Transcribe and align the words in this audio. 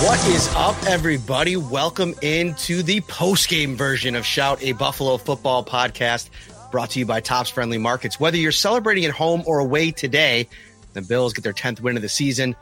What 0.00 0.26
is 0.28 0.48
up, 0.56 0.82
everybody? 0.86 1.58
Welcome 1.58 2.14
into 2.22 2.82
the 2.82 3.02
post-game 3.02 3.76
version 3.76 4.14
of 4.14 4.24
Shout, 4.24 4.62
a 4.62 4.72
Buffalo 4.72 5.18
football 5.18 5.62
podcast 5.62 6.30
brought 6.70 6.88
to 6.92 7.00
you 7.00 7.04
by 7.04 7.20
Tops 7.20 7.50
Friendly 7.50 7.76
Markets. 7.76 8.18
Whether 8.18 8.38
you're 8.38 8.50
celebrating 8.50 9.04
at 9.04 9.10
home 9.10 9.42
or 9.44 9.58
away 9.58 9.90
today, 9.90 10.48
the 10.94 11.02
Bills 11.02 11.34
get 11.34 11.44
their 11.44 11.52
10th 11.52 11.80
win 11.80 11.96
of 11.96 12.02
the 12.02 12.08
season, 12.08 12.56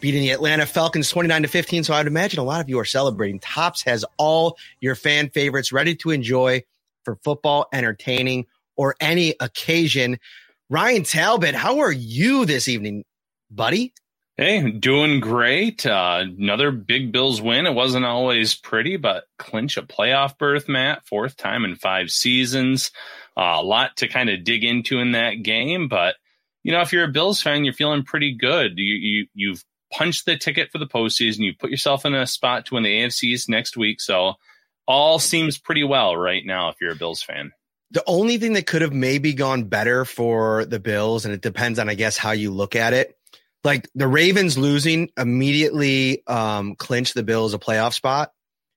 beating 0.00 0.20
the 0.20 0.32
Atlanta 0.32 0.66
Falcons 0.66 1.08
29 1.08 1.44
to 1.44 1.48
15. 1.48 1.84
So 1.84 1.94
I'd 1.94 2.06
imagine 2.06 2.38
a 2.38 2.44
lot 2.44 2.60
of 2.60 2.68
you 2.68 2.78
are 2.78 2.84
celebrating. 2.84 3.40
Tops 3.40 3.82
has 3.84 4.04
all 4.18 4.58
your 4.82 4.94
fan 4.94 5.30
favorites 5.30 5.72
ready 5.72 5.96
to 5.96 6.10
enjoy 6.10 6.64
for 7.02 7.16
football, 7.24 7.66
entertaining, 7.72 8.44
or 8.76 8.94
any 9.00 9.34
occasion. 9.40 10.18
Ryan 10.68 11.04
Talbot, 11.04 11.54
how 11.54 11.78
are 11.78 11.92
you 11.92 12.44
this 12.44 12.68
evening, 12.68 13.06
buddy? 13.50 13.94
Hey, 14.36 14.68
doing 14.68 15.20
great. 15.20 15.86
Uh, 15.86 16.24
another 16.24 16.72
big 16.72 17.12
Bills 17.12 17.40
win. 17.40 17.66
It 17.66 17.74
wasn't 17.74 18.04
always 18.04 18.56
pretty, 18.56 18.96
but 18.96 19.24
clinch 19.38 19.76
a 19.76 19.82
playoff 19.82 20.36
berth, 20.38 20.68
Matt. 20.68 21.06
Fourth 21.06 21.36
time 21.36 21.64
in 21.64 21.76
five 21.76 22.10
seasons. 22.10 22.90
Uh, 23.36 23.58
a 23.58 23.62
lot 23.62 23.96
to 23.98 24.08
kind 24.08 24.28
of 24.28 24.42
dig 24.42 24.64
into 24.64 24.98
in 24.98 25.12
that 25.12 25.44
game, 25.44 25.86
but 25.86 26.16
you 26.64 26.72
know, 26.72 26.80
if 26.80 26.92
you're 26.92 27.04
a 27.04 27.12
Bills 27.12 27.42
fan, 27.42 27.64
you're 27.64 27.74
feeling 27.74 28.02
pretty 28.02 28.34
good. 28.34 28.72
You, 28.76 28.94
you 28.94 29.26
you've 29.34 29.64
punched 29.92 30.26
the 30.26 30.36
ticket 30.36 30.72
for 30.72 30.78
the 30.78 30.86
postseason. 30.86 31.40
You 31.40 31.52
put 31.56 31.70
yourself 31.70 32.04
in 32.04 32.14
a 32.14 32.26
spot 32.26 32.66
to 32.66 32.74
win 32.74 32.82
the 32.82 33.02
AFC 33.02 33.24
East 33.24 33.48
next 33.48 33.76
week. 33.76 34.00
So 34.00 34.34
all 34.88 35.18
seems 35.18 35.58
pretty 35.58 35.84
well 35.84 36.16
right 36.16 36.44
now 36.44 36.70
if 36.70 36.76
you're 36.80 36.92
a 36.92 36.96
Bills 36.96 37.22
fan. 37.22 37.52
The 37.90 38.02
only 38.06 38.38
thing 38.38 38.54
that 38.54 38.66
could 38.66 38.82
have 38.82 38.92
maybe 38.92 39.34
gone 39.34 39.64
better 39.64 40.04
for 40.04 40.64
the 40.64 40.80
Bills, 40.80 41.24
and 41.24 41.32
it 41.32 41.42
depends 41.42 41.78
on, 41.78 41.88
I 41.88 41.94
guess, 41.94 42.16
how 42.16 42.32
you 42.32 42.50
look 42.50 42.74
at 42.74 42.92
it. 42.92 43.16
Like 43.64 43.88
the 43.94 44.06
Ravens 44.06 44.58
losing 44.58 45.10
immediately 45.16 46.22
um, 46.26 46.76
clinched 46.76 47.14
the 47.14 47.22
Bills 47.22 47.54
a 47.54 47.58
playoff 47.58 47.94
spot. 47.94 48.32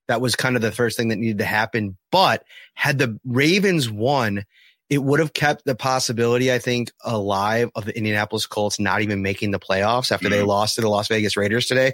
That 0.08 0.22
was 0.22 0.38
kind 0.38 0.56
of 0.56 0.62
the 0.62 0.72
first 0.72 0.96
thing 0.98 1.10
that 1.10 1.18
needed 1.18 1.40
to 1.40 1.46
happen. 1.46 1.98
But 2.12 2.46
had 2.74 2.98
the 2.98 3.20
Ravens 3.26 3.90
won, 3.90 4.46
it 4.90 5.04
would 5.04 5.20
have 5.20 5.34
kept 5.34 5.66
the 5.66 5.76
possibility, 5.76 6.52
I 6.52 6.60
think, 6.60 6.92
alive 7.04 7.70
of 7.76 7.84
the 7.84 7.96
Indianapolis 7.96 8.46
Colts 8.46 8.80
not 8.80 9.02
even 9.02 9.22
making 9.22 9.52
the 9.52 9.60
playoffs 9.60 10.12
after 10.12 10.30
they 10.30 10.42
lost 10.44 10.76
to 10.76 10.82
the 10.82 10.90
Las 10.90 11.10
Vegas 11.10 11.36
Raiders 11.36 11.66
today. 11.66 11.92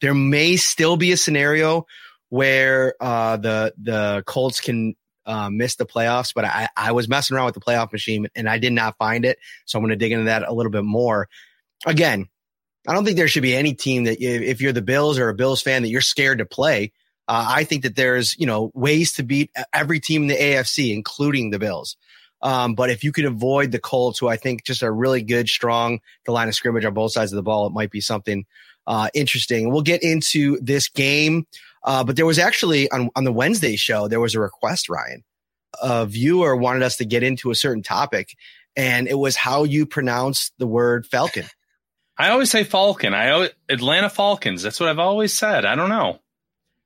There 0.00 0.14
may 0.14 0.56
still 0.56 0.96
be 0.96 1.12
a 1.12 1.16
scenario 1.16 1.86
where 2.30 2.94
uh, 3.00 3.36
the 3.36 3.74
the 3.80 4.24
Colts 4.26 4.60
can 4.60 4.96
uh, 5.26 5.50
miss 5.50 5.76
the 5.76 5.86
playoffs, 5.86 6.32
but 6.34 6.44
I, 6.44 6.68
I 6.76 6.92
was 6.92 7.08
messing 7.08 7.36
around 7.36 7.46
with 7.46 7.54
the 7.54 7.60
playoff 7.60 7.92
machine 7.92 8.26
and 8.34 8.48
I 8.48 8.58
did 8.58 8.72
not 8.72 8.96
find 8.96 9.24
it. 9.24 9.38
So 9.66 9.78
I'm 9.78 9.84
going 9.84 9.90
to 9.90 9.96
dig 9.96 10.10
into 10.10 10.24
that 10.24 10.42
a 10.42 10.52
little 10.52 10.72
bit 10.72 10.84
more. 10.84 11.28
Again, 11.86 12.28
I 12.86 12.94
don't 12.94 13.04
think 13.04 13.16
there 13.16 13.28
should 13.28 13.42
be 13.42 13.54
any 13.54 13.74
team 13.74 14.04
that 14.04 14.20
if 14.20 14.60
you're 14.60 14.72
the 14.72 14.82
Bills 14.82 15.18
or 15.18 15.28
a 15.28 15.34
Bills 15.34 15.62
fan 15.62 15.82
that 15.82 15.88
you're 15.88 16.00
scared 16.00 16.38
to 16.38 16.46
play. 16.46 16.92
Uh, 17.28 17.46
I 17.48 17.64
think 17.64 17.84
that 17.84 17.94
there's, 17.94 18.36
you 18.36 18.46
know, 18.46 18.72
ways 18.74 19.12
to 19.14 19.22
beat 19.22 19.50
every 19.72 20.00
team 20.00 20.22
in 20.22 20.28
the 20.28 20.36
AFC, 20.36 20.92
including 20.92 21.50
the 21.50 21.58
Bills. 21.58 21.96
Um, 22.42 22.74
but 22.74 22.90
if 22.90 23.04
you 23.04 23.12
could 23.12 23.24
avoid 23.24 23.70
the 23.70 23.78
Colts, 23.78 24.18
who 24.18 24.28
I 24.28 24.36
think 24.36 24.64
just 24.64 24.82
are 24.82 24.92
really 24.92 25.22
good, 25.22 25.48
strong, 25.48 26.00
the 26.26 26.32
line 26.32 26.48
of 26.48 26.54
scrimmage 26.54 26.84
on 26.84 26.92
both 26.92 27.12
sides 27.12 27.32
of 27.32 27.36
the 27.36 27.42
ball, 27.42 27.66
it 27.66 27.72
might 27.72 27.90
be 27.90 28.00
something 28.00 28.44
uh, 28.86 29.08
interesting. 29.14 29.70
We'll 29.70 29.82
get 29.82 30.02
into 30.02 30.58
this 30.60 30.88
game. 30.88 31.46
Uh, 31.84 32.02
but 32.02 32.16
there 32.16 32.26
was 32.26 32.38
actually 32.40 32.90
on, 32.90 33.10
on 33.14 33.24
the 33.24 33.32
Wednesday 33.32 33.76
show, 33.76 34.08
there 34.08 34.20
was 34.20 34.34
a 34.34 34.40
request, 34.40 34.88
Ryan. 34.88 35.22
A 35.80 36.04
viewer 36.06 36.56
wanted 36.56 36.82
us 36.82 36.96
to 36.96 37.04
get 37.04 37.22
into 37.22 37.50
a 37.50 37.54
certain 37.54 37.82
topic, 37.82 38.36
and 38.76 39.08
it 39.08 39.18
was 39.18 39.36
how 39.36 39.64
you 39.64 39.86
pronounce 39.86 40.52
the 40.58 40.66
word 40.66 41.06
Falcon. 41.06 41.46
I 42.18 42.30
always 42.30 42.50
say 42.50 42.64
Falcon. 42.64 43.14
I 43.14 43.30
always, 43.30 43.50
Atlanta 43.68 44.10
Falcons. 44.10 44.62
That's 44.62 44.78
what 44.78 44.88
I've 44.88 44.98
always 44.98 45.32
said. 45.32 45.64
I 45.64 45.74
don't 45.74 45.88
know. 45.88 46.20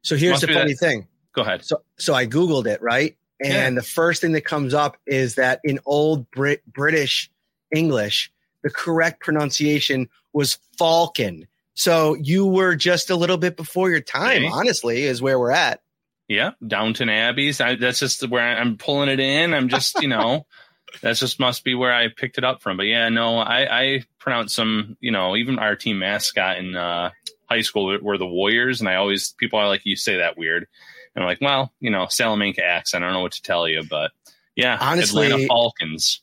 So 0.02 0.16
here's 0.16 0.40
the 0.40 0.46
funny 0.48 0.72
that- 0.74 0.78
thing. 0.78 1.08
Go 1.32 1.42
ahead. 1.42 1.64
So 1.64 1.82
so 1.98 2.14
I 2.14 2.26
googled 2.26 2.66
it, 2.66 2.80
right? 2.80 3.16
And 3.42 3.52
Yeah. 3.74 3.80
the 3.80 3.82
first 3.86 4.22
thing 4.22 4.32
that 4.32 4.42
comes 4.42 4.72
up 4.72 4.96
is 5.06 5.34
that 5.34 5.60
in 5.64 5.80
old 5.84 6.30
Brit- 6.30 6.64
British 6.66 7.30
English, 7.74 8.32
the 8.62 8.70
correct 8.70 9.20
pronunciation 9.20 10.08
was 10.32 10.56
Falcon. 10.78 11.46
So 11.74 12.14
you 12.14 12.46
were 12.46 12.74
just 12.74 13.10
a 13.10 13.16
little 13.16 13.36
bit 13.36 13.56
before 13.56 13.90
your 13.90 14.00
time, 14.00 14.44
Okay. 14.44 14.50
honestly, 14.50 15.02
is 15.02 15.20
where 15.20 15.38
we're 15.38 15.50
at. 15.50 15.82
Yeah, 16.28 16.52
Downton 16.66 17.08
Abbeys. 17.10 17.60
I, 17.60 17.74
that's 17.74 17.98
just 18.00 18.26
where 18.28 18.42
I'm 18.56 18.78
pulling 18.78 19.10
it 19.10 19.20
in. 19.20 19.52
I'm 19.52 19.68
just, 19.68 20.00
you 20.00 20.08
know, 20.08 20.46
that's 21.02 21.20
just 21.20 21.38
must 21.38 21.62
be 21.64 21.74
where 21.74 21.92
I 21.92 22.08
picked 22.08 22.38
it 22.38 22.44
up 22.44 22.62
from. 22.62 22.78
But 22.78 22.86
yeah, 22.86 23.10
no, 23.10 23.38
I, 23.38 23.80
I 23.80 24.04
pronounce 24.26 24.52
some, 24.56 24.96
you 25.00 25.12
know, 25.12 25.36
even 25.36 25.56
our 25.60 25.76
team 25.76 26.00
mascot 26.00 26.58
in 26.58 26.74
uh, 26.74 27.10
high 27.48 27.60
school 27.60 27.96
were- 28.02 28.18
the 28.18 28.26
Warriors, 28.26 28.80
and 28.80 28.88
I 28.88 28.96
always 28.96 29.32
people 29.38 29.60
are 29.60 29.68
like, 29.68 29.82
you 29.84 29.94
say 29.94 30.16
that 30.16 30.36
weird, 30.36 30.66
and 31.14 31.22
I'm 31.22 31.28
like, 31.28 31.40
well, 31.40 31.72
you 31.78 31.90
know, 31.90 32.06
Salamanca 32.10 32.64
accent. 32.64 33.04
I 33.04 33.06
don't 33.06 33.14
know 33.14 33.20
what 33.20 33.32
to 33.32 33.42
tell 33.42 33.68
you, 33.68 33.84
but 33.88 34.10
yeah, 34.56 34.76
Honestly, 34.80 35.26
Atlanta 35.26 35.46
Falcons. 35.46 36.22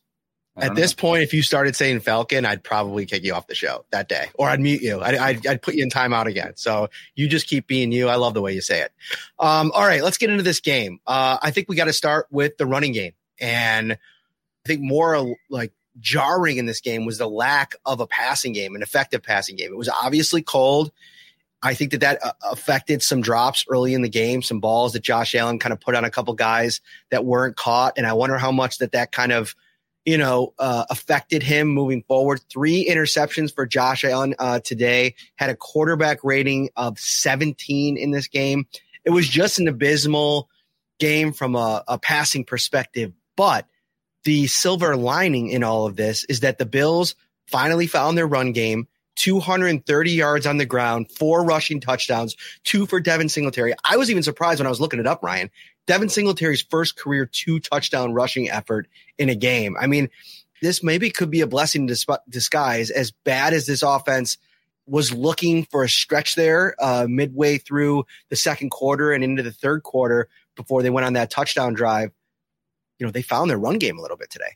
I 0.58 0.66
At 0.66 0.76
this 0.76 0.96
know. 0.98 1.02
point, 1.02 1.24
if 1.24 1.34
you 1.34 1.42
started 1.42 1.78
saying 1.78 2.02
Falcon, 2.02 2.46
I'd 2.46 2.62
probably 2.62 3.06
kick 3.06 3.24
you 3.24 3.34
off 3.34 3.48
the 3.48 3.56
show 3.56 3.86
that 3.92 4.10
day, 4.10 4.28
or 4.34 4.50
I'd 4.50 4.60
mute 4.60 4.82
you. 4.82 5.00
I'd, 5.02 5.16
I'd, 5.16 5.48
I'd 5.48 5.62
put 5.62 5.76
you 5.76 5.84
in 5.84 5.90
timeout 5.90 6.26
again. 6.26 6.54
So 6.58 6.90
you 7.16 7.30
just 7.30 7.48
keep 7.48 7.68
being 7.68 7.92
you. 7.94 8.10
I 8.10 8.16
love 8.18 8.34
the 8.34 8.42
way 8.42 8.54
you 8.54 8.62
say 8.62 8.82
it. 8.82 8.92
Um, 9.40 9.72
all 9.74 9.86
right, 9.88 10.04
let's 10.04 10.18
get 10.18 10.30
into 10.30 10.44
this 10.44 10.60
game. 10.60 11.00
Uh, 11.08 11.38
I 11.42 11.52
think 11.52 11.70
we 11.70 11.76
got 11.78 11.86
to 11.86 11.94
start 11.94 12.28
with 12.32 12.58
the 12.58 12.66
running 12.66 12.92
game, 12.92 13.14
and 13.40 13.94
I 13.94 13.98
think 14.68 14.82
more 14.82 15.36
like 15.50 15.72
jarring 16.00 16.58
in 16.58 16.66
this 16.66 16.82
game 16.82 17.06
was 17.06 17.18
the 17.18 17.30
lack 17.30 17.76
of 17.86 18.00
a 18.00 18.08
passing 18.08 18.54
game, 18.54 18.76
an 18.76 18.82
effective 18.82 19.24
passing 19.24 19.56
game. 19.56 19.72
It 19.72 19.78
was 19.78 19.90
obviously 19.90 20.42
cold. 20.42 20.92
I 21.62 21.74
think 21.76 21.92
that 21.92 22.02
that 22.02 22.26
uh, 22.26 22.34
affected 22.52 23.02
some 23.02 23.22
drops 23.22 23.66
early 23.70 23.94
in 23.94 24.02
the 24.02 24.10
game, 24.10 24.42
some 24.42 24.60
balls 24.60 24.94
that 24.94 25.04
Josh 25.04 25.34
Allen 25.34 25.60
kind 25.60 25.72
of 25.72 25.80
put 25.80 25.96
on 25.96 26.04
a 26.04 26.10
couple 26.10 26.34
guys 26.34 26.82
that 27.10 27.24
weren't 27.24 27.56
caught, 27.56 27.94
and 27.98 28.06
I 28.06 28.14
wonder 28.14 28.38
how 28.38 28.52
much 28.52 28.80
that 28.80 28.92
that 28.92 29.12
kind 29.12 29.32
of 29.32 29.56
you 30.06 30.18
know, 30.18 30.54
uh, 30.60 30.86
affected 30.90 31.42
him 31.42 31.68
moving 31.68 32.04
forward. 32.04 32.42
Three 32.50 32.88
interceptions 32.90 33.54
for 33.54 33.66
Josh 33.66 34.04
Allen 34.04 34.36
uh, 34.38 34.60
today. 34.60 35.16
Had 35.36 35.50
a 35.50 35.56
quarterback 35.56 36.20
rating 36.24 36.70
of 36.76 37.00
17 37.00 37.98
in 37.98 38.12
this 38.12 38.28
game. 38.28 38.68
It 39.06 39.12
was 39.12 39.28
just 39.28 39.60
an 39.60 39.68
abysmal 39.68 40.50
game 41.00 41.32
from 41.32 41.56
a, 41.56 41.84
a 41.88 41.98
passing 41.98 42.44
perspective. 42.44 43.14
But 43.36 43.66
the 44.24 44.48
silver 44.48 44.96
lining 44.96 45.50
in 45.50 45.64
all 45.64 45.86
of 45.86 45.96
this 45.96 46.24
is 46.26 46.42
that 46.42 46.58
the 46.58 46.66
Bills 46.66 47.16
finally 47.48 47.88
found 47.88 48.18
their 48.18 48.28
run 48.28 48.52
game. 48.52 48.88
230 49.16 50.12
yards 50.12 50.48
on 50.48 50.58
the 50.58 50.66
ground, 50.66 51.12
four 51.12 51.44
rushing 51.46 51.80
touchdowns, 51.80 52.36
two 52.64 52.88
for 52.88 53.00
Devin 53.00 53.30
Singletary. 53.30 53.74
I 53.84 53.98
was 53.98 54.10
even 54.10 54.24
surprised 54.24 54.60
when 54.60 54.66
I 54.66 54.72
was 54.72 54.82
looking 54.82 55.00
it 55.00 55.06
up, 55.06 55.22
Ryan. 55.22 55.52
Devin 55.86 56.10
Singletary's 56.10 56.64
first 56.64 56.98
career 56.98 57.28
two 57.28 57.60
touchdown 57.60 58.14
rushing 58.14 58.50
effort 58.50 58.88
in 59.20 59.30
a 59.30 59.36
game. 59.36 59.76
I 59.80 59.86
mean, 59.86 60.10
this 60.64 60.82
maybe 60.82 61.10
could 61.10 61.30
be 61.30 61.42
a 61.42 61.48
blessing 61.48 61.88
in 61.88 61.96
disguise. 62.30 62.90
As 62.90 63.12
bad 63.12 63.54
as 63.54 63.68
this 63.68 63.84
offense 63.84 64.38
was 64.86 65.14
looking 65.14 65.66
for 65.66 65.84
a 65.84 65.90
stretch 65.90 66.36
there 66.36 66.76
uh, 66.80 67.06
midway 67.08 67.58
through 67.58 68.06
the 68.30 68.36
second 68.36 68.70
quarter 68.70 69.12
and 69.12 69.24
into 69.24 69.44
the 69.44 69.52
third 69.52 69.84
quarter 69.84 70.28
before 70.56 70.82
they 70.82 70.90
went 70.90 71.06
on 71.06 71.14
that 71.14 71.30
touchdown 71.30 71.74
drive, 71.74 72.12
you 73.04 73.08
know, 73.08 73.12
they 73.12 73.22
found 73.22 73.50
their 73.50 73.60
run 73.60 73.80
game 73.80 74.00
a 74.00 74.02
little 74.02 74.16
bit 74.16 74.30
today. 74.30 74.56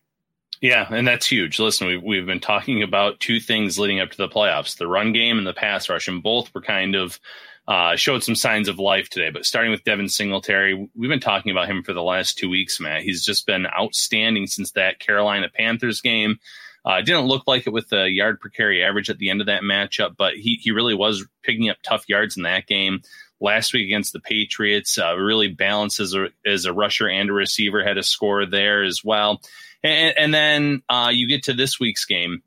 Yeah, 0.62 0.88
and 0.90 1.06
that's 1.06 1.28
huge. 1.28 1.60
Listen, 1.60 1.88
we've, 1.88 2.02
we've 2.02 2.26
been 2.26 2.40
talking 2.40 2.82
about 2.82 3.20
two 3.20 3.42
things 3.42 3.78
leading 3.78 4.00
up 4.00 4.12
to 4.12 4.18
the 4.18 4.30
playoffs 4.30 4.78
the 4.78 4.88
run 4.88 5.12
game 5.12 5.38
and 5.38 5.46
the 5.46 5.54
pass 5.54 5.90
rush, 5.90 6.08
and 6.08 6.24
both 6.24 6.54
were 6.56 6.62
kind 6.62 6.96
of 6.96 7.20
uh, 7.68 7.98
showed 7.98 8.24
some 8.24 8.36
signs 8.36 8.70
of 8.70 8.80
life 8.80 9.10
today. 9.10 9.32
But 9.32 9.44
starting 9.44 9.70
with 9.70 9.84
Devin 9.84 10.08
Singletary, 10.08 10.90
we've 10.96 11.10
been 11.10 11.20
talking 11.20 11.52
about 11.52 11.70
him 11.70 11.84
for 11.84 11.92
the 11.92 12.02
last 12.02 12.38
two 12.38 12.50
weeks, 12.50 12.80
Matt. 12.80 13.02
He's 13.02 13.26
just 13.26 13.46
been 13.46 13.68
outstanding 13.68 14.48
since 14.48 14.72
that 14.72 15.00
Carolina 15.00 15.50
Panthers 15.54 16.00
game. 16.00 16.38
Uh, 16.86 17.02
didn't 17.02 17.28
look 17.28 17.44
like 17.48 17.68
it 17.68 17.74
with 17.74 17.90
the 17.90 18.10
yard 18.10 18.40
per 18.40 18.48
carry 18.48 18.82
average 18.82 19.10
at 19.10 19.18
the 19.18 19.30
end 19.30 19.42
of 19.42 19.48
that 19.48 19.62
matchup, 19.62 20.16
but 20.18 20.36
he, 20.36 20.58
he 20.62 20.72
really 20.72 20.96
was 20.96 21.28
picking 21.44 21.70
up 21.70 21.76
tough 21.84 22.08
yards 22.08 22.38
in 22.38 22.44
that 22.44 22.66
game. 22.66 23.02
Last 23.40 23.74
week 23.74 23.86
against 23.86 24.14
the 24.14 24.20
Patriots, 24.20 24.98
uh, 24.98 25.16
really 25.16 25.48
balanced 25.48 26.00
as 26.00 26.14
a, 26.16 26.30
as 26.46 26.66
a 26.66 26.74
rusher 26.74 27.08
and 27.08 27.30
a 27.30 27.34
receiver, 27.34 27.84
had 27.84 27.98
a 27.98 28.04
score 28.04 28.46
there 28.46 28.84
as 28.84 29.04
well. 29.04 29.42
And, 29.84 30.18
and 30.18 30.34
then 30.34 30.82
uh, 30.90 31.12
you 31.14 31.28
get 31.28 31.44
to 31.44 31.54
this 31.54 31.80
week's 31.80 32.06
game 32.06 32.42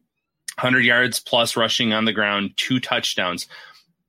100 0.59 0.85
yards 0.85 1.21
plus 1.21 1.57
rushing 1.57 1.93
on 1.93 2.05
the 2.05 2.13
ground, 2.13 2.53
two 2.57 2.81
touchdowns. 2.81 3.47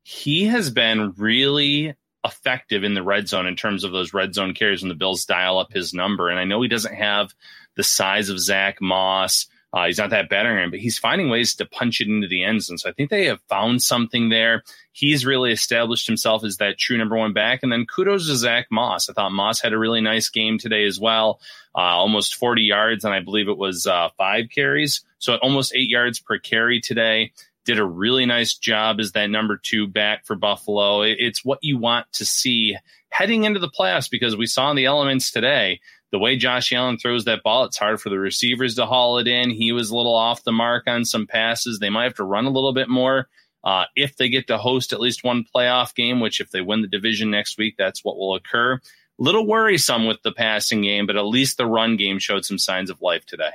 He 0.04 0.46
has 0.46 0.70
been 0.70 1.14
really 1.18 1.96
effective 2.26 2.84
in 2.84 2.94
the 2.94 3.04
red 3.04 3.28
zone 3.28 3.48
in 3.48 3.56
terms 3.56 3.84
of 3.84 3.92
those 3.92 4.14
red 4.14 4.34
zone 4.34 4.54
carries 4.54 4.82
when 4.82 4.90
the 4.90 4.96
Bills 4.96 5.26
dial 5.26 5.60
up 5.60 5.72
his 5.72 5.94
number. 5.94 6.30
And 6.30 6.40
I 6.40 6.46
know 6.46 6.62
he 6.62 6.68
doesn't 6.68 6.94
have 6.94 7.34
the 7.76 7.84
size 7.84 8.30
of 8.30 8.40
Zach 8.40 8.82
Moss. 8.82 9.48
Uh, 9.74 9.86
he's 9.86 9.98
not 9.98 10.10
that 10.10 10.30
better, 10.30 10.68
but 10.70 10.80
he's 10.80 11.00
finding 11.00 11.30
ways 11.30 11.56
to 11.56 11.66
punch 11.66 12.02
it 12.02 12.08
into 12.08 12.28
the 12.28 12.44
end 12.44 12.62
zone. 12.62 12.78
So 12.78 12.90
I 12.90 12.94
think 12.94 13.10
they 13.10 13.26
have 13.26 13.40
found 13.50 13.82
something 13.82 14.28
there. 14.28 14.64
He's 14.92 15.26
really 15.26 15.52
established 15.52 16.08
himself 16.08 16.44
as 16.44 16.58
that 16.58 16.78
true 16.78 16.98
number 16.98 17.16
one 17.16 17.32
back. 17.32 17.62
And 17.64 17.72
then 17.72 17.86
kudos 17.86 18.28
to 18.28 18.36
Zach 18.36 18.68
Moss. 18.70 19.10
I 19.10 19.14
thought 19.14 19.32
Moss 19.32 19.62
had 19.62 19.72
a 19.72 19.80
really 19.80 20.02
nice 20.02 20.28
game 20.28 20.58
today 20.58 20.86
as 20.86 21.00
well 21.00 21.40
uh, 21.76 21.80
almost 21.80 22.36
40 22.36 22.64
yards, 22.64 23.06
and 23.06 23.14
I 23.14 23.22
believe 23.22 23.48
it 23.48 23.58
was 23.58 23.88
uh, 23.88 24.10
five 24.18 24.46
carries. 24.54 25.06
So 25.20 25.36
almost 25.36 25.74
eight 25.76 25.90
yards 25.90 26.20
per 26.20 26.38
carry 26.38 26.82
today. 26.82 27.34
Did 27.64 27.80
a 27.80 27.86
really 27.86 28.26
nice 28.26 28.56
job 28.56 29.00
as 29.00 29.12
that 29.12 29.30
number 29.30 29.56
two 29.56 29.88
back 29.88 30.26
for 30.26 30.36
Buffalo. 30.36 31.04
It's 31.04 31.46
what 31.46 31.60
you 31.62 31.78
want 31.78 32.12
to 32.14 32.26
see 32.26 32.76
heading 33.10 33.44
into 33.44 33.60
the 33.60 33.70
playoffs 33.70 34.10
because 34.10 34.36
we 34.36 34.48
saw 34.48 34.72
in 34.72 34.76
the 34.76 34.86
elements 34.86 35.32
today 35.32 35.80
the 36.12 36.20
way 36.20 36.36
Josh 36.36 36.72
Allen 36.74 36.98
throws 36.98 37.26
that 37.26 37.44
ball, 37.44 37.64
it's 37.64 37.78
hard 37.78 38.02
for 38.02 38.10
the 38.10 38.20
receivers 38.20 38.76
to 38.76 38.86
haul 38.86 39.18
it 39.18 39.28
in. 39.28 39.50
He 39.50 39.72
was 39.72 39.90
a 39.90 39.96
little 39.96 40.16
off 40.16 40.44
the 40.44 40.52
mark 40.52 40.88
on 40.88 41.06
some 41.06 41.28
passes. 41.28 41.80
They 41.80 41.90
might 41.90 42.06
have 42.06 42.16
to 42.16 42.24
run 42.24 42.46
a 42.46 42.52
little 42.52 42.74
bit 42.74 42.90
more 42.90 43.28
uh, 43.64 43.86
if 43.96 44.18
they 44.18 44.30
get 44.30 44.48
to 44.48 44.58
host 44.58 44.92
at 44.92 45.00
least 45.00 45.24
one 45.24 45.46
playoff 45.56 45.96
game, 45.96 46.20
which 46.20 46.42
if 46.42 46.52
they 46.52 46.62
win 46.62 46.82
the 46.82 46.88
division 46.88 47.32
next 47.32 47.58
week, 47.58 47.76
that's 47.78 48.04
what 48.04 48.18
will 48.18 48.36
occur 48.36 48.80
little 49.22 49.46
worrisome 49.46 50.08
with 50.08 50.22
the 50.24 50.32
passing 50.32 50.82
game, 50.82 51.06
but 51.06 51.16
at 51.16 51.26
least 51.26 51.58
the 51.58 51.66
run 51.66 51.96
game 51.96 52.18
showed 52.18 52.44
some 52.44 52.58
signs 52.58 52.90
of 52.90 53.02
life 53.02 53.26
today. 53.26 53.52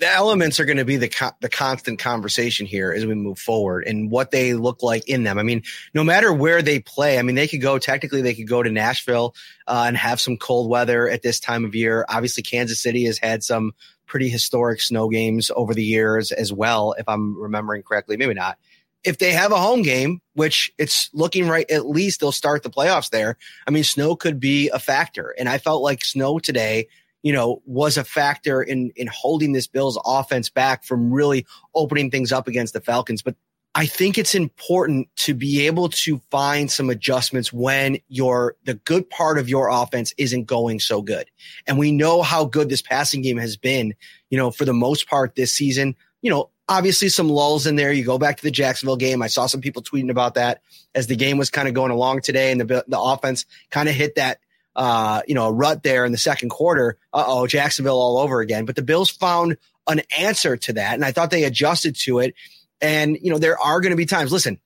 The 0.00 0.08
elements 0.08 0.58
are 0.58 0.64
going 0.64 0.78
to 0.78 0.84
be 0.84 0.96
the 0.96 1.08
co- 1.08 1.32
the 1.40 1.48
constant 1.48 1.98
conversation 1.98 2.66
here 2.66 2.90
as 2.92 3.06
we 3.06 3.14
move 3.14 3.38
forward 3.38 3.86
and 3.86 4.10
what 4.10 4.30
they 4.30 4.54
look 4.54 4.82
like 4.82 5.08
in 5.08 5.24
them. 5.24 5.38
I 5.38 5.42
mean, 5.42 5.62
no 5.94 6.02
matter 6.02 6.32
where 6.32 6.62
they 6.62 6.80
play, 6.80 7.18
I 7.18 7.22
mean, 7.22 7.36
they 7.36 7.46
could 7.46 7.60
go 7.60 7.78
technically 7.78 8.22
they 8.22 8.34
could 8.34 8.48
go 8.48 8.62
to 8.62 8.70
Nashville 8.70 9.34
uh, 9.66 9.84
and 9.86 9.96
have 9.96 10.20
some 10.20 10.36
cold 10.38 10.70
weather 10.70 11.08
at 11.08 11.22
this 11.22 11.38
time 11.38 11.64
of 11.64 11.74
year. 11.74 12.04
Obviously, 12.08 12.42
Kansas 12.42 12.80
City 12.80 13.04
has 13.04 13.18
had 13.18 13.44
some 13.44 13.72
pretty 14.06 14.28
historic 14.28 14.80
snow 14.80 15.08
games 15.08 15.50
over 15.54 15.74
the 15.74 15.84
years 15.84 16.32
as 16.32 16.52
well, 16.52 16.94
if 16.98 17.08
I'm 17.08 17.40
remembering 17.40 17.82
correctly. 17.82 18.16
Maybe 18.16 18.34
not 18.34 18.58
if 19.04 19.18
they 19.18 19.32
have 19.32 19.52
a 19.52 19.58
home 19.58 19.82
game, 19.82 20.20
which 20.34 20.72
it's 20.78 21.10
looking 21.12 21.48
right, 21.48 21.70
at 21.70 21.86
least 21.86 22.20
they'll 22.20 22.32
start 22.32 22.62
the 22.62 22.70
playoffs 22.70 23.10
there. 23.10 23.36
I 23.66 23.70
mean, 23.70 23.84
snow 23.84 24.16
could 24.16 24.38
be 24.38 24.68
a 24.68 24.78
factor. 24.78 25.34
And 25.38 25.48
I 25.48 25.58
felt 25.58 25.82
like 25.82 26.04
snow 26.04 26.38
today, 26.38 26.88
you 27.22 27.32
know, 27.32 27.62
was 27.66 27.96
a 27.96 28.04
factor 28.04 28.62
in, 28.62 28.92
in 28.96 29.06
holding 29.06 29.52
this 29.52 29.66
Bills 29.66 29.98
offense 30.04 30.48
back 30.48 30.84
from 30.84 31.12
really 31.12 31.46
opening 31.74 32.10
things 32.10 32.32
up 32.32 32.48
against 32.48 32.72
the 32.72 32.80
Falcons. 32.80 33.22
But 33.22 33.36
I 33.74 33.86
think 33.86 34.18
it's 34.18 34.34
important 34.34 35.08
to 35.16 35.34
be 35.34 35.66
able 35.66 35.90
to 35.90 36.20
find 36.30 36.70
some 36.70 36.90
adjustments 36.90 37.52
when 37.52 37.98
your 38.08 38.56
the 38.64 38.74
good 38.74 39.08
part 39.08 39.38
of 39.38 39.48
your 39.48 39.68
offense 39.68 40.12
isn't 40.18 40.44
going 40.44 40.80
so 40.80 41.02
good. 41.02 41.30
And 41.66 41.78
we 41.78 41.92
know 41.92 42.22
how 42.22 42.44
good 42.44 42.68
this 42.68 42.82
passing 42.82 43.22
game 43.22 43.36
has 43.36 43.56
been, 43.56 43.94
you 44.28 44.38
know, 44.38 44.50
for 44.50 44.64
the 44.64 44.72
most 44.72 45.08
part 45.08 45.36
this 45.36 45.52
season. 45.52 45.94
You 46.20 46.30
know, 46.30 46.50
obviously 46.68 47.08
some 47.08 47.28
lulls 47.28 47.66
in 47.66 47.76
there. 47.76 47.92
You 47.92 48.04
go 48.04 48.18
back 48.18 48.38
to 48.38 48.42
the 48.42 48.50
Jacksonville 48.50 48.96
game. 48.96 49.22
I 49.22 49.28
saw 49.28 49.46
some 49.46 49.60
people 49.60 49.82
tweeting 49.82 50.10
about 50.10 50.34
that 50.34 50.62
as 50.94 51.06
the 51.06 51.16
game 51.16 51.38
was 51.38 51.50
kind 51.50 51.68
of 51.68 51.74
going 51.74 51.92
along 51.92 52.22
today 52.22 52.50
and 52.50 52.60
the, 52.60 52.84
the 52.88 53.00
offense 53.00 53.46
kind 53.70 53.88
of 53.88 53.94
hit 53.94 54.16
that, 54.16 54.40
uh, 54.76 55.22
you 55.26 55.34
know, 55.34 55.46
a 55.46 55.52
rut 55.52 55.82
there 55.82 56.04
in 56.04 56.12
the 56.12 56.18
second 56.18 56.48
quarter. 56.50 56.96
Uh 57.12 57.24
oh, 57.26 57.46
Jacksonville 57.46 58.00
all 58.00 58.18
over 58.18 58.40
again. 58.40 58.64
But 58.64 58.76
the 58.76 58.82
Bills 58.82 59.10
found 59.10 59.56
an 59.86 60.02
answer 60.16 60.56
to 60.56 60.72
that. 60.74 60.94
And 60.94 61.04
I 61.04 61.12
thought 61.12 61.30
they 61.30 61.44
adjusted 61.44 61.96
to 62.00 62.20
it. 62.20 62.34
And, 62.80 63.18
you 63.20 63.30
know, 63.30 63.38
there 63.38 63.58
are 63.58 63.80
going 63.80 63.90
to 63.90 63.96
be 63.96 64.06
times, 64.06 64.32
listen, 64.32 64.58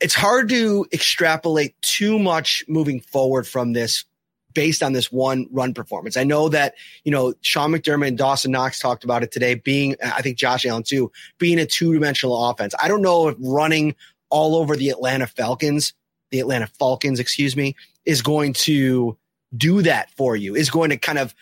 it's 0.00 0.14
hard 0.14 0.48
to 0.50 0.86
extrapolate 0.92 1.80
too 1.82 2.18
much 2.18 2.64
moving 2.68 3.00
forward 3.00 3.46
from 3.48 3.72
this 3.72 4.04
based 4.52 4.82
on 4.82 4.92
this 4.92 5.12
one 5.12 5.46
run 5.50 5.74
performance. 5.74 6.16
I 6.16 6.24
know 6.24 6.48
that, 6.48 6.74
you 7.04 7.12
know, 7.12 7.34
Sean 7.42 7.72
McDermott 7.72 8.08
and 8.08 8.18
Dawson 8.18 8.52
Knox 8.52 8.78
talked 8.78 9.04
about 9.04 9.22
it 9.22 9.30
today 9.30 9.54
being, 9.54 9.96
I 10.02 10.22
think 10.22 10.38
Josh 10.38 10.64
Allen 10.64 10.82
too, 10.82 11.12
being 11.38 11.58
a 11.58 11.66
two 11.66 11.92
dimensional 11.92 12.48
offense. 12.48 12.74
I 12.82 12.88
don't 12.88 13.02
know 13.02 13.28
if 13.28 13.36
running 13.38 13.94
all 14.30 14.56
over 14.56 14.74
the 14.74 14.90
Atlanta 14.90 15.26
Falcons, 15.26 15.92
the 16.30 16.40
Atlanta 16.40 16.66
Falcons, 16.78 17.20
excuse 17.20 17.54
me, 17.54 17.76
is 18.06 18.22
going 18.22 18.54
to 18.54 19.18
do 19.56 19.82
that 19.82 20.10
for 20.12 20.36
you, 20.36 20.54
is 20.54 20.70
going 20.70 20.90
to 20.90 20.96
kind 20.96 21.18
of 21.18 21.34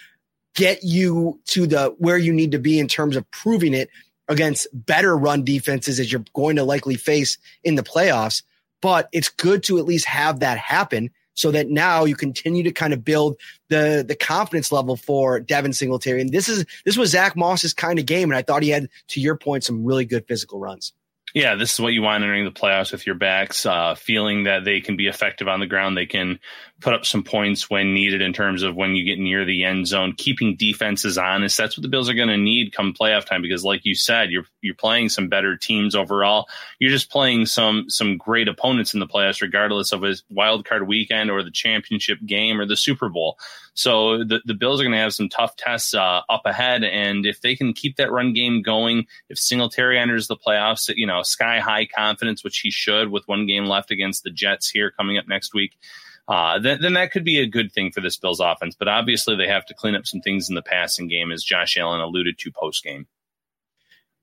get 0.55 0.83
you 0.83 1.41
to 1.47 1.67
the 1.67 1.95
where 1.99 2.19
you 2.19 2.33
need 2.33 2.53
to 2.53 2.59
be 2.59 2.79
in 2.79 2.89
terms 2.89 3.17
of 3.17 3.31
proving 3.31 3.75
it 3.75 3.91
against 4.29 4.67
better 4.73 5.17
run 5.17 5.45
defenses 5.45 6.01
as 6.01 6.11
you're 6.11 6.25
going 6.33 6.57
to 6.57 6.65
likely 6.65 6.95
face 6.95 7.39
in 7.63 7.75
the 7.75 7.83
playoffs. 7.83 8.43
But 8.81 9.09
it's 9.13 9.29
good 9.29 9.63
to 9.65 9.79
at 9.79 9.85
least 9.85 10.07
have 10.07 10.41
that 10.41 10.59
happen 10.59 11.11
so 11.35 11.51
that 11.51 11.69
now 11.69 12.05
you 12.05 12.15
continue 12.15 12.63
to 12.63 12.73
kind 12.73 12.93
of 12.93 13.05
build 13.05 13.37
the 13.69 14.05
the 14.07 14.15
confidence 14.15 14.73
level 14.73 14.97
for 14.97 15.41
Devin 15.41 15.73
Singletary. 15.73 16.21
And 16.21 16.31
this 16.31 16.49
is 16.49 16.65
this 16.85 16.97
was 16.97 17.11
Zach 17.11 17.37
Moss's 17.37 17.75
kind 17.75 17.99
of 17.99 18.07
game, 18.07 18.31
and 18.31 18.37
I 18.37 18.43
thought 18.43 18.63
he 18.63 18.71
had, 18.71 18.89
to 19.09 19.21
your 19.21 19.37
point, 19.37 19.65
some 19.65 19.85
really 19.85 20.05
good 20.05 20.27
physical 20.27 20.59
runs. 20.59 20.93
Yeah, 21.35 21.57
this 21.57 21.75
is 21.75 21.81
what 21.81 21.93
you 21.93 22.01
want 22.01 22.23
entering 22.23 22.45
the 22.45 22.53
playoffs 22.53 22.93
with 22.93 23.07
your 23.07 23.17
backs, 23.17 23.67
uh, 23.67 23.97
feeling 23.97 24.45
that 24.45 24.65
they 24.65 24.81
can 24.81 24.97
be 24.97 25.09
effective 25.09 25.49
on 25.49 25.59
the 25.59 25.67
ground. 25.67 25.97
They 25.97 26.07
can 26.07 26.39
put 26.85 26.93
up 26.93 27.07
some 27.07 27.25
points 27.25 27.71
when 27.71 27.95
needed 27.95 28.21
in 28.21 28.35
terms 28.35 28.63
of 28.63 28.77
when 28.77 28.95
you 28.95 29.07
get 29.07 29.19
near 29.19 29.47
the 29.47 29.65
end 29.65 29.87
zone, 29.87 30.13
keeping 30.13 30.55
defenses 30.55 31.17
honest. 31.17 31.57
That's 31.57 31.79
what 31.79 31.83
the 31.83 31.89
Bills 31.89 32.11
are 32.11 32.15
going 32.15 32.29
to 32.29 32.37
need 32.37 32.75
come 32.75 32.93
playoff 32.93 33.25
time 33.25 33.41
because, 33.41 33.65
like 33.65 33.87
you 33.87 33.95
said, 33.95 34.31
you're 34.31 34.45
you're 34.61 34.75
playing 34.75 35.09
some 35.09 35.29
better 35.29 35.57
teams 35.57 35.95
overall. 35.95 36.47
You're 36.79 36.91
just 36.91 37.11
playing 37.11 37.47
some 37.47 37.87
some 37.89 38.19
great 38.19 38.49
opponents 38.49 38.93
in 38.93 39.01
the 39.01 39.07
playoffs, 39.07 39.41
regardless 39.41 39.93
of 39.93 40.05
a 40.05 40.15
wild 40.29 40.67
card 40.67 40.87
weekend 40.87 41.31
or 41.31 41.43
the 41.43 41.51
championship 41.51 42.19
game 42.27 42.61
or 42.61 42.67
the 42.67 42.77
Super 42.77 43.09
Bowl. 43.09 43.39
So 43.73 44.19
the, 44.19 44.41
the 44.45 44.55
Bills 44.55 44.81
are 44.81 44.85
going 44.85 44.93
to 44.93 44.99
have 44.99 45.15
some 45.15 45.31
tough 45.31 45.57
tests 45.57 45.95
uh, 45.95 46.21
up 46.29 46.43
ahead. 46.45 46.85
And 46.85 47.25
if 47.25 47.41
they 47.41 47.57
can 47.57 47.73
keep 47.73 47.97
that 47.97 48.13
run 48.13 48.35
game 48.35 48.63
going, 48.63 49.07
if 49.31 49.39
Singletary 49.39 49.99
enters 49.99 50.29
the 50.29 50.37
playoffs, 50.37 50.93
you 50.95 51.07
know, 51.07 51.23
sky 51.23 51.61
high 51.61 51.87
confidence, 51.87 52.45
which 52.45 52.59
he 52.59 52.71
should 52.71 53.11
with 53.11 53.27
one 53.27 53.47
game 53.47 53.65
left 53.65 53.91
against 53.91 54.23
the 54.23 54.31
Jets 54.31 54.69
here 54.69 54.93
coming 54.93 55.19
up 55.19 55.27
next 55.27 55.55
week, 55.55 55.77
uh, 56.27 56.59
then, 56.59 56.81
then 56.81 56.95
that 56.95 57.13
could 57.13 57.25
be 57.25 57.41
a 57.41 57.47
good 57.47 57.73
thing 57.73 57.93
for 57.93 58.01
this 58.01 58.17
Bills 58.17 58.41
offense. 58.41 58.75
But 58.79 58.89
obviously, 58.89 59.37
they 59.37 59.49
have 59.49 59.67
to 59.67 59.75
clean 59.75 59.95
up 59.95 60.07
some 60.07 60.21
things 60.21 60.49
in 60.49 60.55
the 60.55 60.63
passing 60.63 61.09
game, 61.09 61.31
as 61.31 61.45
Josh 61.45 61.77
Allen 61.77 62.01
alluded 62.01 62.39
to 62.39 62.53
post 62.53 62.83
game. 62.83 63.07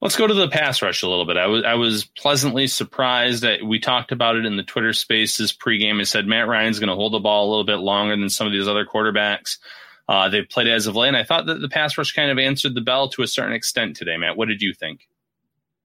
Let's 0.01 0.15
go 0.15 0.25
to 0.25 0.33
the 0.33 0.47
pass 0.47 0.81
rush 0.81 1.03
a 1.03 1.07
little 1.07 1.25
bit. 1.25 1.37
I 1.37 1.45
was 1.45 1.63
I 1.63 1.75
was 1.75 2.05
pleasantly 2.05 2.65
surprised 2.65 3.43
that 3.43 3.63
we 3.63 3.79
talked 3.79 4.11
about 4.11 4.35
it 4.35 4.47
in 4.47 4.57
the 4.57 4.63
Twitter 4.63 4.93
Spaces 4.93 5.53
pregame. 5.53 5.99
I 5.99 6.03
said 6.05 6.25
Matt 6.25 6.47
Ryan's 6.47 6.79
going 6.79 6.89
to 6.89 6.95
hold 6.95 7.13
the 7.13 7.19
ball 7.19 7.47
a 7.47 7.51
little 7.51 7.65
bit 7.65 7.75
longer 7.75 8.15
than 8.15 8.29
some 8.29 8.47
of 8.47 8.53
these 8.53 8.67
other 8.67 8.85
quarterbacks. 8.85 9.59
Uh, 10.09 10.27
they've 10.27 10.49
played 10.49 10.67
as 10.67 10.87
of 10.87 10.95
late, 10.95 11.09
and 11.09 11.17
I 11.17 11.23
thought 11.23 11.45
that 11.45 11.61
the 11.61 11.69
pass 11.69 11.99
rush 11.99 12.13
kind 12.13 12.31
of 12.31 12.39
answered 12.39 12.73
the 12.73 12.81
bell 12.81 13.09
to 13.09 13.21
a 13.21 13.27
certain 13.27 13.53
extent 13.53 13.95
today. 13.95 14.17
Matt, 14.17 14.37
what 14.37 14.47
did 14.47 14.63
you 14.63 14.73
think? 14.73 15.07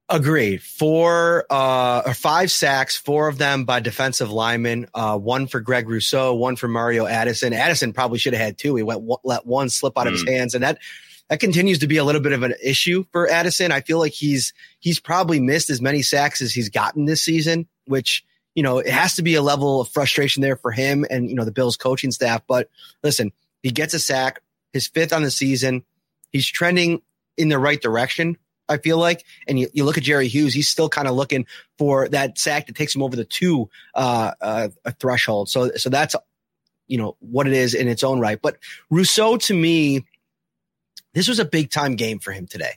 Agreed. 0.08 0.62
Four 0.62 1.46
uh, 1.50 2.02
or 2.06 2.14
five 2.14 2.52
sacks, 2.52 2.96
four 2.96 3.26
of 3.26 3.38
them 3.38 3.64
by 3.64 3.80
defensive 3.80 4.30
linemen. 4.30 4.86
Uh, 4.94 5.18
one 5.18 5.48
for 5.48 5.58
Greg 5.60 5.88
Rousseau, 5.88 6.34
one 6.34 6.54
for 6.54 6.68
Mario 6.68 7.06
Addison. 7.06 7.52
Addison 7.52 7.92
probably 7.92 8.20
should 8.20 8.32
have 8.32 8.42
had 8.42 8.56
two. 8.56 8.76
He 8.76 8.84
went 8.84 9.02
let 9.24 9.46
one 9.46 9.68
slip 9.68 9.98
out 9.98 10.06
of 10.06 10.12
his 10.12 10.22
hmm. 10.22 10.28
hands, 10.28 10.54
and 10.54 10.62
that 10.62 10.78
that 11.28 11.40
continues 11.40 11.80
to 11.80 11.88
be 11.88 11.96
a 11.96 12.04
little 12.04 12.20
bit 12.20 12.32
of 12.32 12.44
an 12.44 12.54
issue 12.62 13.04
for 13.10 13.28
Addison. 13.28 13.72
I 13.72 13.80
feel 13.80 13.98
like 13.98 14.12
he's 14.12 14.54
he's 14.78 15.00
probably 15.00 15.40
missed 15.40 15.70
as 15.70 15.80
many 15.80 16.02
sacks 16.02 16.40
as 16.40 16.52
he's 16.52 16.68
gotten 16.68 17.06
this 17.06 17.22
season, 17.22 17.66
which 17.86 18.24
you 18.54 18.62
know 18.62 18.78
it 18.78 18.88
has 18.88 19.16
to 19.16 19.22
be 19.22 19.34
a 19.34 19.42
level 19.42 19.80
of 19.80 19.88
frustration 19.88 20.40
there 20.40 20.56
for 20.56 20.70
him 20.70 21.04
and 21.10 21.28
you 21.28 21.34
know 21.34 21.44
the 21.44 21.50
Bills 21.50 21.76
coaching 21.76 22.12
staff. 22.12 22.42
But 22.46 22.70
listen, 23.02 23.32
he 23.60 23.72
gets 23.72 23.92
a 23.92 23.98
sack, 23.98 24.40
his 24.72 24.86
fifth 24.86 25.12
on 25.12 25.24
the 25.24 25.32
season. 25.32 25.84
He's 26.30 26.46
trending 26.46 27.02
in 27.36 27.48
the 27.48 27.58
right 27.58 27.80
direction. 27.80 28.38
I 28.68 28.78
feel 28.78 28.98
like, 28.98 29.24
and 29.46 29.58
you, 29.58 29.68
you 29.72 29.84
look 29.84 29.98
at 29.98 30.04
Jerry 30.04 30.28
Hughes, 30.28 30.54
he's 30.54 30.68
still 30.68 30.88
kind 30.88 31.08
of 31.08 31.14
looking 31.14 31.46
for 31.78 32.08
that 32.08 32.38
sack 32.38 32.66
that 32.66 32.76
takes 32.76 32.94
him 32.94 33.02
over 33.02 33.16
the 33.16 33.24
two 33.24 33.68
uh, 33.94 34.32
uh, 34.40 34.68
threshold. 34.98 35.48
So, 35.48 35.72
so 35.76 35.90
that's 35.90 36.16
you 36.86 36.98
know 36.98 37.16
what 37.20 37.46
it 37.46 37.52
is 37.52 37.74
in 37.74 37.88
its 37.88 38.04
own 38.04 38.20
right. 38.20 38.40
But 38.40 38.58
Rousseau, 38.90 39.36
to 39.38 39.54
me, 39.54 40.04
this 41.14 41.28
was 41.28 41.38
a 41.38 41.44
big 41.44 41.70
time 41.70 41.96
game 41.96 42.18
for 42.18 42.32
him 42.32 42.46
today. 42.46 42.72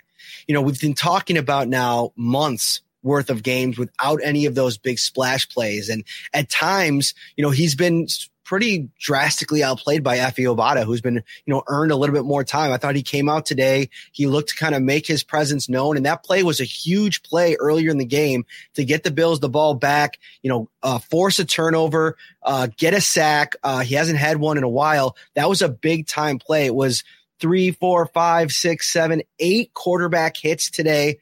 You 0.47 0.53
know, 0.53 0.61
we've 0.61 0.79
been 0.79 0.95
talking 0.95 1.37
about 1.37 1.67
now 1.67 2.11
months 2.15 2.81
worth 3.01 3.29
of 3.29 3.43
games 3.43 3.77
without 3.77 4.19
any 4.23 4.45
of 4.45 4.55
those 4.55 4.77
big 4.77 4.99
splash 4.99 5.47
plays, 5.49 5.89
and 5.89 6.03
at 6.33 6.49
times, 6.49 7.13
you 7.35 7.43
know, 7.43 7.51
he's 7.51 7.75
been 7.75 8.07
pretty 8.49 8.89
drastically 8.99 9.63
outplayed 9.63 10.03
by 10.03 10.17
Efe 10.17 10.43
Obada, 10.43 10.83
who's 10.83 11.01
been, 11.01 11.13
you 11.13 11.53
know, 11.53 11.61
earned 11.67 11.91
a 11.91 11.95
little 11.95 12.15
bit 12.15 12.25
more 12.25 12.43
time. 12.43 12.71
I 12.71 12.77
thought 12.77 12.95
he 12.95 13.03
came 13.03 13.29
out 13.29 13.45
today. 13.45 13.91
He 14.11 14.25
looked 14.25 14.49
to 14.49 14.55
kind 14.55 14.73
of 14.73 14.81
make 14.81 15.05
his 15.05 15.21
presence 15.21 15.69
known. 15.69 15.97
And 15.97 16.07
that 16.07 16.23
play 16.23 16.41
was 16.41 16.59
a 16.59 16.63
huge 16.63 17.21
play 17.21 17.57
earlier 17.59 17.91
in 17.91 17.99
the 17.99 18.05
game 18.05 18.47
to 18.73 18.83
get 18.83 19.03
the 19.03 19.11
Bills 19.11 19.39
the 19.39 19.49
ball 19.49 19.75
back, 19.75 20.17
you 20.41 20.49
know, 20.49 20.67
uh, 20.81 20.97
force 20.97 21.37
a 21.37 21.45
turnover, 21.45 22.17
uh, 22.41 22.69
get 22.75 22.95
a 22.95 23.01
sack. 23.01 23.55
Uh, 23.61 23.81
he 23.81 23.93
hasn't 23.93 24.17
had 24.17 24.37
one 24.37 24.57
in 24.57 24.63
a 24.63 24.69
while. 24.69 25.15
That 25.35 25.47
was 25.47 25.61
a 25.61 25.69
big 25.69 26.07
time 26.07 26.39
play. 26.39 26.65
It 26.65 26.73
was 26.73 27.03
three, 27.39 27.69
four, 27.69 28.07
five, 28.07 28.51
six, 28.51 28.91
seven, 28.91 29.21
eight 29.37 29.75
quarterback 29.75 30.35
hits 30.35 30.71
today 30.71 31.19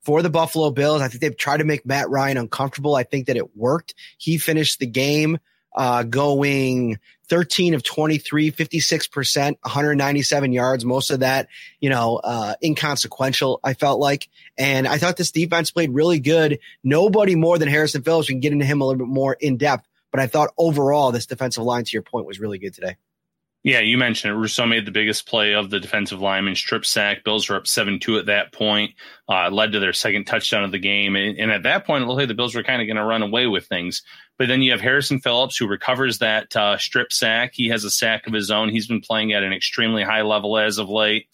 for 0.00 0.22
the 0.22 0.30
Buffalo 0.30 0.70
Bills. 0.70 1.02
I 1.02 1.08
think 1.08 1.20
they've 1.20 1.36
tried 1.36 1.58
to 1.58 1.64
make 1.64 1.84
Matt 1.84 2.08
Ryan 2.08 2.38
uncomfortable. 2.38 2.94
I 2.94 3.02
think 3.02 3.26
that 3.26 3.36
it 3.36 3.54
worked. 3.54 3.94
He 4.16 4.38
finished 4.38 4.78
the 4.78 4.86
game 4.86 5.40
uh, 5.74 6.02
going 6.02 6.98
13 7.28 7.74
of 7.74 7.82
23, 7.84 8.50
56%, 8.50 9.56
197 9.62 10.52
yards. 10.52 10.84
Most 10.84 11.10
of 11.10 11.20
that, 11.20 11.48
you 11.78 11.88
know, 11.88 12.16
uh, 12.16 12.54
inconsequential, 12.62 13.60
I 13.62 13.74
felt 13.74 14.00
like. 14.00 14.28
And 14.58 14.88
I 14.88 14.98
thought 14.98 15.16
this 15.16 15.30
defense 15.30 15.70
played 15.70 15.94
really 15.94 16.18
good. 16.18 16.58
Nobody 16.82 17.36
more 17.36 17.56
than 17.56 17.68
Harrison 17.68 18.02
Phillips 18.02 18.28
can 18.28 18.40
get 18.40 18.52
into 18.52 18.64
him 18.64 18.80
a 18.80 18.84
little 18.84 18.98
bit 18.98 19.12
more 19.12 19.36
in 19.38 19.56
depth. 19.56 19.86
But 20.10 20.20
I 20.20 20.26
thought 20.26 20.50
overall, 20.58 21.12
this 21.12 21.26
defensive 21.26 21.62
line, 21.62 21.84
to 21.84 21.92
your 21.92 22.02
point, 22.02 22.26
was 22.26 22.40
really 22.40 22.58
good 22.58 22.74
today. 22.74 22.96
Yeah, 23.62 23.80
you 23.80 23.98
mentioned 23.98 24.32
it. 24.32 24.38
Rousseau 24.38 24.64
made 24.64 24.86
the 24.86 24.90
biggest 24.90 25.28
play 25.28 25.52
of 25.52 25.68
the 25.68 25.80
defensive 25.80 26.20
lineman 26.20 26.54
strip 26.54 26.86
sack. 26.86 27.24
Bills 27.24 27.48
were 27.48 27.56
up 27.56 27.66
7 27.66 28.00
2 28.00 28.16
at 28.16 28.26
that 28.26 28.52
point, 28.52 28.94
uh, 29.28 29.50
led 29.50 29.72
to 29.72 29.80
their 29.80 29.92
second 29.92 30.24
touchdown 30.24 30.64
of 30.64 30.72
the 30.72 30.78
game. 30.78 31.14
And, 31.14 31.38
and 31.38 31.50
at 31.50 31.64
that 31.64 31.86
point, 31.86 32.02
it 32.02 32.06
looked 32.06 32.18
like 32.18 32.28
the 32.28 32.34
Bills 32.34 32.54
were 32.54 32.62
kind 32.62 32.80
of 32.80 32.86
going 32.86 32.96
to 32.96 33.04
run 33.04 33.22
away 33.22 33.46
with 33.46 33.66
things. 33.66 34.02
But 34.40 34.48
then 34.48 34.62
you 34.62 34.70
have 34.70 34.80
Harrison 34.80 35.20
Phillips, 35.20 35.58
who 35.58 35.66
recovers 35.66 36.20
that 36.20 36.56
uh, 36.56 36.78
strip 36.78 37.12
sack. 37.12 37.50
He 37.52 37.68
has 37.68 37.84
a 37.84 37.90
sack 37.90 38.26
of 38.26 38.32
his 38.32 38.50
own. 38.50 38.70
He's 38.70 38.86
been 38.86 39.02
playing 39.02 39.34
at 39.34 39.42
an 39.42 39.52
extremely 39.52 40.02
high 40.02 40.22
level 40.22 40.56
as 40.56 40.78
of 40.78 40.88
late. 40.88 41.28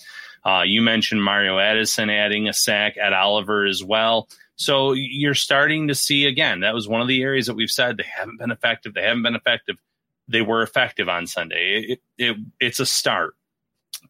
Uh, 0.44 0.62
you 0.66 0.82
mentioned 0.82 1.22
Mario 1.22 1.56
Addison 1.60 2.10
adding 2.10 2.48
a 2.48 2.52
sack 2.52 2.96
Ed 3.00 3.12
Oliver 3.12 3.64
as 3.64 3.84
well. 3.84 4.28
So 4.56 4.92
you're 4.92 5.34
starting 5.34 5.86
to 5.86 5.94
see 5.94 6.26
again, 6.26 6.60
that 6.60 6.74
was 6.74 6.88
one 6.88 7.00
of 7.00 7.06
the 7.06 7.22
areas 7.22 7.46
that 7.46 7.54
we've 7.54 7.70
said 7.70 7.96
they 7.96 8.02
haven't 8.12 8.40
been 8.40 8.50
effective. 8.50 8.92
They 8.94 9.02
haven't 9.02 9.22
been 9.22 9.36
effective 9.36 9.76
they 10.28 10.42
were 10.42 10.62
effective 10.62 11.08
on 11.08 11.26
Sunday. 11.28 11.86
It, 11.88 12.00
it, 12.18 12.36
it's 12.58 12.80
a 12.80 12.86
start. 12.86 13.34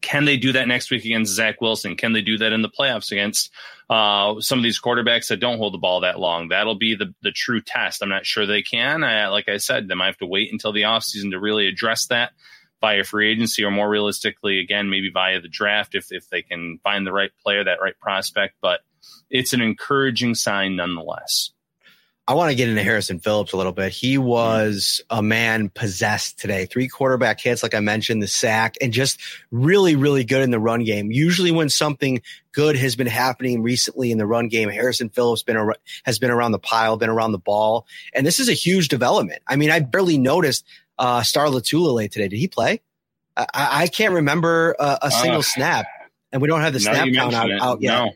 Can 0.01 0.25
they 0.25 0.37
do 0.37 0.53
that 0.53 0.67
next 0.67 0.91
week 0.91 1.05
against 1.05 1.33
Zach 1.33 1.61
Wilson? 1.61 1.95
Can 1.95 2.13
they 2.13 2.21
do 2.21 2.37
that 2.39 2.53
in 2.53 2.61
the 2.61 2.69
playoffs 2.69 3.11
against 3.11 3.51
uh, 3.89 4.39
some 4.39 4.59
of 4.59 4.63
these 4.63 4.79
quarterbacks 4.79 5.27
that 5.27 5.39
don't 5.39 5.57
hold 5.57 5.73
the 5.73 5.79
ball 5.79 6.01
that 6.01 6.19
long? 6.19 6.49
That'll 6.49 6.77
be 6.77 6.95
the, 6.95 7.13
the 7.21 7.31
true 7.31 7.61
test. 7.61 8.01
I'm 8.01 8.09
not 8.09 8.25
sure 8.25 8.45
they 8.45 8.61
can. 8.61 9.03
I, 9.03 9.27
like 9.27 9.49
I 9.49 9.57
said, 9.57 9.87
they 9.87 9.95
might 9.95 10.07
have 10.07 10.17
to 10.17 10.25
wait 10.25 10.51
until 10.51 10.73
the 10.73 10.83
offseason 10.83 11.31
to 11.31 11.39
really 11.39 11.67
address 11.67 12.07
that 12.07 12.31
via 12.81 13.03
free 13.03 13.31
agency 13.31 13.63
or 13.63 13.71
more 13.71 13.89
realistically, 13.89 14.59
again, 14.59 14.89
maybe 14.89 15.09
via 15.11 15.41
the 15.41 15.47
draft 15.47 15.95
if, 15.95 16.11
if 16.11 16.29
they 16.29 16.41
can 16.41 16.79
find 16.83 17.07
the 17.07 17.11
right 17.11 17.31
player, 17.43 17.63
that 17.63 17.81
right 17.81 17.99
prospect. 17.99 18.55
But 18.61 18.81
it's 19.29 19.53
an 19.53 19.61
encouraging 19.61 20.35
sign 20.35 20.75
nonetheless. 20.75 21.51
I 22.29 22.33
want 22.33 22.49
to 22.49 22.55
get 22.55 22.67
into 22.67 22.83
Harrison 22.83 23.19
Phillips 23.19 23.53
a 23.53 23.57
little 23.57 23.71
bit. 23.71 23.93
He 23.93 24.17
was 24.17 25.01
a 25.09 25.23
man 25.23 25.69
possessed 25.69 26.37
today. 26.37 26.65
Three 26.65 26.89
quarterback 26.89 27.39
hits, 27.39 27.63
like 27.63 27.73
I 27.73 27.79
mentioned, 27.79 28.21
the 28.21 28.27
sack, 28.27 28.75
and 28.81 28.91
just 28.91 29.17
really, 29.49 29.95
really 29.95 30.25
good 30.25 30.41
in 30.41 30.51
the 30.51 30.59
run 30.59 30.83
game. 30.83 31.09
Usually, 31.09 31.51
when 31.51 31.69
something 31.69 32.21
good 32.51 32.75
has 32.75 32.97
been 32.97 33.07
happening 33.07 33.63
recently 33.63 34.11
in 34.11 34.17
the 34.17 34.25
run 34.25 34.49
game, 34.49 34.67
Harrison 34.67 35.07
Phillips 35.07 35.41
been 35.43 35.55
ar- 35.55 35.77
has 36.03 36.19
been 36.19 36.29
around 36.29 36.51
the 36.51 36.59
pile, 36.59 36.97
been 36.97 37.09
around 37.09 37.31
the 37.31 37.37
ball, 37.37 37.87
and 38.13 38.27
this 38.27 38.41
is 38.41 38.49
a 38.49 38.53
huge 38.53 38.89
development. 38.89 39.41
I 39.47 39.55
mean, 39.55 39.71
I 39.71 39.79
barely 39.79 40.17
noticed 40.17 40.65
uh, 40.99 41.23
Star 41.23 41.47
Lotulelei 41.47 42.11
today. 42.11 42.27
Did 42.27 42.39
he 42.39 42.49
play? 42.49 42.81
I, 43.37 43.45
I 43.53 43.87
can't 43.87 44.15
remember 44.15 44.75
a, 44.77 44.97
a 45.03 45.11
single 45.11 45.39
uh, 45.39 45.43
snap, 45.43 45.85
and 46.33 46.41
we 46.41 46.49
don't 46.49 46.61
have 46.61 46.73
the 46.73 46.81
snap 46.81 47.07
count 47.13 47.33
out, 47.33 47.51
out, 47.51 47.81
yet. 47.81 47.91
No. 47.91 48.11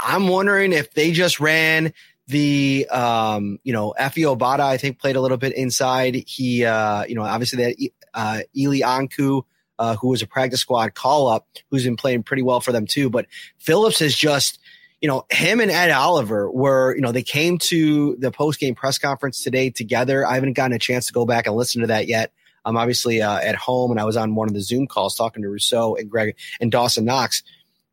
I'm 0.00 0.26
wondering 0.26 0.72
if 0.72 0.92
they 0.92 1.12
just 1.12 1.38
ran 1.38 1.92
the 2.26 2.86
um, 2.90 3.58
you 3.64 3.72
know 3.72 3.94
Efe 3.98 4.24
Obada, 4.24 4.60
I 4.60 4.76
think 4.76 4.98
played 4.98 5.16
a 5.16 5.20
little 5.20 5.36
bit 5.36 5.52
inside. 5.52 6.14
He 6.26 6.64
uh, 6.64 7.04
you 7.04 7.14
know 7.14 7.22
obviously 7.22 7.64
that 7.64 7.90
uh, 8.14 8.40
Eli 8.56 8.80
Ankou, 8.80 9.42
uh, 9.78 9.96
who 9.96 10.08
was 10.08 10.22
a 10.22 10.26
practice 10.26 10.60
squad 10.60 10.94
call 10.94 11.28
up 11.28 11.46
who's 11.70 11.84
been 11.84 11.96
playing 11.96 12.22
pretty 12.22 12.42
well 12.42 12.60
for 12.60 12.72
them 12.72 12.86
too. 12.86 13.10
But 13.10 13.26
Phillips 13.58 13.98
has 13.98 14.14
just 14.14 14.58
you 15.00 15.08
know 15.08 15.26
him 15.30 15.60
and 15.60 15.70
Ed 15.70 15.90
Oliver 15.90 16.50
were 16.50 16.94
you 16.94 17.02
know 17.02 17.12
they 17.12 17.22
came 17.22 17.58
to 17.58 18.16
the 18.16 18.30
post 18.30 18.58
game 18.58 18.74
press 18.74 18.98
conference 18.98 19.42
today 19.42 19.70
together. 19.70 20.26
I 20.26 20.34
haven't 20.34 20.54
gotten 20.54 20.74
a 20.74 20.78
chance 20.78 21.06
to 21.06 21.12
go 21.12 21.26
back 21.26 21.46
and 21.46 21.54
listen 21.56 21.82
to 21.82 21.88
that 21.88 22.06
yet. 22.06 22.32
I'm 22.64 22.78
obviously 22.78 23.20
uh, 23.20 23.38
at 23.38 23.56
home 23.56 23.90
and 23.90 24.00
I 24.00 24.04
was 24.04 24.16
on 24.16 24.34
one 24.34 24.48
of 24.48 24.54
the 24.54 24.62
Zoom 24.62 24.86
calls 24.86 25.14
talking 25.14 25.42
to 25.42 25.48
Rousseau 25.50 25.96
and 25.96 26.10
Greg 26.10 26.36
and 26.60 26.72
Dawson 26.72 27.04
Knox. 27.04 27.42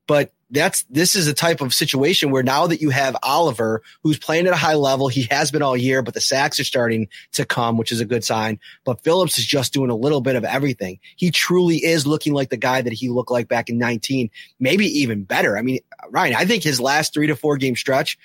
But 0.08 0.32
that's 0.52 0.84
this 0.90 1.16
is 1.16 1.28
a 1.28 1.34
type 1.34 1.62
of 1.62 1.74
situation 1.74 2.30
where 2.30 2.44
now 2.44 2.68
that 2.68 2.82
you 2.82 2.90
have 2.90 3.16
Oliver, 3.24 3.82
who's 4.04 4.20
playing 4.20 4.48
at 4.48 4.54
a 4.54 4.58
high 4.58 4.76
level, 4.76 5.08
he 5.08 5.28
has 5.32 5.50
been 5.50 5.62
all 5.62 5.78
year, 5.78 6.02
but 6.02 6.14
the 6.14 6.22
sacks 6.22 6.60
are 6.60 6.66
starting 6.66 7.08
to 7.34 7.46
come, 7.46 7.78
which 7.78 7.92
is 7.92 8.02
a 8.02 8.06
good 8.06 8.24
sign. 8.24 8.60
But 8.84 9.02
Phillips 9.02 9.38
is 9.38 9.46
just 9.46 9.74
doing 9.74 9.90
a 9.90 9.96
little 9.96 10.22
bit 10.22 10.36
of 10.36 10.44
everything. 10.44 11.00
He 11.16 11.32
truly 11.32 11.78
is 11.78 12.06
looking 12.06 12.34
like 12.34 12.50
the 12.50 12.58
guy 12.58 12.82
that 12.82 12.94
he 12.94 13.10
looked 13.10 13.32
like 13.32 13.48
back 13.48 13.70
in 13.70 13.78
19, 13.78 14.30
maybe 14.60 14.86
even 14.86 15.24
better. 15.24 15.58
I 15.58 15.62
mean, 15.62 15.80
Ryan, 16.10 16.36
I 16.36 16.46
think 16.46 16.64
his 16.64 16.82
last 16.82 17.14
three 17.14 17.28
to 17.28 17.36
four 17.36 17.58
game 17.58 17.76
stretch 17.76 18.18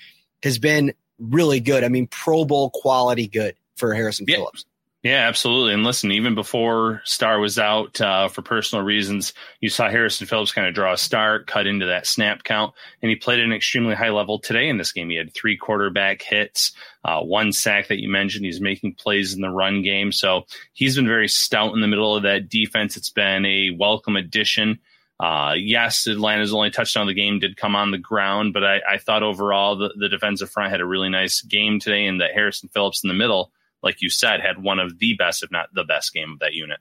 has 0.43 0.59
been 0.59 0.93
really 1.19 1.61
good. 1.61 1.83
I 1.83 1.87
mean, 1.87 2.07
Pro 2.07 2.45
Bowl 2.45 2.69
quality 2.71 3.27
good 3.27 3.55
for 3.77 3.93
Harrison 3.93 4.25
yeah. 4.27 4.37
Phillips. 4.37 4.65
Yeah, 5.07 5.25
absolutely. 5.25 5.73
And 5.73 5.85
listen, 5.85 6.11
even 6.11 6.35
before 6.35 7.01
Star 7.05 7.39
was 7.39 7.57
out 7.57 8.01
uh, 8.01 8.27
for 8.27 8.41
personal 8.41 8.83
reasons, 8.83 9.31
you 9.61 9.69
saw 9.69 9.89
Harrison 9.89 10.27
Phillips 10.27 10.51
kind 10.51 10.67
of 10.67 10.73
draw 10.73 10.91
a 10.91 10.97
start, 10.97 11.47
cut 11.47 11.65
into 11.65 11.85
that 11.85 12.05
snap 12.05 12.43
count, 12.43 12.73
and 13.01 13.09
he 13.09 13.15
played 13.15 13.39
at 13.39 13.45
an 13.45 13.53
extremely 13.53 13.95
high 13.95 14.09
level 14.09 14.37
today 14.37 14.67
in 14.67 14.77
this 14.77 14.91
game. 14.91 15.09
He 15.09 15.15
had 15.15 15.33
three 15.33 15.55
quarterback 15.55 16.21
hits, 16.23 16.73
uh, 17.05 17.21
one 17.21 17.53
sack 17.53 17.87
that 17.87 18.01
you 18.01 18.09
mentioned. 18.09 18.43
He's 18.43 18.59
making 18.59 18.95
plays 18.95 19.33
in 19.33 19.39
the 19.39 19.49
run 19.49 19.81
game. 19.81 20.11
So 20.11 20.45
he's 20.73 20.97
been 20.97 21.07
very 21.07 21.29
stout 21.29 21.73
in 21.73 21.79
the 21.79 21.87
middle 21.87 22.13
of 22.13 22.23
that 22.23 22.49
defense. 22.49 22.97
It's 22.97 23.09
been 23.09 23.45
a 23.45 23.69
welcome 23.79 24.17
addition. 24.17 24.77
Uh, 25.21 25.53
yes, 25.57 26.05
Atlanta's 26.05 26.53
only 26.53 26.69
touchdown 26.69 27.03
of 27.03 27.07
the 27.07 27.13
game 27.13 27.39
did 27.39 27.55
come 27.55 27.77
on 27.77 27.91
the 27.91 27.97
ground, 27.97 28.51
but 28.51 28.65
I, 28.65 28.81
I 28.85 28.97
thought 28.97 29.23
overall 29.23 29.77
the, 29.77 29.93
the 29.97 30.09
defensive 30.09 30.51
front 30.51 30.71
had 30.71 30.81
a 30.81 30.85
really 30.85 31.07
nice 31.07 31.39
game 31.43 31.79
today, 31.79 32.07
and 32.07 32.19
that 32.19 32.33
Harrison 32.33 32.67
Phillips 32.67 33.05
in 33.05 33.07
the 33.07 33.13
middle 33.13 33.53
like 33.83 34.01
you 34.01 34.09
said, 34.09 34.41
had 34.41 34.61
one 34.61 34.79
of 34.79 34.99
the 34.99 35.15
best, 35.15 35.43
if 35.43 35.51
not 35.51 35.73
the 35.73 35.83
best 35.83 36.13
game 36.13 36.33
of 36.33 36.39
that 36.39 36.53
unit. 36.53 36.79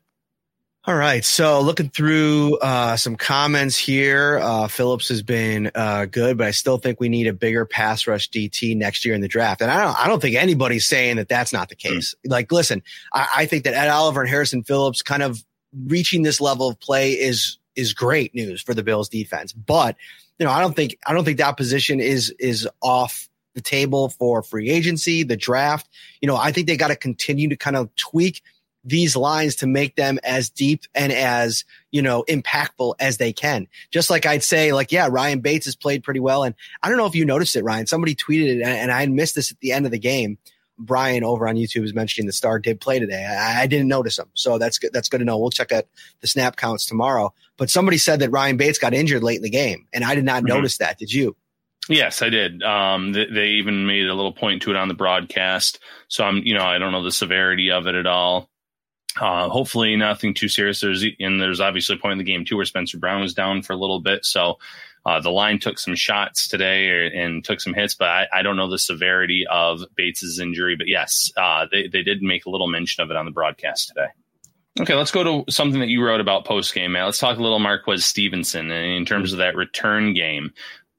All 0.87 0.95
right. 0.95 1.25
So 1.25 1.63
looking 1.63 1.89
through 1.89 2.59
uh, 2.59 2.97
some 2.97 3.17
comments 3.17 3.77
here, 3.77 4.39
uh, 4.41 4.69
Phillips 4.69 5.09
has 5.09 5.21
been 5.21 5.73
uh, 5.75 6.07
good, 6.07 6.39
but 6.39 6.47
I 6.47 6.53
still 6.53 6.79
think 6.79 7.01
we 7.01 7.09
need 7.09 7.27
a 7.27 7.33
bigger 7.33 7.65
pass 7.65 8.07
rush 8.07 8.31
DT 8.31 8.77
next 8.77 9.05
year 9.05 9.13
in 9.13 9.21
the 9.21 9.27
draft. 9.27 9.63
And 9.63 9.71
I 9.71 9.83
don't, 9.83 10.05
I 10.05 10.07
don't 10.07 10.23
think 10.23 10.37
anybody's 10.37 10.87
saying 10.87 11.17
that 11.17 11.29
that's 11.29 11.53
not 11.53 11.69
the 11.69 11.75
hmm. 11.75 11.95
case. 11.95 12.15
Mm. 12.25 12.31
Like, 12.31 12.53
listen, 12.53 12.85
I, 13.13 13.27
I 13.39 13.47
think 13.47 13.65
that 13.65 13.75
Ed 13.75 13.89
Oliver 13.89 14.21
and 14.21 14.31
Harrison 14.31 14.63
Phillips 14.63 15.03
kind 15.03 15.25
of 15.25 15.45
reaching 15.87 16.23
this 16.23 16.41
level 16.41 16.69
of 16.69 16.79
play 16.79 17.13
is 17.13 17.59
is 17.75 17.93
great 17.93 18.35
news 18.35 18.63
for 18.63 18.73
the 18.73 18.85
Bills 18.85 19.09
defense. 19.09 19.53
But 19.53 19.97
you 20.39 20.47
know, 20.47 20.53
I 20.53 20.61
don't 20.61 20.77
think 20.77 20.99
I 21.05 21.13
don't 21.13 21.25
think 21.25 21.39
that 21.39 21.57
position 21.57 21.99
is 21.99 22.33
is 22.39 22.69
off 22.81 23.29
the 23.57 23.63
table 23.63 24.11
for 24.11 24.43
free 24.43 24.71
agency, 24.71 25.25
the 25.25 25.37
draft. 25.37 25.89
You 26.21 26.29
know, 26.29 26.37
I 26.37 26.53
think 26.53 26.69
they 26.69 26.77
got 26.77 26.89
to 26.89 26.97
continue 26.97 27.49
to 27.49 27.57
kind 27.57 27.75
of 27.75 27.93
tweak 27.97 28.43
these 28.85 29.17
lines 29.17 29.57
to 29.57 29.67
make 29.67 29.97
them 29.97 30.21
as 30.23 30.49
deep 30.49 30.85
and 30.95 31.13
as, 31.13 31.65
you 31.91 32.03
know, 32.03 32.23
impactful 32.29 32.95
as 33.01 33.17
they 33.17 33.33
can. 33.33 33.67
Just 33.91 34.11
like 34.11 34.27
I'd 34.27 34.45
say, 34.45 34.73
like, 34.73 34.93
yeah, 34.93 35.09
Ryan 35.11 35.41
Bates 35.41 35.65
has 35.65 35.75
played 35.75 36.05
pretty 36.05 36.21
well. 36.21 36.45
And 36.45 36.55
I 36.83 36.89
don't 36.89 36.99
know 36.99 37.07
if 37.07 37.17
you 37.17 37.25
noticed 37.25 37.57
it, 37.57 37.65
Ryan. 37.65 37.87
Somebody 37.87 38.15
tweeted 38.15 38.59
it 38.59 38.63
and 38.63 38.93
I 38.93 39.05
missed 39.07 39.35
this 39.35 39.51
at 39.51 39.59
the 39.59 39.73
end 39.73 39.87
of 39.87 39.91
the 39.91 39.99
game. 39.99 40.39
Brian 40.79 41.25
over 41.25 41.49
on 41.49 41.57
YouTube 41.57 41.85
is 41.85 41.95
mentioning 41.95 42.27
the 42.27 42.33
star 42.33 42.59
did 42.59 42.81
play 42.81 42.99
today. 42.99 43.25
I, 43.25 43.63
I, 43.63 43.67
didn't 43.67 43.89
notice 43.89 44.19
him, 44.19 44.29
so 44.35 44.59
that's 44.59 44.79
good. 44.79 44.93
That's 44.93 45.09
good 45.09 45.21
to 45.21 45.25
know. 45.25 45.39
We'll 45.39 45.49
check 45.49 45.73
out 45.73 45.87
the 46.21 46.27
snap 46.27 46.57
counts 46.57 46.85
tomorrow. 46.85 47.33
But 47.57 47.71
somebody 47.71 47.97
said 47.97 48.21
that 48.21 48.31
Ryan 48.31 48.59
Bates 48.59 48.79
got 48.79 48.93
injured 48.93 49.23
late 49.23 49.37
in 49.37 49.43
the 49.43 49.49
game, 49.49 49.87
and 49.95 50.05
I 50.05 50.15
did 50.15 50.25
not 50.25 50.43
mm-hmm. 50.43 50.49
notice 50.49 50.77
that. 50.77 50.99
Did 50.99 51.11
you? 51.11 51.35
Yes, 51.89 52.21
I 52.23 52.31
did. 52.31 52.63
Um, 52.63 53.13
they, 53.13 53.27
they, 53.27 53.47
even 53.47 53.87
made 53.87 54.07
a 54.07 54.15
little 54.15 54.33
point 54.33 54.63
to 54.63 54.71
it 54.71 54.77
on 54.77 54.89
the 54.89 54.95
broadcast. 54.95 55.79
So 56.09 56.25
I'm, 56.25 56.39
you 56.39 56.55
know, 56.55 56.65
I 56.65 56.79
don't 56.79 56.93
know 56.93 57.05
the 57.05 57.13
severity 57.13 57.71
of 57.71 57.87
it 57.87 57.95
at 57.95 58.07
all. 58.07 58.51
Uh, 59.21 59.49
hopefully 59.49 59.97
nothing 59.97 60.35
too 60.35 60.49
serious. 60.49 60.81
There's 60.81 61.05
and 61.21 61.41
there's 61.41 61.61
obviously 61.61 61.97
a 61.97 61.99
point 61.99 62.13
in 62.13 62.19
the 62.19 62.25
game 62.25 62.45
too 62.45 62.57
where 62.57 62.65
Spencer 62.65 62.99
Brown 62.99 63.23
was 63.23 63.35
down 63.35 63.63
for 63.63 63.73
a 63.73 63.77
little 63.77 64.01
bit. 64.01 64.25
So 64.25 64.59
uh, 65.07 65.21
the 65.21 65.31
line 65.31 65.59
took 65.59 65.79
some 65.79 65.95
shots 65.95 66.49
today 66.49 66.89
or, 66.89 67.07
and 67.07 67.45
took 67.45 67.61
some 67.61 67.73
hits, 67.73 67.95
but 67.95 68.09
I, 68.09 68.27
I, 68.35 68.43
don't 68.43 68.57
know 68.57 68.69
the 68.69 68.79
severity 68.79 69.47
of 69.49 69.83
Bates's 69.95 70.41
injury. 70.41 70.77
But 70.77 70.89
yes, 70.89 71.31
uh, 71.37 71.67
they 71.71 71.87
they 71.87 72.03
did 72.03 72.23
make 72.23 72.45
a 72.45 72.51
little 72.51 72.67
mention 72.67 73.05
of 73.05 73.11
it 73.11 73.17
on 73.17 73.25
the 73.25 73.31
broadcast 73.31 73.89
today. 73.89 74.09
Okay, 74.79 74.95
let's 74.95 75.13
go 75.13 75.45
to 75.45 75.51
something 75.51 75.81
that 75.81 75.89
you 75.89 76.05
wrote 76.05 76.21
about 76.21 76.45
post 76.45 76.75
game, 76.75 76.93
Matt. 76.93 77.07
Let's 77.07 77.19
talk 77.19 77.39
a 77.39 77.43
little 77.43 77.59
Marquez 77.59 78.05
Stevenson 78.05 78.71
in 78.71 79.07
terms 79.07 79.33
of 79.33 79.39
that 79.39 79.57
return 79.57 80.13
game. 80.13 80.53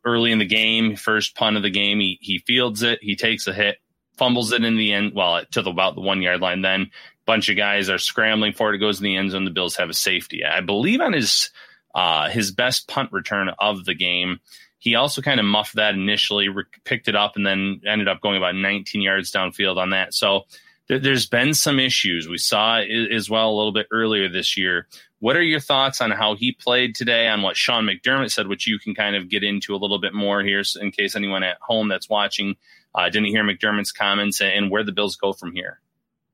Early 0.07 0.31
in 0.31 0.39
the 0.39 0.45
game, 0.45 0.95
first 0.95 1.35
punt 1.35 1.57
of 1.57 1.63
the 1.63 1.69
game, 1.69 1.99
he 1.99 2.17
he 2.21 2.39
fields 2.39 2.81
it, 2.81 2.99
he 3.01 3.17
takes 3.17 3.45
a 3.45 3.53
hit, 3.53 3.77
fumbles 4.15 4.53
it 4.53 4.63
in 4.63 4.77
the 4.77 4.93
end, 4.93 5.11
well, 5.13 5.43
to 5.51 5.61
the, 5.61 5.69
about 5.69 5.95
the 5.95 6.01
one 6.01 6.21
yard 6.21 6.39
line. 6.39 6.61
Then 6.61 6.91
bunch 7.25 7.49
of 7.49 7.57
guys 7.57 7.89
are 7.89 7.97
scrambling 7.97 8.53
for 8.53 8.71
it. 8.71 8.75
It 8.75 8.79
goes 8.79 8.99
in 8.99 9.03
the 9.03 9.17
end 9.17 9.31
zone. 9.31 9.43
The 9.43 9.51
Bills 9.51 9.75
have 9.75 9.89
a 9.89 9.93
safety. 9.93 10.45
I 10.45 10.61
believe 10.61 11.01
on 11.01 11.11
his 11.11 11.51
uh, 11.93 12.29
his 12.29 12.51
best 12.51 12.87
punt 12.87 13.11
return 13.11 13.49
of 13.59 13.83
the 13.83 13.93
game. 13.93 14.39
He 14.79 14.95
also 14.95 15.21
kind 15.21 15.39
of 15.39 15.45
muffed 15.45 15.75
that 15.75 15.95
initially, 15.95 16.47
re- 16.47 16.63
picked 16.85 17.07
it 17.07 17.15
up, 17.15 17.35
and 17.35 17.45
then 17.45 17.81
ended 17.85 18.07
up 18.07 18.21
going 18.21 18.37
about 18.37 18.55
19 18.55 19.01
yards 19.01 19.31
downfield 19.31 19.77
on 19.77 19.89
that. 19.89 20.13
So 20.13 20.45
th- 20.87 21.01
there's 21.01 21.27
been 21.27 21.53
some 21.53 21.79
issues. 21.79 22.27
We 22.27 22.37
saw 22.37 22.79
as 22.79 23.29
well 23.29 23.49
a 23.49 23.55
little 23.55 23.73
bit 23.73 23.87
earlier 23.91 24.29
this 24.29 24.57
year. 24.57 24.87
What 25.19 25.35
are 25.35 25.41
your 25.41 25.59
thoughts 25.59 25.99
on 26.01 26.11
how 26.11 26.35
he 26.35 26.51
played 26.51 26.93
today, 26.93 27.27
on 27.27 27.41
what 27.41 27.57
Sean 27.57 27.85
McDermott 27.85 28.31
said, 28.31 28.47
which 28.47 28.67
you 28.67 28.77
can 28.77 28.93
kind 28.93 29.15
of 29.15 29.29
get 29.29 29.43
into 29.43 29.73
a 29.73 29.77
little 29.77 29.99
bit 29.99 30.13
more 30.13 30.43
here 30.43 30.61
in 30.79 30.91
case 30.91 31.15
anyone 31.15 31.43
at 31.43 31.57
home 31.59 31.87
that's 31.87 32.07
watching 32.09 32.55
uh, 32.93 33.09
didn't 33.09 33.27
hear 33.27 33.43
McDermott's 33.43 33.91
comments 33.91 34.41
and 34.41 34.71
where 34.71 34.83
the 34.83 34.91
Bills 34.91 35.15
go 35.15 35.33
from 35.33 35.53
here? 35.53 35.79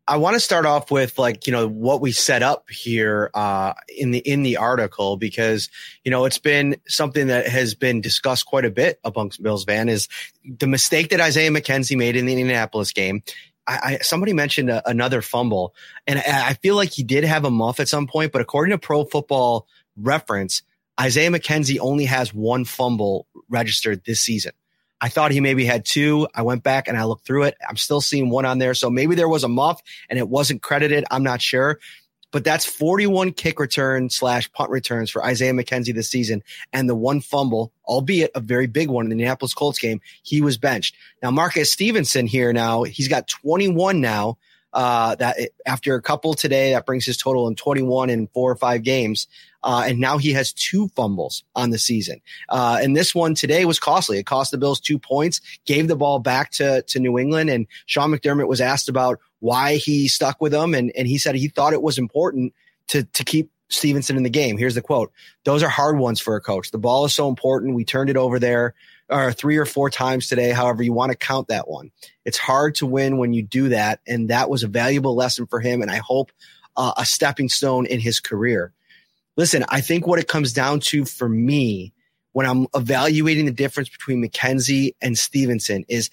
I 0.05 0.17
want 0.17 0.33
to 0.33 0.39
start 0.41 0.65
off 0.65 0.91
with 0.91 1.17
like, 1.17 1.47
you 1.47 1.53
know, 1.53 1.67
what 1.67 2.01
we 2.01 2.11
set 2.11 2.43
up 2.43 2.69
here 2.69 3.31
uh, 3.33 3.73
in 3.87 4.11
the 4.11 4.19
in 4.19 4.43
the 4.43 4.57
article 4.57 5.15
because, 5.15 5.69
you 6.03 6.11
know, 6.11 6.25
it's 6.25 6.39
been 6.39 6.75
something 6.87 7.27
that 7.27 7.47
has 7.47 7.73
been 7.73 8.01
discussed 8.01 8.45
quite 8.45 8.65
a 8.65 8.69
bit 8.69 8.99
amongst 9.05 9.41
Bills 9.41 9.63
fan 9.63 9.87
is 9.87 10.09
the 10.43 10.67
mistake 10.67 11.09
that 11.09 11.21
Isaiah 11.21 11.51
McKenzie 11.51 11.97
made 11.97 12.17
in 12.17 12.25
the 12.25 12.33
Indianapolis 12.33 12.91
game. 12.91 13.23
I, 13.67 13.79
I 13.83 13.97
somebody 14.01 14.33
mentioned 14.33 14.69
a, 14.69 14.87
another 14.89 15.21
fumble, 15.21 15.73
and 16.07 16.19
I, 16.19 16.49
I 16.49 16.53
feel 16.55 16.75
like 16.75 16.91
he 16.91 17.03
did 17.03 17.23
have 17.23 17.45
a 17.45 17.51
muff 17.51 17.79
at 17.79 17.87
some 17.87 18.07
point, 18.07 18.31
but 18.31 18.41
according 18.41 18.71
to 18.71 18.77
Pro 18.77 19.05
Football 19.05 19.67
Reference, 19.97 20.63
Isaiah 20.99 21.29
McKenzie 21.29 21.79
only 21.79 22.05
has 22.05 22.33
one 22.33 22.65
fumble 22.65 23.27
registered 23.49 24.03
this 24.05 24.21
season. 24.21 24.53
I 25.01 25.09
thought 25.09 25.31
he 25.31 25.41
maybe 25.41 25.65
had 25.65 25.83
two. 25.83 26.29
I 26.33 26.43
went 26.43 26.63
back 26.63 26.87
and 26.87 26.97
I 26.97 27.03
looked 27.03 27.25
through 27.25 27.43
it. 27.43 27.57
I'm 27.67 27.75
still 27.75 27.99
seeing 27.99 28.29
one 28.29 28.45
on 28.45 28.59
there. 28.59 28.73
So 28.73 28.89
maybe 28.89 29.15
there 29.15 29.27
was 29.27 29.43
a 29.43 29.49
muff 29.49 29.81
and 30.09 30.17
it 30.17 30.29
wasn't 30.29 30.61
credited. 30.61 31.03
I'm 31.11 31.23
not 31.23 31.41
sure. 31.41 31.79
But 32.33 32.43
that's 32.43 32.65
41 32.65 33.33
kick 33.33 33.59
return 33.59 34.09
slash 34.09 34.51
punt 34.51 34.71
returns 34.71 35.11
for 35.11 35.23
Isaiah 35.23 35.53
McKenzie 35.53 35.93
this 35.93 36.09
season. 36.09 36.43
And 36.73 36.89
the 36.89 36.95
one 36.95 37.21
fumble, 37.21 37.71
albeit 37.85 38.31
a 38.35 38.41
very 38.41 38.67
big 38.67 38.89
one 38.89 39.05
in 39.05 39.09
the 39.09 39.13
Indianapolis 39.13 39.53
Colts 39.53 39.79
game, 39.79 40.01
he 40.23 40.41
was 40.41 40.57
benched. 40.57 40.95
Now, 41.21 41.29
Marquez 41.29 41.71
Stevenson 41.71 42.25
here 42.25 42.51
now, 42.51 42.83
he's 42.83 43.07
got 43.07 43.27
21 43.27 44.01
now. 44.01 44.37
Uh, 44.73 45.13
that 45.13 45.37
after 45.67 45.93
a 45.93 46.01
couple 46.01 46.33
today, 46.33 46.71
that 46.71 46.87
brings 46.87 47.05
his 47.05 47.15
total 47.15 47.47
in 47.47 47.53
21 47.53 48.09
in 48.09 48.25
four 48.33 48.51
or 48.51 48.55
five 48.55 48.81
games. 48.81 49.27
Uh, 49.63 49.85
and 49.87 49.99
now 49.99 50.17
he 50.17 50.33
has 50.33 50.51
two 50.51 50.87
fumbles 50.89 51.43
on 51.55 51.69
the 51.69 51.77
season. 51.77 52.19
Uh, 52.49 52.79
and 52.81 52.97
this 52.97 53.13
one 53.13 53.35
today 53.35 53.65
was 53.65 53.79
costly. 53.79 54.17
It 54.17 54.25
cost 54.25 54.49
the 54.49 54.57
Bills 54.57 54.79
two 54.79 54.97
points, 54.97 55.41
gave 55.65 55.87
the 55.87 55.95
ball 55.95 56.17
back 56.17 56.51
to, 56.53 56.81
to 56.81 56.99
New 56.99 57.19
England. 57.19 57.51
And 57.51 57.67
Sean 57.85 58.11
McDermott 58.11 58.47
was 58.47 58.59
asked 58.59 58.89
about 58.89 59.19
why 59.43 59.75
he 59.75 60.07
stuck 60.07 60.39
with 60.39 60.53
them. 60.53 60.73
And, 60.73 60.91
and 60.95 61.05
he 61.05 61.17
said 61.17 61.35
he 61.35 61.49
thought 61.49 61.73
it 61.73 61.81
was 61.81 61.97
important 61.97 62.53
to, 62.87 63.03
to 63.03 63.23
keep 63.25 63.51
Stevenson 63.67 64.15
in 64.15 64.23
the 64.23 64.29
game. 64.29 64.57
Here's 64.57 64.75
the 64.75 64.81
quote. 64.81 65.11
Those 65.43 65.63
are 65.63 65.69
hard 65.69 65.97
ones 65.97 66.21
for 66.21 66.37
a 66.37 66.41
coach. 66.41 66.71
The 66.71 66.77
ball 66.77 67.03
is 67.03 67.13
so 67.13 67.27
important. 67.27 67.75
We 67.75 67.83
turned 67.83 68.09
it 68.09 68.15
over 68.15 68.39
there 68.39 68.73
or 69.09 69.33
three 69.33 69.57
or 69.57 69.65
four 69.65 69.89
times 69.89 70.27
today, 70.27 70.51
however 70.51 70.81
you 70.81 70.93
want 70.93 71.11
to 71.11 71.17
count 71.17 71.49
that 71.49 71.67
one. 71.67 71.91
It's 72.23 72.37
hard 72.37 72.75
to 72.75 72.85
win 72.85 73.17
when 73.17 73.33
you 73.33 73.43
do 73.43 73.69
that. 73.69 73.99
And 74.07 74.29
that 74.29 74.49
was 74.49 74.63
a 74.63 74.67
valuable 74.67 75.15
lesson 75.15 75.45
for 75.45 75.59
him. 75.59 75.81
And 75.81 75.91
I 75.91 75.97
hope 75.97 76.31
uh, 76.77 76.93
a 76.95 77.05
stepping 77.05 77.49
stone 77.49 77.85
in 77.85 77.99
his 77.99 78.21
career 78.21 78.71
listen, 79.35 79.65
I 79.69 79.81
think 79.81 80.07
what 80.07 80.19
it 80.19 80.27
comes 80.27 80.53
down 80.53 80.79
to 80.81 81.05
for 81.05 81.27
me 81.27 81.93
when 82.33 82.45
I'm 82.45 82.67
evaluating 82.75 83.45
the 83.45 83.51
difference 83.51 83.89
between 83.89 84.23
McKenzie 84.23 84.95
and 85.01 85.17
Stevenson 85.17 85.85
is 85.87 86.09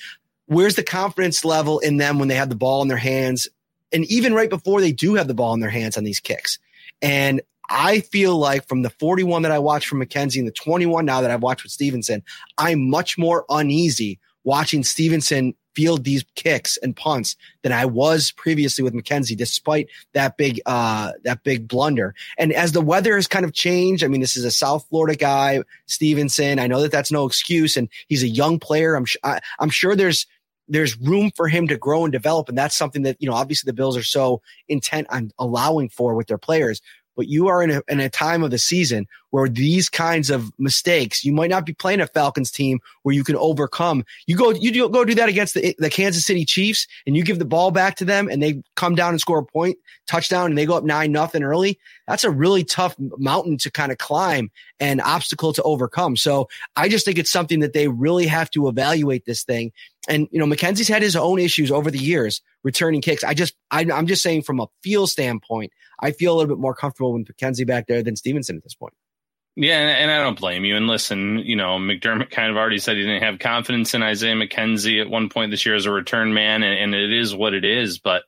where's 0.51 0.75
the 0.75 0.83
confidence 0.83 1.45
level 1.45 1.79
in 1.79 1.97
them 1.97 2.19
when 2.19 2.27
they 2.27 2.35
have 2.35 2.49
the 2.49 2.57
ball 2.57 2.83
in 2.83 2.89
their 2.89 2.97
hands 2.97 3.47
and 3.93 4.05
even 4.07 4.35
right 4.35 4.51
before 4.51 4.81
they 4.81 4.91
do 4.91 5.15
have 5.15 5.29
the 5.29 5.35
ball 5.35 5.55
in 5.55 5.61
their 5.61 5.71
hands 5.71 5.97
on 5.97 6.03
these 6.03 6.19
kicks. 6.19 6.59
And 7.01 7.41
I 7.69 8.01
feel 8.01 8.37
like 8.37 8.67
from 8.67 8.83
the 8.83 8.91
41 8.91 9.43
that 9.43 9.53
I 9.53 9.61
watched 9.61 9.87
from 9.87 10.01
McKenzie 10.01 10.39
and 10.39 10.49
the 10.49 10.53
21 10.53 11.05
now 11.05 11.21
that 11.21 11.31
I've 11.31 11.43
watched 11.43 11.63
with 11.63 11.71
Stevenson, 11.71 12.25
I'm 12.59 12.91
much 12.91 13.17
more 13.17 13.45
uneasy 13.49 14.19
watching 14.43 14.83
Stevenson 14.83 15.55
field 15.77 16.03
these 16.03 16.25
kicks 16.35 16.77
and 16.79 16.97
punts 16.97 17.37
than 17.63 17.71
I 17.71 17.87
was 17.87 18.33
previously 18.33 18.83
with 18.83 18.93
McKenzie, 18.93 19.37
despite 19.37 19.89
that 20.15 20.37
big 20.37 20.61
uh, 20.67 21.13
that 21.23 21.45
big 21.45 21.69
blunder. 21.69 22.15
And 22.39 22.53
as 22.53 22.73
the 22.73 22.81
weather 22.81 23.15
has 23.15 23.29
kind 23.29 23.45
of 23.45 23.53
changed, 23.53 24.03
I 24.03 24.09
mean, 24.09 24.21
this 24.21 24.37
is 24.37 24.45
a 24.45 24.51
South 24.51 24.87
Florida 24.89 25.17
guy, 25.17 25.63
Stevenson. 25.87 26.59
I 26.59 26.67
know 26.67 26.83
that 26.83 26.91
that's 26.91 27.13
no 27.13 27.25
excuse, 27.25 27.77
and 27.77 27.89
he's 28.09 28.23
a 28.23 28.29
young 28.29 28.59
player. 28.59 28.97
I'm 28.97 29.07
I, 29.23 29.41
I'm 29.59 29.71
sure 29.71 29.95
there's 29.95 30.27
there's 30.71 30.99
room 30.99 31.31
for 31.35 31.49
him 31.49 31.69
to 31.69 31.77
grow 31.77 32.05
and 32.05 32.13
develop, 32.13 32.49
and 32.49 32.57
that's 32.57 32.77
something 32.77 33.03
that 33.03 33.17
you 33.21 33.29
know 33.29 33.35
obviously 33.35 33.69
the 33.69 33.75
Bills 33.75 33.97
are 33.97 34.03
so 34.03 34.41
intent 34.69 35.07
on 35.11 35.33
allowing 35.39 35.89
for 35.89 36.15
with 36.15 36.29
their 36.29 36.39
players 36.39 36.81
but 37.21 37.29
you 37.29 37.49
are 37.49 37.63
in 37.63 37.71
a, 37.71 37.83
in 37.87 38.01
a 38.01 38.09
time 38.09 38.43
of 38.43 38.51
the 38.51 38.57
season 38.57 39.07
where 39.29 39.47
these 39.47 39.91
kinds 39.91 40.31
of 40.31 40.51
mistakes, 40.59 41.23
you 41.23 41.33
might 41.35 41.51
not 41.51 41.67
be 41.67 41.75
playing 41.75 42.01
a 42.01 42.07
Falcons 42.07 42.51
team 42.51 42.81
where 43.03 43.15
you 43.15 43.25
can 43.25 43.37
overcome. 43.37 44.05
You 44.27 44.37
go, 44.37 44.53
you 44.53 44.73
do, 44.73 44.89
go 44.89 45.05
do 45.05 45.15
that 45.15 45.29
against 45.29 45.53
the, 45.53 45.75
the 45.79 45.91
Kansas 45.91 46.25
City 46.25 46.47
Chiefs 46.47 46.87
and 47.07 47.15
you 47.15 47.23
give 47.23 47.39
the 47.39 47.45
ball 47.45 47.73
back 47.73 47.97
to 47.97 48.07
them 48.07 48.29
and 48.29 48.43
they 48.43 48.63
come 48.75 48.95
down 48.95 49.11
and 49.11 49.21
score 49.21 49.41
a 49.41 49.45
point 49.45 49.77
touchdown 50.07 50.47
and 50.47 50.57
they 50.57 50.65
go 50.65 50.79
up 50.79 50.85
nine 50.85 51.13
nothing 51.13 51.43
early. 51.43 51.79
That's 52.09 52.25
a 52.25 52.31
really 52.31 52.65
tough 52.65 52.97
mountain 52.99 53.59
to 53.59 53.71
kind 53.71 53.93
of 53.93 53.99
climb 53.99 54.51
and 54.81 55.03
obstacle 55.03 55.53
to 55.53 55.63
overcome. 55.63 56.17
So 56.17 56.49
I 56.75 56.89
just 56.89 57.05
think 57.05 57.19
it's 57.19 57.31
something 57.31 57.61
that 57.61 57.75
they 57.75 57.89
really 57.89 58.27
have 58.27 58.51
to 58.53 58.67
evaluate 58.67 59.27
this 59.27 59.45
thing. 59.45 59.73
And, 60.11 60.29
you 60.33 60.41
know, 60.41 60.47
McKenzie's 60.47 60.89
had 60.89 61.03
his 61.03 61.15
own 61.15 61.39
issues 61.39 61.71
over 61.71 61.91
the 61.91 61.99
years 61.99 62.43
returning 62.65 63.01
kicks. 63.01 63.23
I 63.23 63.33
just, 63.33 63.55
I, 63.71 63.87
I'm 63.93 64.09
just 64.09 64.23
saying 64.23 64.43
from 64.43 64.61
a 64.61 64.67
feel 64.83 65.07
standpoint, 65.07 65.73
I 66.01 66.11
feel 66.11 66.35
a 66.35 66.37
little 66.37 66.55
bit 66.55 66.61
more 66.61 66.75
comfortable 66.75 67.13
with 67.13 67.27
McKenzie 67.27 67.67
back 67.67 67.87
there 67.87 68.03
than 68.03 68.17
Stevenson 68.17 68.57
at 68.57 68.65
this 68.65 68.75
point. 68.75 68.93
Yeah, 69.57 69.79
and, 69.79 70.11
I 70.11 70.23
don't 70.23 70.39
blame 70.39 70.65
you. 70.65 70.77
And 70.77 70.87
listen, 70.87 71.39
you 71.39 71.55
know, 71.55 71.79
McDermott 71.79 72.31
kind 72.31 72.51
of 72.51 72.57
already 72.57 72.79
said 72.79 72.97
he 72.97 73.03
didn't 73.03 73.23
have 73.23 73.39
confidence 73.39 73.95
in 73.95 74.03
Isaiah 74.03 74.35
McKenzie 74.35 75.01
at 75.01 75.11
one 75.11 75.29
point 75.29 75.51
this 75.51 75.65
year 75.65 75.75
as 75.75 75.87
a 75.87 75.91
return 75.91 76.35
man, 76.35 76.63
and, 76.63 76.79
and 76.79 76.95
it 76.95 77.13
is 77.13 77.35
what 77.35 77.55
it 77.55 77.65
is. 77.65 77.99
But 77.99 78.23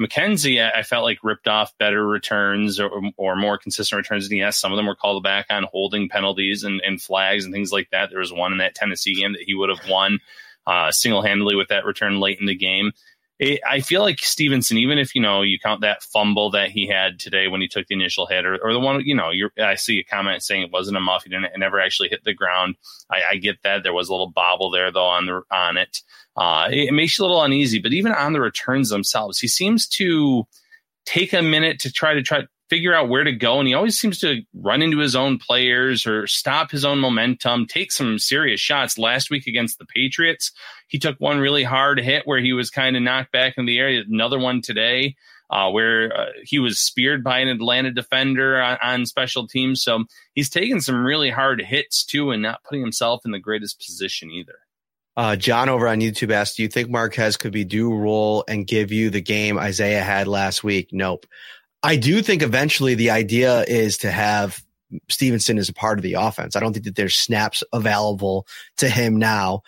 McKenzie, 0.00 0.62
I, 0.62 0.82
felt 0.82 1.04
like 1.04 1.18
ripped 1.22 1.48
off 1.48 1.76
better 1.78 2.06
returns 2.06 2.78
or, 2.78 2.90
or 3.16 3.36
more 3.36 3.58
consistent 3.58 3.98
returns 3.98 4.28
than 4.28 4.36
he 4.36 4.42
has. 4.42 4.56
Some 4.56 4.70
of 4.70 4.76
them 4.76 4.86
were 4.86 4.94
called 4.94 5.22
back 5.22 5.46
on 5.50 5.64
holding 5.64 6.08
penalties 6.08 6.64
and, 6.64 6.80
and 6.82 7.00
flags 7.00 7.44
and 7.44 7.52
things 7.52 7.72
like 7.72 7.90
that. 7.90 8.10
There 8.10 8.20
was 8.20 8.32
one 8.32 8.52
in 8.52 8.58
that 8.58 8.74
Tennessee 8.74 9.14
game 9.14 9.32
that 9.32 9.42
he 9.42 9.54
would 9.54 9.70
have 9.70 9.88
won 9.88 10.20
uh, 10.66 10.90
single 10.90 11.22
handedly 11.22 11.56
with 11.56 11.68
that 11.68 11.84
return 11.84 12.20
late 12.20 12.38
in 12.40 12.46
the 12.46 12.54
game 12.54 12.92
it, 13.38 13.60
I 13.68 13.80
feel 13.80 14.00
like 14.00 14.20
Stevenson, 14.20 14.78
even 14.78 14.98
if 14.98 15.14
you 15.14 15.20
know 15.20 15.42
you 15.42 15.58
count 15.58 15.82
that 15.82 16.02
fumble 16.02 16.50
that 16.52 16.70
he 16.70 16.86
had 16.86 17.18
today 17.18 17.48
when 17.48 17.60
he 17.60 17.68
took 17.68 17.86
the 17.86 17.94
initial 17.94 18.26
hit, 18.26 18.46
or, 18.46 18.58
or 18.62 18.72
the 18.72 18.80
one 18.80 19.02
you 19.04 19.14
know, 19.14 19.30
I 19.62 19.74
see 19.74 19.98
a 19.98 20.04
comment 20.04 20.42
saying 20.42 20.62
it 20.62 20.72
wasn't 20.72 20.96
a 20.96 21.00
muff, 21.00 21.24
he 21.24 21.30
didn't, 21.30 21.46
it 21.46 21.58
never 21.58 21.80
actually 21.80 22.08
hit 22.08 22.24
the 22.24 22.32
ground. 22.32 22.76
I, 23.10 23.22
I, 23.32 23.36
get 23.36 23.62
that 23.62 23.82
there 23.82 23.92
was 23.92 24.08
a 24.08 24.12
little 24.12 24.30
bobble 24.30 24.70
there 24.70 24.90
though 24.90 25.06
on 25.06 25.26
the 25.26 25.42
on 25.50 25.76
it. 25.76 26.00
Uh, 26.34 26.68
it, 26.70 26.88
it 26.88 26.92
makes 26.92 27.18
you 27.18 27.24
a 27.24 27.26
little 27.26 27.42
uneasy, 27.42 27.78
but 27.78 27.92
even 27.92 28.12
on 28.12 28.32
the 28.32 28.40
returns 28.40 28.88
themselves, 28.88 29.38
he 29.38 29.48
seems 29.48 29.86
to 29.88 30.46
take 31.04 31.32
a 31.32 31.42
minute 31.42 31.78
to 31.80 31.92
try 31.92 32.14
to 32.14 32.22
try 32.22 32.42
figure 32.68 32.94
out 32.94 33.08
where 33.08 33.24
to 33.24 33.32
go. 33.32 33.58
And 33.58 33.68
he 33.68 33.74
always 33.74 33.98
seems 33.98 34.18
to 34.20 34.42
run 34.54 34.82
into 34.82 34.98
his 34.98 35.14
own 35.14 35.38
players 35.38 36.06
or 36.06 36.26
stop 36.26 36.70
his 36.70 36.84
own 36.84 36.98
momentum, 36.98 37.66
take 37.66 37.92
some 37.92 38.18
serious 38.18 38.60
shots. 38.60 38.98
Last 38.98 39.30
week 39.30 39.46
against 39.46 39.78
the 39.78 39.86
Patriots, 39.86 40.52
he 40.88 40.98
took 40.98 41.16
one 41.18 41.38
really 41.38 41.64
hard 41.64 42.00
hit 42.00 42.26
where 42.26 42.40
he 42.40 42.52
was 42.52 42.70
kind 42.70 42.96
of 42.96 43.02
knocked 43.02 43.32
back 43.32 43.54
in 43.56 43.66
the 43.66 43.78
area. 43.78 44.02
Another 44.08 44.38
one 44.38 44.62
today. 44.62 45.16
Uh, 45.48 45.70
where 45.70 46.12
uh, 46.12 46.26
he 46.42 46.58
was 46.58 46.80
speared 46.80 47.22
by 47.22 47.38
an 47.38 47.46
Atlanta 47.46 47.92
defender 47.92 48.60
on, 48.60 48.76
on, 48.82 49.06
special 49.06 49.46
teams. 49.46 49.80
So 49.80 50.02
he's 50.34 50.50
taking 50.50 50.80
some 50.80 51.06
really 51.06 51.30
hard 51.30 51.62
hits 51.62 52.04
too 52.04 52.32
and 52.32 52.42
not 52.42 52.64
putting 52.64 52.80
himself 52.80 53.20
in 53.24 53.30
the 53.30 53.38
greatest 53.38 53.78
position 53.78 54.28
either. 54.32 54.58
Uh, 55.16 55.34
John 55.34 55.68
over 55.68 55.88
on 55.88 56.00
YouTube 56.00 56.30
asked, 56.30 56.56
do 56.56 56.62
you 56.62 56.68
think 56.68 56.90
Marquez 56.90 57.38
could 57.38 57.52
be 57.52 57.64
due 57.64 57.94
role 57.94 58.44
and 58.46 58.66
give 58.66 58.92
you 58.92 59.08
the 59.08 59.22
game 59.22 59.56
Isaiah 59.56 60.02
had 60.02 60.28
last 60.28 60.62
week? 60.62 60.90
Nope. 60.92 61.26
I 61.86 61.94
do 61.94 62.20
think 62.20 62.42
eventually 62.42 62.96
the 62.96 63.10
idea 63.10 63.62
is 63.62 63.98
to 63.98 64.10
have 64.10 64.60
Stevenson 65.08 65.56
as 65.56 65.68
a 65.68 65.72
part 65.72 66.00
of 66.00 66.02
the 66.02 66.14
offense. 66.14 66.56
I 66.56 66.60
don't 66.60 66.72
think 66.72 66.86
that 66.86 66.96
there's 66.96 67.14
snaps 67.14 67.62
available 67.72 68.48
to 68.78 68.88
him 68.88 69.18
now. 69.18 69.62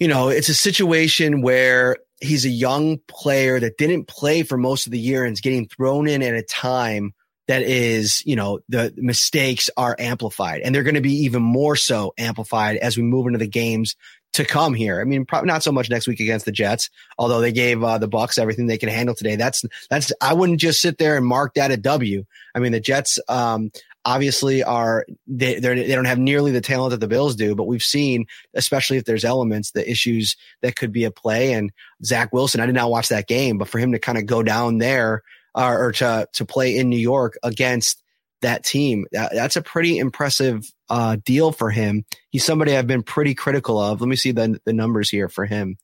You 0.00 0.08
know, 0.08 0.30
it's 0.30 0.48
a 0.48 0.54
situation 0.54 1.40
where 1.40 1.98
he's 2.20 2.44
a 2.44 2.50
young 2.50 2.98
player 3.06 3.60
that 3.60 3.78
didn't 3.78 4.08
play 4.08 4.42
for 4.42 4.58
most 4.58 4.86
of 4.86 4.92
the 4.92 4.98
year 4.98 5.22
and 5.24 5.32
is 5.32 5.40
getting 5.40 5.68
thrown 5.68 6.08
in 6.08 6.22
at 6.22 6.34
a 6.34 6.42
time 6.42 7.14
that 7.46 7.62
is, 7.62 8.20
you 8.26 8.34
know, 8.34 8.58
the 8.68 8.92
mistakes 8.96 9.70
are 9.76 9.94
amplified 9.96 10.62
and 10.62 10.74
they're 10.74 10.82
going 10.82 10.96
to 10.96 11.00
be 11.00 11.24
even 11.24 11.42
more 11.42 11.76
so 11.76 12.14
amplified 12.18 12.78
as 12.78 12.96
we 12.96 13.04
move 13.04 13.28
into 13.28 13.38
the 13.38 13.46
games 13.46 13.94
to 14.34 14.44
come 14.44 14.74
here. 14.74 15.00
I 15.00 15.04
mean, 15.04 15.24
probably 15.24 15.48
not 15.48 15.62
so 15.62 15.72
much 15.72 15.90
next 15.90 16.06
week 16.06 16.20
against 16.20 16.44
the 16.44 16.52
Jets, 16.52 16.90
although 17.18 17.40
they 17.40 17.52
gave 17.52 17.82
uh, 17.82 17.98
the 17.98 18.08
Bucs 18.08 18.38
everything 18.38 18.66
they 18.66 18.78
can 18.78 18.88
handle 18.88 19.14
today. 19.14 19.36
That's 19.36 19.64
that's 19.90 20.12
I 20.20 20.34
wouldn't 20.34 20.60
just 20.60 20.80
sit 20.80 20.98
there 20.98 21.16
and 21.16 21.26
mark 21.26 21.54
that 21.54 21.70
a 21.70 21.76
W. 21.76 22.24
I 22.54 22.58
mean, 22.58 22.72
the 22.72 22.80
Jets 22.80 23.18
um, 23.28 23.70
obviously 24.04 24.62
are 24.62 25.06
they 25.26 25.58
they 25.58 25.94
don't 25.94 26.04
have 26.04 26.18
nearly 26.18 26.52
the 26.52 26.60
talent 26.60 26.90
that 26.90 27.00
the 27.00 27.08
Bills 27.08 27.36
do, 27.36 27.54
but 27.54 27.66
we've 27.66 27.82
seen, 27.82 28.26
especially 28.54 28.96
if 28.96 29.04
there's 29.04 29.24
elements, 29.24 29.72
the 29.72 29.88
issues 29.88 30.36
that 30.62 30.76
could 30.76 30.92
be 30.92 31.04
at 31.04 31.16
play. 31.16 31.52
And 31.52 31.72
Zach 32.04 32.32
Wilson, 32.32 32.60
I 32.60 32.66
did 32.66 32.74
not 32.74 32.90
watch 32.90 33.08
that 33.08 33.28
game, 33.28 33.58
but 33.58 33.68
for 33.68 33.78
him 33.78 33.92
to 33.92 33.98
kind 33.98 34.18
of 34.18 34.26
go 34.26 34.42
down 34.42 34.78
there 34.78 35.22
uh, 35.54 35.74
or 35.76 35.92
to 35.92 36.28
to 36.32 36.44
play 36.44 36.76
in 36.76 36.88
New 36.88 36.98
York 36.98 37.38
against 37.42 38.02
that 38.42 38.64
team. 38.64 39.06
That, 39.12 39.32
that's 39.34 39.56
a 39.56 39.62
pretty 39.62 39.98
impressive 39.98 40.70
uh, 40.88 41.16
deal 41.24 41.52
for 41.52 41.70
him. 41.70 42.04
He's 42.30 42.44
somebody 42.44 42.76
I've 42.76 42.86
been 42.86 43.02
pretty 43.02 43.34
critical 43.34 43.78
of. 43.78 44.00
Let 44.00 44.08
me 44.08 44.16
see 44.16 44.32
the 44.32 44.60
the 44.64 44.72
numbers 44.72 45.10
here 45.10 45.28
for 45.28 45.46
him. 45.46 45.76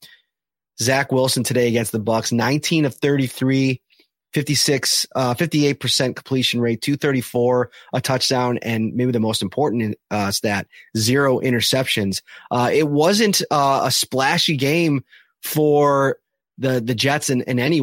Zach 0.81 1.13
Wilson 1.13 1.45
today 1.45 1.69
against 1.69 1.93
the 1.93 2.01
Bucs, 2.01 2.33
19 2.33 2.85
of 2.85 2.95
33, 2.97 3.81
56, 4.33 5.07
uh, 5.15 5.35
58% 5.35 6.17
completion 6.17 6.61
rate, 6.61 6.83
234, 6.83 7.71
a 7.93 8.01
touchdown, 8.01 8.59
and 8.61 8.93
maybe 8.95 9.13
the 9.13 9.21
most 9.21 9.41
important 9.41 9.97
uh, 10.11 10.33
stat, 10.33 10.67
zero 10.97 11.39
interceptions. 11.39 12.23
Uh, 12.51 12.71
it 12.73 12.89
wasn't 12.89 13.43
uh, 13.53 13.83
a 13.85 13.91
splashy 13.93 14.57
game 14.57 15.05
for 15.43 16.17
the 16.59 16.81
the 16.81 16.95
Jets 16.95 17.31
in, 17.31 17.43
in 17.43 17.59
any 17.59 17.83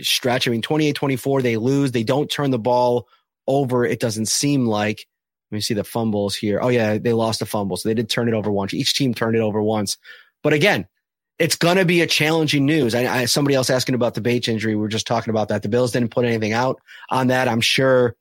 stretch. 0.00 0.48
I 0.48 0.50
mean, 0.50 0.62
28 0.62 0.94
24, 0.94 1.42
they 1.42 1.56
lose. 1.56 1.92
They 1.92 2.04
don't 2.04 2.30
turn 2.30 2.50
the 2.50 2.58
ball 2.58 3.08
over. 3.46 3.84
It 3.84 4.00
doesn't 4.00 4.26
seem 4.26 4.66
like. 4.66 5.06
Let 5.50 5.56
me 5.56 5.60
see 5.60 5.74
the 5.74 5.84
fumbles 5.84 6.34
here. 6.34 6.58
Oh, 6.60 6.68
yeah, 6.68 6.98
they 6.98 7.12
lost 7.12 7.40
a 7.40 7.46
fumble. 7.46 7.76
So 7.76 7.88
they 7.88 7.94
did 7.94 8.10
turn 8.10 8.28
it 8.28 8.34
over 8.34 8.50
once. 8.50 8.74
Each 8.74 8.94
team 8.94 9.14
turned 9.14 9.36
it 9.36 9.40
over 9.40 9.62
once. 9.62 9.96
But 10.42 10.52
again, 10.52 10.88
it's 11.38 11.54
going 11.56 11.76
to 11.76 11.84
be 11.84 12.00
a 12.00 12.06
challenging 12.06 12.66
news. 12.66 12.94
I, 12.94 13.20
I, 13.20 13.24
somebody 13.26 13.54
else 13.54 13.70
asking 13.70 13.94
about 13.94 14.14
the 14.14 14.20
Bates 14.20 14.48
injury. 14.48 14.74
We 14.74 14.80
were 14.80 14.88
just 14.88 15.06
talking 15.06 15.30
about 15.30 15.48
that. 15.48 15.62
The 15.62 15.68
Bills 15.68 15.92
didn't 15.92 16.10
put 16.10 16.24
anything 16.24 16.52
out 16.52 16.80
on 17.10 17.28
that. 17.28 17.46
I'm 17.46 17.60
sure 17.60 18.16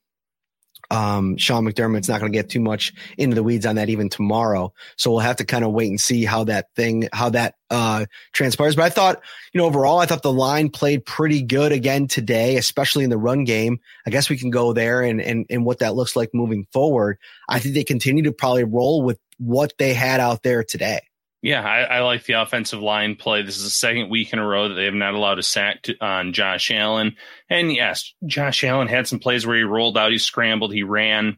um, 0.91 1.37
Sean 1.37 1.65
McDermott's 1.65 2.09
not 2.09 2.19
going 2.19 2.31
to 2.31 2.37
get 2.37 2.49
too 2.49 2.59
much 2.59 2.93
into 3.17 3.35
the 3.35 3.43
weeds 3.43 3.65
on 3.65 3.75
that 3.75 3.89
even 3.89 4.09
tomorrow. 4.09 4.73
So 4.97 5.11
we'll 5.11 5.19
have 5.19 5.37
to 5.37 5.45
kind 5.45 5.65
of 5.65 5.71
wait 5.71 5.89
and 5.89 5.99
see 5.99 6.25
how 6.25 6.45
that 6.45 6.73
thing, 6.75 7.09
how 7.11 7.29
that, 7.29 7.55
uh, 7.69 8.05
transpires. 8.33 8.75
But 8.75 8.85
I 8.85 8.89
thought, 8.89 9.21
you 9.53 9.59
know, 9.59 9.67
overall, 9.67 9.99
I 9.99 10.05
thought 10.05 10.21
the 10.21 10.31
line 10.31 10.69
played 10.69 11.05
pretty 11.05 11.41
good 11.41 11.71
again 11.71 12.07
today, 12.07 12.57
especially 12.57 13.03
in 13.03 13.09
the 13.09 13.17
run 13.17 13.43
game. 13.43 13.79
I 14.05 14.09
guess 14.09 14.29
we 14.29 14.37
can 14.37 14.51
go 14.51 14.73
there 14.73 15.01
and, 15.01 15.21
and, 15.21 15.45
and 15.49 15.65
what 15.65 15.79
that 15.79 15.95
looks 15.95 16.15
like 16.15 16.29
moving 16.33 16.67
forward. 16.71 17.17
I 17.49 17.59
think 17.59 17.75
they 17.75 17.83
continue 17.83 18.23
to 18.23 18.31
probably 18.31 18.63
roll 18.63 19.01
with 19.01 19.19
what 19.37 19.73
they 19.77 19.93
had 19.93 20.19
out 20.19 20.43
there 20.43 20.63
today. 20.63 21.01
Yeah, 21.45 21.61
I, 21.61 21.81
I, 21.81 21.99
like 21.99 22.23
the 22.23 22.41
offensive 22.41 22.81
line 22.81 23.15
play. 23.15 23.43
This 23.43 23.57
is 23.57 23.65
the 23.65 23.69
second 23.69 24.09
week 24.09 24.33
in 24.33 24.39
a 24.39 24.47
row 24.47 24.67
that 24.67 24.73
they 24.73 24.85
have 24.85 24.95
not 24.95 25.13
allowed 25.13 25.37
a 25.37 25.43
sack 25.43 25.83
to, 25.83 25.95
on 26.03 26.33
Josh 26.33 26.71
Allen. 26.71 27.17
And 27.51 27.71
yes, 27.71 28.15
Josh 28.25 28.63
Allen 28.63 28.87
had 28.87 29.07
some 29.07 29.19
plays 29.19 29.45
where 29.45 29.55
he 29.55 29.61
rolled 29.61 29.95
out, 29.95 30.11
he 30.11 30.17
scrambled, 30.17 30.73
he 30.73 30.81
ran. 30.81 31.37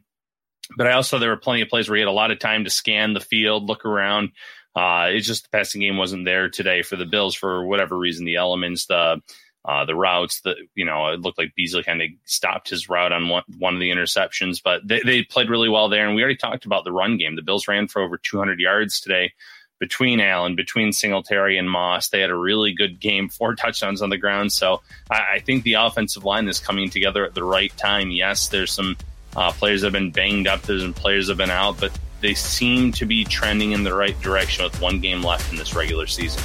But 0.78 0.86
I 0.86 0.92
also 0.92 1.18
there 1.18 1.28
were 1.28 1.36
plenty 1.36 1.60
of 1.60 1.68
plays 1.68 1.90
where 1.90 1.96
he 1.96 2.00
had 2.00 2.08
a 2.08 2.12
lot 2.12 2.30
of 2.30 2.38
time 2.38 2.64
to 2.64 2.70
scan 2.70 3.12
the 3.12 3.20
field, 3.20 3.68
look 3.68 3.84
around. 3.84 4.30
Uh, 4.74 5.08
it's 5.10 5.26
just 5.26 5.42
the 5.42 5.50
passing 5.50 5.82
game 5.82 5.98
wasn't 5.98 6.24
there 6.24 6.48
today 6.48 6.80
for 6.80 6.96
the 6.96 7.04
Bills 7.04 7.34
for 7.34 7.66
whatever 7.66 7.94
reason. 7.98 8.24
The 8.24 8.36
elements, 8.36 8.86
the 8.86 9.20
uh, 9.66 9.84
the 9.84 9.94
routes, 9.94 10.40
the 10.40 10.54
you 10.74 10.86
know, 10.86 11.08
it 11.08 11.20
looked 11.20 11.36
like 11.36 11.54
Beasley 11.54 11.82
kind 11.82 12.00
of 12.00 12.08
stopped 12.24 12.70
his 12.70 12.88
route 12.88 13.12
on 13.12 13.28
one, 13.28 13.42
one 13.58 13.74
of 13.74 13.80
the 13.80 13.90
interceptions, 13.90 14.62
but 14.64 14.80
they, 14.88 15.02
they 15.04 15.22
played 15.22 15.50
really 15.50 15.68
well 15.68 15.90
there. 15.90 16.06
And 16.06 16.16
we 16.16 16.22
already 16.22 16.38
talked 16.38 16.64
about 16.64 16.84
the 16.84 16.92
run 16.92 17.18
game. 17.18 17.36
The 17.36 17.42
Bills 17.42 17.68
ran 17.68 17.88
for 17.88 18.00
over 18.00 18.16
200 18.16 18.58
yards 18.58 19.00
today 19.00 19.32
between 19.78 20.20
Allen, 20.20 20.56
between 20.56 20.92
Singletary 20.92 21.58
and 21.58 21.70
Moss. 21.70 22.08
They 22.08 22.20
had 22.20 22.30
a 22.30 22.36
really 22.36 22.72
good 22.72 23.00
game, 23.00 23.28
four 23.28 23.54
touchdowns 23.54 24.02
on 24.02 24.10
the 24.10 24.18
ground. 24.18 24.52
So 24.52 24.82
I, 25.10 25.34
I 25.34 25.38
think 25.40 25.64
the 25.64 25.74
offensive 25.74 26.24
line 26.24 26.48
is 26.48 26.58
coming 26.58 26.90
together 26.90 27.24
at 27.24 27.34
the 27.34 27.44
right 27.44 27.74
time. 27.76 28.10
Yes, 28.10 28.48
there's 28.48 28.72
some 28.72 28.96
uh, 29.36 29.52
players 29.52 29.82
that 29.82 29.86
have 29.86 29.92
been 29.92 30.10
banged 30.10 30.46
up, 30.46 30.62
there's 30.62 30.82
some 30.82 30.94
players 30.94 31.26
that 31.26 31.32
have 31.32 31.38
been 31.38 31.50
out, 31.50 31.78
but 31.78 31.96
they 32.20 32.34
seem 32.34 32.90
to 32.92 33.06
be 33.06 33.24
trending 33.24 33.72
in 33.72 33.84
the 33.84 33.94
right 33.94 34.20
direction 34.20 34.64
with 34.64 34.80
one 34.80 35.00
game 35.00 35.22
left 35.22 35.50
in 35.52 35.58
this 35.58 35.74
regular 35.74 36.06
season. 36.06 36.42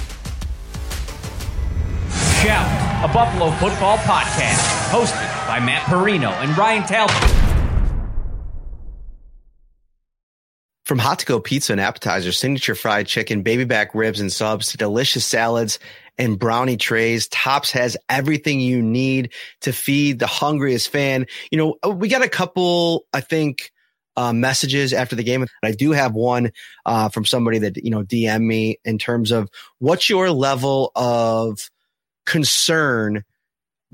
Shout, 2.43 3.09
a 3.09 3.11
Buffalo 3.11 3.49
football 3.51 3.97
podcast, 3.99 4.91
hosted 4.91 5.47
by 5.47 5.59
Matt 5.59 5.83
Parrino 5.83 6.29
and 6.29 6.55
Ryan 6.57 6.83
Talbot. 6.83 7.42
From 10.93 10.99
hot 10.99 11.17
to 11.17 11.25
go 11.25 11.39
pizza 11.39 11.71
and 11.71 11.81
appetizers, 11.81 12.37
signature 12.37 12.75
fried 12.75 13.07
chicken, 13.07 13.41
baby 13.41 13.63
back 13.63 13.95
ribs 13.95 14.19
and 14.19 14.31
subs 14.31 14.67
to 14.67 14.77
delicious 14.77 15.25
salads 15.25 15.79
and 16.19 16.37
brownie 16.37 16.77
trays, 16.77 17.27
Tops 17.29 17.71
has 17.71 17.97
everything 18.09 18.59
you 18.59 18.79
need 18.79 19.33
to 19.61 19.73
feed 19.73 20.19
the 20.19 20.27
hungriest 20.27 20.89
fan. 20.89 21.25
You 21.49 21.57
know, 21.57 21.75
uh, 21.83 21.89
we 21.89 22.09
got 22.09 22.21
a 22.21 22.29
couple, 22.29 23.07
I 23.11 23.21
think, 23.21 23.71
uh, 24.17 24.33
messages 24.33 24.93
after 24.93 25.15
the 25.15 25.23
game. 25.23 25.47
I 25.63 25.71
do 25.71 25.93
have 25.93 26.13
one 26.13 26.51
uh, 26.85 27.09
from 27.09 27.25
somebody 27.25 27.57
that, 27.57 27.77
you 27.77 27.89
know, 27.89 28.03
DM 28.03 28.43
me 28.43 28.77
in 28.85 28.99
terms 28.99 29.31
of 29.31 29.49
what's 29.79 30.11
your 30.11 30.29
level 30.29 30.91
of 30.95 31.71
concern 32.27 33.23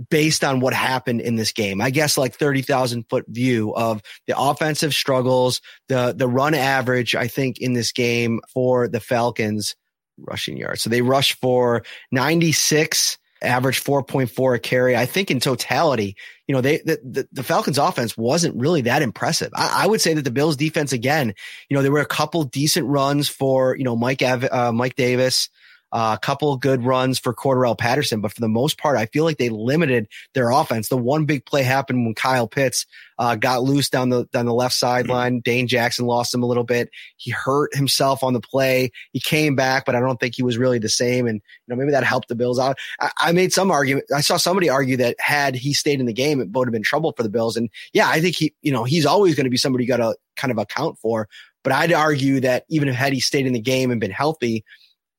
based 0.09 0.43
on 0.43 0.59
what 0.59 0.73
happened 0.73 1.21
in 1.21 1.35
this 1.35 1.51
game. 1.51 1.81
I 1.81 1.89
guess 1.89 2.17
like 2.17 2.35
30,000 2.35 3.03
foot 3.09 3.25
view 3.27 3.73
of 3.75 4.01
the 4.27 4.39
offensive 4.39 4.93
struggles, 4.93 5.61
the, 5.87 6.13
the 6.15 6.27
run 6.27 6.53
average, 6.53 7.15
I 7.15 7.27
think 7.27 7.59
in 7.59 7.73
this 7.73 7.91
game 7.91 8.39
for 8.53 8.87
the 8.87 8.99
Falcons 8.99 9.75
rushing 10.17 10.57
yards. 10.57 10.81
So 10.81 10.89
they 10.89 11.01
rushed 11.01 11.39
for 11.39 11.83
96, 12.11 13.17
average 13.41 13.83
4.4 13.83 14.55
a 14.55 14.59
carry. 14.59 14.95
I 14.95 15.05
think 15.05 15.31
in 15.31 15.39
totality, 15.39 16.15
you 16.47 16.55
know, 16.55 16.61
they, 16.61 16.77
the, 16.77 16.99
the, 17.03 17.27
the 17.31 17.43
Falcons 17.43 17.77
offense 17.77 18.17
wasn't 18.17 18.55
really 18.55 18.81
that 18.81 19.01
impressive. 19.01 19.51
I, 19.55 19.83
I, 19.83 19.87
would 19.87 20.01
say 20.01 20.13
that 20.13 20.23
the 20.23 20.31
Bills 20.31 20.57
defense 20.57 20.91
again, 20.91 21.33
you 21.69 21.75
know, 21.75 21.81
there 21.81 21.91
were 21.91 21.99
a 21.99 22.05
couple 22.05 22.43
decent 22.43 22.87
runs 22.87 23.29
for, 23.29 23.77
you 23.77 23.83
know, 23.83 23.95
Mike, 23.95 24.21
uh, 24.21 24.71
Mike 24.73 24.95
Davis, 24.95 25.49
uh, 25.91 26.17
a 26.17 26.25
couple 26.25 26.55
good 26.57 26.83
runs 26.83 27.19
for 27.19 27.33
Cordarrelle 27.33 27.77
Patterson, 27.77 28.21
but 28.21 28.31
for 28.31 28.41
the 28.41 28.47
most 28.47 28.77
part, 28.77 28.97
I 28.97 29.07
feel 29.07 29.23
like 29.23 29.37
they 29.37 29.49
limited 29.49 30.07
their 30.33 30.51
offense. 30.51 30.89
The 30.89 30.97
one 30.97 31.25
big 31.25 31.45
play 31.45 31.63
happened 31.63 32.05
when 32.05 32.13
Kyle 32.13 32.47
Pitts 32.47 32.85
uh, 33.17 33.35
got 33.35 33.63
loose 33.63 33.89
down 33.89 34.09
the 34.09 34.25
down 34.25 34.45
the 34.45 34.53
left 34.53 34.75
sideline. 34.75 35.41
Dane 35.41 35.67
Jackson 35.67 36.05
lost 36.05 36.33
him 36.33 36.43
a 36.43 36.45
little 36.45 36.63
bit. 36.63 36.89
He 37.17 37.31
hurt 37.31 37.75
himself 37.75 38.23
on 38.23 38.33
the 38.33 38.39
play. 38.39 38.91
He 39.11 39.19
came 39.19 39.55
back, 39.55 39.85
but 39.85 39.95
I 39.95 39.99
don't 39.99 40.19
think 40.19 40.35
he 40.35 40.43
was 40.43 40.57
really 40.57 40.79
the 40.79 40.89
same. 40.89 41.27
And 41.27 41.35
you 41.35 41.41
know 41.67 41.75
maybe 41.75 41.91
that 41.91 42.03
helped 42.03 42.29
the 42.29 42.35
Bills 42.35 42.59
out. 42.59 42.77
I, 42.99 43.11
I 43.19 43.31
made 43.31 43.51
some 43.51 43.71
argument. 43.71 44.05
I 44.15 44.21
saw 44.21 44.37
somebody 44.37 44.69
argue 44.69 44.97
that 44.97 45.15
had 45.19 45.55
he 45.55 45.73
stayed 45.73 45.99
in 45.99 46.05
the 46.05 46.13
game, 46.13 46.39
it 46.39 46.49
would 46.51 46.67
have 46.67 46.73
been 46.73 46.83
trouble 46.83 47.13
for 47.17 47.23
the 47.23 47.29
Bills. 47.29 47.57
And 47.57 47.69
yeah, 47.93 48.07
I 48.07 48.21
think 48.21 48.35
he 48.35 48.53
you 48.61 48.71
know 48.71 48.83
he's 48.83 49.05
always 49.05 49.35
going 49.35 49.45
to 49.45 49.51
be 49.51 49.57
somebody 49.57 49.85
you 49.85 49.87
got 49.87 49.97
to 49.97 50.15
kind 50.35 50.51
of 50.51 50.57
account 50.57 50.97
for. 50.99 51.27
But 51.63 51.73
I'd 51.73 51.91
argue 51.91 52.39
that 52.39 52.63
even 52.69 52.87
if 52.87 52.95
had 52.95 53.11
he 53.11 53.19
stayed 53.19 53.45
in 53.45 53.53
the 53.53 53.59
game 53.59 53.91
and 53.91 53.99
been 53.99 54.11
healthy, 54.11 54.63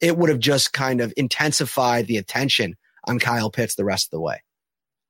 it 0.00 0.16
would 0.16 0.30
have 0.30 0.38
just 0.38 0.72
kind 0.72 1.00
of 1.00 1.12
intensified 1.16 2.06
the 2.06 2.16
attention 2.16 2.76
on 3.04 3.18
Kyle 3.18 3.50
Pitts 3.50 3.74
the 3.74 3.84
rest 3.84 4.06
of 4.06 4.10
the 4.10 4.20
way. 4.20 4.42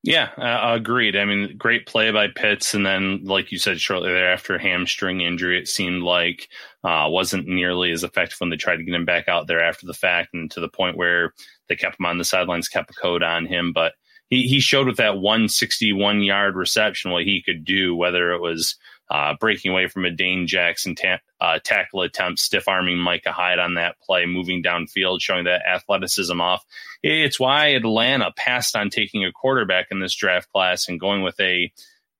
Yeah, 0.03 0.31
uh, 0.38 0.74
agreed. 0.76 1.14
I 1.14 1.26
mean, 1.26 1.59
great 1.59 1.87
play 1.87 2.11
by 2.11 2.29
Pitts, 2.29 2.72
and 2.72 2.87
then, 2.87 3.22
like 3.24 3.53
you 3.53 3.59
said, 3.59 3.79
shortly 3.79 4.11
thereafter, 4.11 4.57
hamstring 4.57 5.20
injury. 5.20 5.59
It 5.59 5.68
seemed 5.68 6.03
like 6.03 6.48
uh, 6.83 7.07
wasn't 7.11 7.46
nearly 7.46 7.90
as 7.90 8.03
effective 8.03 8.40
when 8.40 8.48
they 8.48 8.57
tried 8.57 8.76
to 8.76 8.83
get 8.83 8.94
him 8.94 9.05
back 9.05 9.29
out 9.29 9.46
there 9.46 9.62
after 9.62 9.87
the 9.87 9.92
fact, 9.92 10.31
and 10.33 10.50
to 10.53 10.61
the 10.61 10.70
point 10.70 10.96
where 10.96 11.35
they 11.68 11.76
kept 11.76 12.00
him 12.00 12.07
on 12.07 12.16
the 12.16 12.24
sidelines, 12.24 12.66
kept 12.66 12.90
a 12.90 12.94
code 12.94 13.22
on 13.22 13.44
him. 13.44 13.74
But 13.74 13.92
he 14.31 14.44
he 14.44 14.59
showed 14.59 14.87
with 14.87 14.96
that 14.96 15.18
161 15.18 16.22
yard 16.22 16.57
reception 16.57 17.11
what 17.11 17.24
he 17.24 17.42
could 17.42 17.66
do, 17.66 17.94
whether 17.94 18.33
it 18.33 18.40
was 18.40 18.76
uh, 19.11 19.35
breaking 19.40 19.73
away 19.73 19.88
from 19.88 20.05
a 20.05 20.11
Dane 20.11 20.46
Jackson 20.46 20.94
ta- 20.94 21.18
uh, 21.40 21.59
tackle 21.62 22.03
attempt, 22.03 22.38
stiff 22.38 22.68
arming 22.68 22.99
Micah 22.99 23.33
Hyde 23.33 23.59
on 23.59 23.75
that 23.75 24.01
play, 24.01 24.25
moving 24.25 24.62
downfield, 24.62 25.20
showing 25.20 25.44
that 25.44 25.62
athleticism 25.66 26.40
off. 26.40 26.64
It's 27.03 27.40
why 27.40 27.68
Atlanta 27.68 28.33
passed 28.37 28.77
on 28.77 28.88
taking 28.88 29.25
a 29.25 29.33
quarterback 29.33 29.88
in 29.90 29.99
this 29.99 30.14
draft 30.14 30.51
class 30.53 30.88
and 30.88 31.01
going 31.01 31.23
with 31.23 31.38
a 31.40 31.73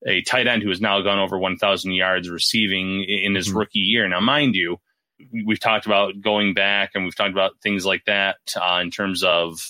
a 0.07 0.23
tight 0.23 0.47
end 0.47 0.63
who 0.63 0.71
has 0.71 0.81
now 0.81 1.03
gone 1.03 1.19
over 1.19 1.39
1,000 1.39 1.93
yards 1.93 2.31
receiving 2.31 3.05
in 3.05 3.35
his 3.35 3.49
mm-hmm. 3.49 3.59
rookie 3.59 3.81
year. 3.81 4.09
Now, 4.09 4.21
mind 4.21 4.55
you, 4.55 4.79
we've 5.45 5.61
talked 5.61 5.85
about 5.85 6.21
going 6.21 6.55
back 6.55 6.93
and 6.95 7.05
we've 7.05 7.15
talked 7.15 7.33
about 7.33 7.61
things 7.63 7.85
like 7.85 8.07
that 8.07 8.37
uh, 8.57 8.81
in 8.83 8.91
terms 8.91 9.23
of 9.23 9.61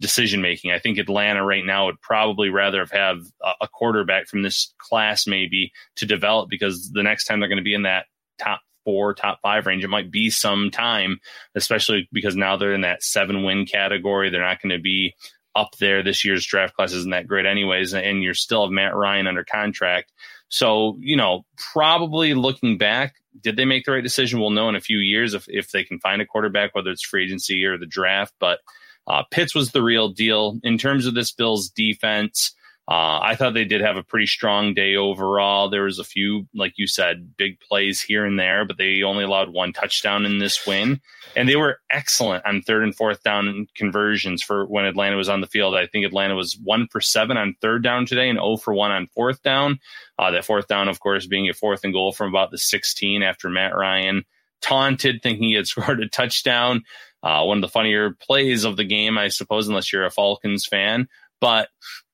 decision 0.00 0.40
making. 0.42 0.72
I 0.72 0.78
think 0.78 0.98
Atlanta 0.98 1.44
right 1.44 1.64
now 1.64 1.86
would 1.86 2.00
probably 2.00 2.50
rather 2.50 2.86
have, 2.92 3.20
a 3.60 3.68
quarterback 3.68 4.26
from 4.26 4.42
this 4.42 4.74
class 4.78 5.26
maybe 5.26 5.72
to 5.96 6.06
develop 6.06 6.50
because 6.50 6.90
the 6.92 7.02
next 7.02 7.24
time 7.24 7.40
they're 7.40 7.48
going 7.48 7.56
to 7.58 7.62
be 7.62 7.74
in 7.74 7.82
that 7.82 8.06
top 8.38 8.60
four, 8.84 9.14
top 9.14 9.40
five 9.42 9.66
range, 9.66 9.84
it 9.84 9.88
might 9.88 10.10
be 10.10 10.30
some 10.30 10.70
time, 10.70 11.18
especially 11.54 12.08
because 12.12 12.36
now 12.36 12.56
they're 12.56 12.74
in 12.74 12.82
that 12.82 13.02
seven 13.02 13.44
win 13.44 13.66
category. 13.66 14.30
They're 14.30 14.42
not 14.42 14.60
going 14.62 14.76
to 14.76 14.82
be 14.82 15.14
up 15.54 15.70
there. 15.80 16.02
This 16.02 16.24
year's 16.24 16.46
draft 16.46 16.74
class 16.74 16.92
isn't 16.92 17.10
that 17.10 17.26
great 17.26 17.46
anyways, 17.46 17.94
and 17.94 18.22
you're 18.22 18.34
still 18.34 18.64
have 18.64 18.72
Matt 18.72 18.94
Ryan 18.94 19.26
under 19.26 19.44
contract. 19.44 20.12
So, 20.48 20.96
you 21.00 21.16
know, 21.16 21.44
probably 21.72 22.34
looking 22.34 22.78
back, 22.78 23.14
did 23.42 23.56
they 23.56 23.64
make 23.64 23.84
the 23.84 23.92
right 23.92 24.02
decision? 24.02 24.38
We'll 24.38 24.50
know 24.50 24.68
in 24.68 24.76
a 24.76 24.80
few 24.80 24.98
years 24.98 25.34
if, 25.34 25.46
if 25.48 25.70
they 25.70 25.82
can 25.82 25.98
find 25.98 26.22
a 26.22 26.26
quarterback, 26.26 26.74
whether 26.74 26.90
it's 26.90 27.04
free 27.04 27.24
agency 27.24 27.64
or 27.64 27.78
the 27.78 27.86
draft. 27.86 28.34
But 28.38 28.60
uh, 29.06 29.22
Pitts 29.30 29.54
was 29.54 29.72
the 29.72 29.82
real 29.82 30.08
deal 30.08 30.58
in 30.62 30.78
terms 30.78 31.06
of 31.06 31.14
this 31.14 31.32
Bills 31.32 31.68
defense. 31.70 32.54
Uh, 32.88 33.18
I 33.20 33.34
thought 33.34 33.54
they 33.54 33.64
did 33.64 33.80
have 33.80 33.96
a 33.96 34.04
pretty 34.04 34.26
strong 34.26 34.72
day 34.72 34.94
overall. 34.94 35.68
There 35.68 35.82
was 35.82 35.98
a 35.98 36.04
few, 36.04 36.46
like 36.54 36.74
you 36.76 36.86
said, 36.86 37.36
big 37.36 37.58
plays 37.58 38.00
here 38.00 38.24
and 38.24 38.38
there, 38.38 38.64
but 38.64 38.78
they 38.78 39.02
only 39.02 39.24
allowed 39.24 39.48
one 39.52 39.72
touchdown 39.72 40.24
in 40.24 40.38
this 40.38 40.64
win, 40.64 41.00
and 41.34 41.48
they 41.48 41.56
were 41.56 41.80
excellent 41.90 42.46
on 42.46 42.62
third 42.62 42.84
and 42.84 42.94
fourth 42.94 43.24
down 43.24 43.66
conversions 43.74 44.40
for 44.40 44.66
when 44.66 44.84
Atlanta 44.84 45.16
was 45.16 45.28
on 45.28 45.40
the 45.40 45.48
field. 45.48 45.74
I 45.74 45.88
think 45.88 46.06
Atlanta 46.06 46.36
was 46.36 46.56
one 46.62 46.86
for 46.86 47.00
seven 47.00 47.36
on 47.36 47.56
third 47.60 47.82
down 47.82 48.06
today, 48.06 48.28
and 48.28 48.36
zero 48.36 48.52
oh 48.52 48.56
for 48.56 48.72
one 48.72 48.92
on 48.92 49.08
fourth 49.08 49.42
down. 49.42 49.80
Uh, 50.16 50.30
that 50.30 50.44
fourth 50.44 50.68
down, 50.68 50.88
of 50.88 51.00
course, 51.00 51.26
being 51.26 51.48
a 51.48 51.54
fourth 51.54 51.82
and 51.82 51.92
goal 51.92 52.12
from 52.12 52.28
about 52.28 52.52
the 52.52 52.58
16 52.58 53.20
after 53.24 53.50
Matt 53.50 53.74
Ryan 53.74 54.24
taunted, 54.60 55.22
thinking 55.24 55.48
he 55.48 55.54
had 55.54 55.66
scored 55.66 56.00
a 56.00 56.08
touchdown. 56.08 56.84
Uh, 57.26 57.44
one 57.44 57.58
of 57.58 57.62
the 57.62 57.68
funnier 57.68 58.12
plays 58.12 58.62
of 58.62 58.76
the 58.76 58.84
game, 58.84 59.18
I 59.18 59.26
suppose, 59.26 59.66
unless 59.66 59.92
you're 59.92 60.06
a 60.06 60.10
Falcons 60.12 60.64
fan. 60.64 61.08
But 61.40 61.70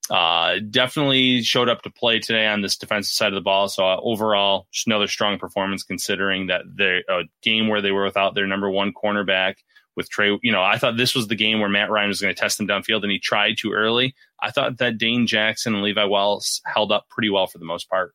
uh, 0.09 0.55
definitely 0.71 1.43
showed 1.43 1.69
up 1.69 1.83
to 1.83 1.91
play 1.91 2.19
today 2.19 2.47
on 2.47 2.63
this 2.63 2.79
defensive 2.79 3.13
side 3.13 3.29
of 3.29 3.35
the 3.35 3.43
ball. 3.43 3.69
So 3.69 3.85
uh, 3.85 4.01
overall, 4.03 4.69
just 4.73 4.87
another 4.87 5.09
strong 5.09 5.39
performance 5.39 5.83
considering 5.83 6.47
that 6.47 6.63
the 6.75 7.03
a 7.11 7.25
game 7.43 7.69
where 7.69 7.83
they 7.83 7.91
were 7.93 8.05
without 8.05 8.35
their 8.35 8.47
number 8.47 8.71
one 8.71 8.95
cornerback 8.95 9.57
with 9.97 10.09
Trey. 10.09 10.39
You 10.43 10.51
know, 10.51 10.63
I 10.63 10.79
thought 10.79 10.97
this 10.97 11.15
was 11.15 11.29
the 11.29 11.35
game 11.35 11.61
where 11.61 11.69
Matt 11.69 11.91
Ryan 11.91 12.09
was 12.09 12.23
going 12.23 12.35
to 12.35 12.41
test 12.41 12.57
them 12.57 12.67
downfield, 12.67 13.03
and 13.03 13.13
he 13.13 13.19
tried 13.19 13.59
too 13.59 13.73
early. 13.73 14.15
I 14.41 14.51
thought 14.51 14.79
that 14.79 14.97
Dane 14.97 15.27
Jackson 15.27 15.75
and 15.75 15.83
Levi 15.83 16.05
Wallace 16.05 16.63
held 16.65 16.91
up 16.91 17.11
pretty 17.11 17.29
well 17.29 17.47
for 17.47 17.59
the 17.59 17.67
most 17.67 17.91
part. 17.91 18.15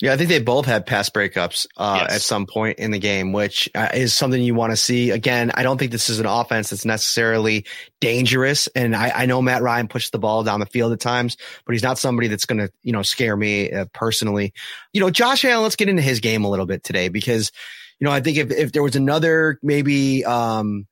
Yeah, 0.00 0.12
I 0.12 0.16
think 0.16 0.28
they 0.28 0.40
both 0.40 0.66
had 0.66 0.86
pass 0.86 1.08
breakups 1.08 1.66
uh, 1.76 2.00
yes. 2.02 2.16
at 2.16 2.20
some 2.22 2.46
point 2.46 2.80
in 2.80 2.90
the 2.90 2.98
game, 2.98 3.32
which 3.32 3.70
uh, 3.76 3.90
is 3.94 4.12
something 4.12 4.42
you 4.42 4.54
want 4.54 4.72
to 4.72 4.76
see. 4.76 5.10
Again, 5.10 5.52
I 5.54 5.62
don't 5.62 5.78
think 5.78 5.92
this 5.92 6.10
is 6.10 6.18
an 6.18 6.26
offense 6.26 6.70
that's 6.70 6.84
necessarily 6.84 7.64
dangerous, 8.00 8.66
and 8.74 8.96
I, 8.96 9.12
I 9.14 9.26
know 9.26 9.40
Matt 9.40 9.62
Ryan 9.62 9.86
pushed 9.86 10.10
the 10.10 10.18
ball 10.18 10.42
down 10.42 10.58
the 10.58 10.66
field 10.66 10.92
at 10.92 10.98
times, 10.98 11.36
but 11.64 11.74
he's 11.74 11.82
not 11.84 11.98
somebody 11.98 12.26
that's 12.26 12.44
going 12.44 12.58
to 12.58 12.72
you 12.82 12.92
know 12.92 13.02
scare 13.02 13.36
me 13.36 13.70
uh, 13.70 13.86
personally. 13.94 14.52
You 14.92 15.00
know, 15.00 15.10
Josh 15.10 15.44
Allen. 15.44 15.62
Let's 15.62 15.76
get 15.76 15.88
into 15.88 16.02
his 16.02 16.18
game 16.18 16.44
a 16.44 16.50
little 16.50 16.66
bit 16.66 16.82
today 16.82 17.08
because 17.08 17.52
you 18.00 18.04
know 18.04 18.12
I 18.12 18.20
think 18.20 18.36
if 18.36 18.50
if 18.50 18.72
there 18.72 18.82
was 18.82 18.96
another 18.96 19.60
maybe 19.62 20.24
um, 20.24 20.88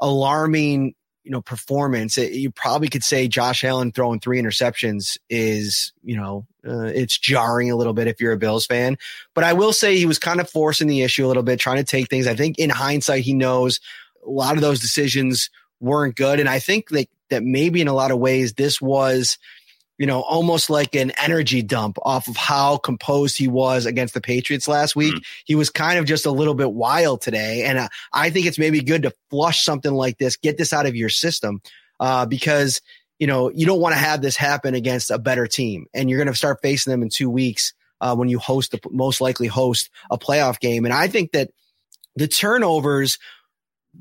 alarming 0.00 0.94
you 1.24 1.30
know, 1.30 1.40
performance, 1.40 2.18
it, 2.18 2.32
you 2.32 2.50
probably 2.50 2.88
could 2.88 3.02
say 3.02 3.26
Josh 3.26 3.64
Allen 3.64 3.92
throwing 3.92 4.20
three 4.20 4.40
interceptions 4.40 5.16
is, 5.30 5.92
you 6.02 6.16
know, 6.16 6.46
uh, 6.66 6.84
it's 6.84 7.18
jarring 7.18 7.70
a 7.70 7.76
little 7.76 7.94
bit 7.94 8.06
if 8.06 8.20
you're 8.20 8.32
a 8.32 8.38
Bills 8.38 8.66
fan. 8.66 8.98
But 9.34 9.44
I 9.44 9.54
will 9.54 9.72
say 9.72 9.96
he 9.96 10.06
was 10.06 10.18
kind 10.18 10.40
of 10.40 10.50
forcing 10.50 10.86
the 10.86 11.02
issue 11.02 11.24
a 11.24 11.28
little 11.28 11.42
bit, 11.42 11.58
trying 11.58 11.78
to 11.78 11.84
take 11.84 12.08
things. 12.08 12.26
I 12.26 12.34
think 12.34 12.58
in 12.58 12.70
hindsight, 12.70 13.24
he 13.24 13.32
knows 13.32 13.80
a 14.24 14.30
lot 14.30 14.56
of 14.56 14.60
those 14.60 14.80
decisions 14.80 15.50
weren't 15.80 16.14
good. 16.14 16.40
And 16.40 16.48
I 16.48 16.58
think 16.58 16.90
that, 16.90 17.08
that 17.30 17.42
maybe 17.42 17.80
in 17.80 17.88
a 17.88 17.94
lot 17.94 18.10
of 18.10 18.18
ways, 18.18 18.54
this 18.54 18.80
was, 18.80 19.38
you 19.98 20.06
know, 20.06 20.22
almost 20.22 20.70
like 20.70 20.94
an 20.94 21.12
energy 21.22 21.62
dump 21.62 21.98
off 22.02 22.26
of 22.26 22.36
how 22.36 22.76
composed 22.76 23.38
he 23.38 23.46
was 23.46 23.86
against 23.86 24.14
the 24.14 24.20
Patriots 24.20 24.66
last 24.66 24.96
week. 24.96 25.14
Mm. 25.14 25.24
He 25.44 25.54
was 25.54 25.70
kind 25.70 25.98
of 25.98 26.04
just 26.04 26.26
a 26.26 26.32
little 26.32 26.54
bit 26.54 26.72
wild 26.72 27.20
today. 27.20 27.64
And 27.64 27.78
uh, 27.78 27.88
I 28.12 28.30
think 28.30 28.46
it's 28.46 28.58
maybe 28.58 28.80
good 28.80 29.02
to 29.02 29.12
flush 29.30 29.64
something 29.64 29.92
like 29.92 30.18
this, 30.18 30.36
get 30.36 30.58
this 30.58 30.72
out 30.72 30.86
of 30.86 30.96
your 30.96 31.08
system, 31.08 31.62
uh, 32.00 32.26
because, 32.26 32.80
you 33.18 33.28
know, 33.28 33.50
you 33.50 33.66
don't 33.66 33.80
want 33.80 33.94
to 33.94 34.00
have 34.00 34.20
this 34.20 34.36
happen 34.36 34.74
against 34.74 35.10
a 35.10 35.18
better 35.18 35.46
team. 35.46 35.86
And 35.94 36.10
you're 36.10 36.18
going 36.18 36.32
to 36.32 36.36
start 36.36 36.58
facing 36.60 36.90
them 36.90 37.02
in 37.02 37.08
two 37.08 37.30
weeks 37.30 37.72
uh, 38.00 38.16
when 38.16 38.28
you 38.28 38.40
host 38.40 38.72
the 38.72 38.80
most 38.90 39.20
likely 39.20 39.46
host 39.46 39.90
a 40.10 40.18
playoff 40.18 40.58
game. 40.58 40.84
And 40.84 40.92
I 40.92 41.06
think 41.06 41.32
that 41.32 41.50
the 42.16 42.26
turnovers 42.26 43.18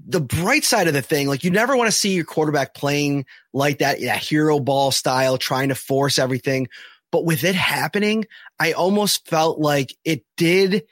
the 0.06 0.22
bright 0.22 0.64
side 0.64 0.88
of 0.88 0.94
the 0.94 1.02
thing, 1.02 1.28
like 1.28 1.44
you 1.44 1.52
never 1.52 1.76
want 1.76 1.88
to 1.88 1.98
see 1.98 2.14
your 2.14 2.26
quarterback 2.26 2.74
playing 2.74 3.26
like 3.54 3.80
that, 3.80 4.00
yeah, 4.00 4.16
hero 4.16 4.60
ball 4.60 4.92
style, 4.92 5.38
trying 5.38 5.70
to 5.70 5.76
force 5.76 6.20
everything. 6.20 6.68
But 7.12 7.26
with 7.26 7.44
it 7.44 7.56
happening, 7.56 8.26
I 8.60 8.74
almost 8.74 9.28
felt 9.28 9.60
like 9.60 9.96
it 10.04 10.24
did 10.36 10.84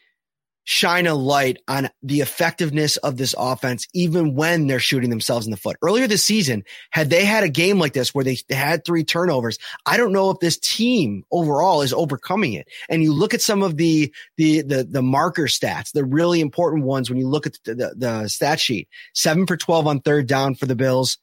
shine 0.64 1.08
a 1.08 1.16
light 1.16 1.58
on 1.68 1.90
the 2.04 2.22
effectiveness 2.22 2.98
of 2.98 3.18
this 3.18 3.34
offense, 3.38 3.88
even 3.94 4.36
when 4.36 4.68
they're 4.68 4.80
shooting 4.80 5.10
themselves 5.10 5.46
in 5.46 5.52
the 5.52 5.58
foot. 5.58 5.78
Earlier 5.82 6.08
this 6.08 6.24
season, 6.24 6.64
had 6.92 7.10
they 7.10 7.26
had 7.26 7.44
a 7.44 7.50
game 7.50 7.80
like 7.80 7.94
this 7.94 8.14
where 8.14 8.24
they 8.24 8.38
had 8.50 8.86
three 8.86 9.04
turnovers, 9.04 9.58
I 9.86 9.98
don't 9.98 10.14
know 10.14 10.30
if 10.30 10.40
this 10.40 10.58
team 10.58 11.24
overall 11.32 11.82
is 11.82 11.94
overcoming 11.94 12.54
it. 12.54 12.68
And 12.90 13.04
you 13.04 13.14
look 13.14 13.34
at 13.34 13.42
some 13.42 13.64
of 13.64 13.78
the, 13.78 14.14
the, 14.38 14.62
the, 14.62 14.84
the 14.84 15.02
marker 15.02 15.44
stats, 15.44 15.92
the 15.92 16.06
really 16.06 16.42
important 16.42 16.86
ones 16.86 17.10
when 17.10 17.20
you 17.20 17.28
look 17.28 17.48
at 17.48 17.58
the, 17.66 17.76
the, 17.76 17.94
the 17.96 18.28
stat 18.28 18.60
sheet, 18.60 18.88
seven 19.14 19.48
for 19.48 19.58
12 19.58 19.88
on 19.88 20.02
third 20.02 20.28
down 20.28 20.56
for 20.56 20.66
the 20.66 20.76
Bills, 20.76 21.18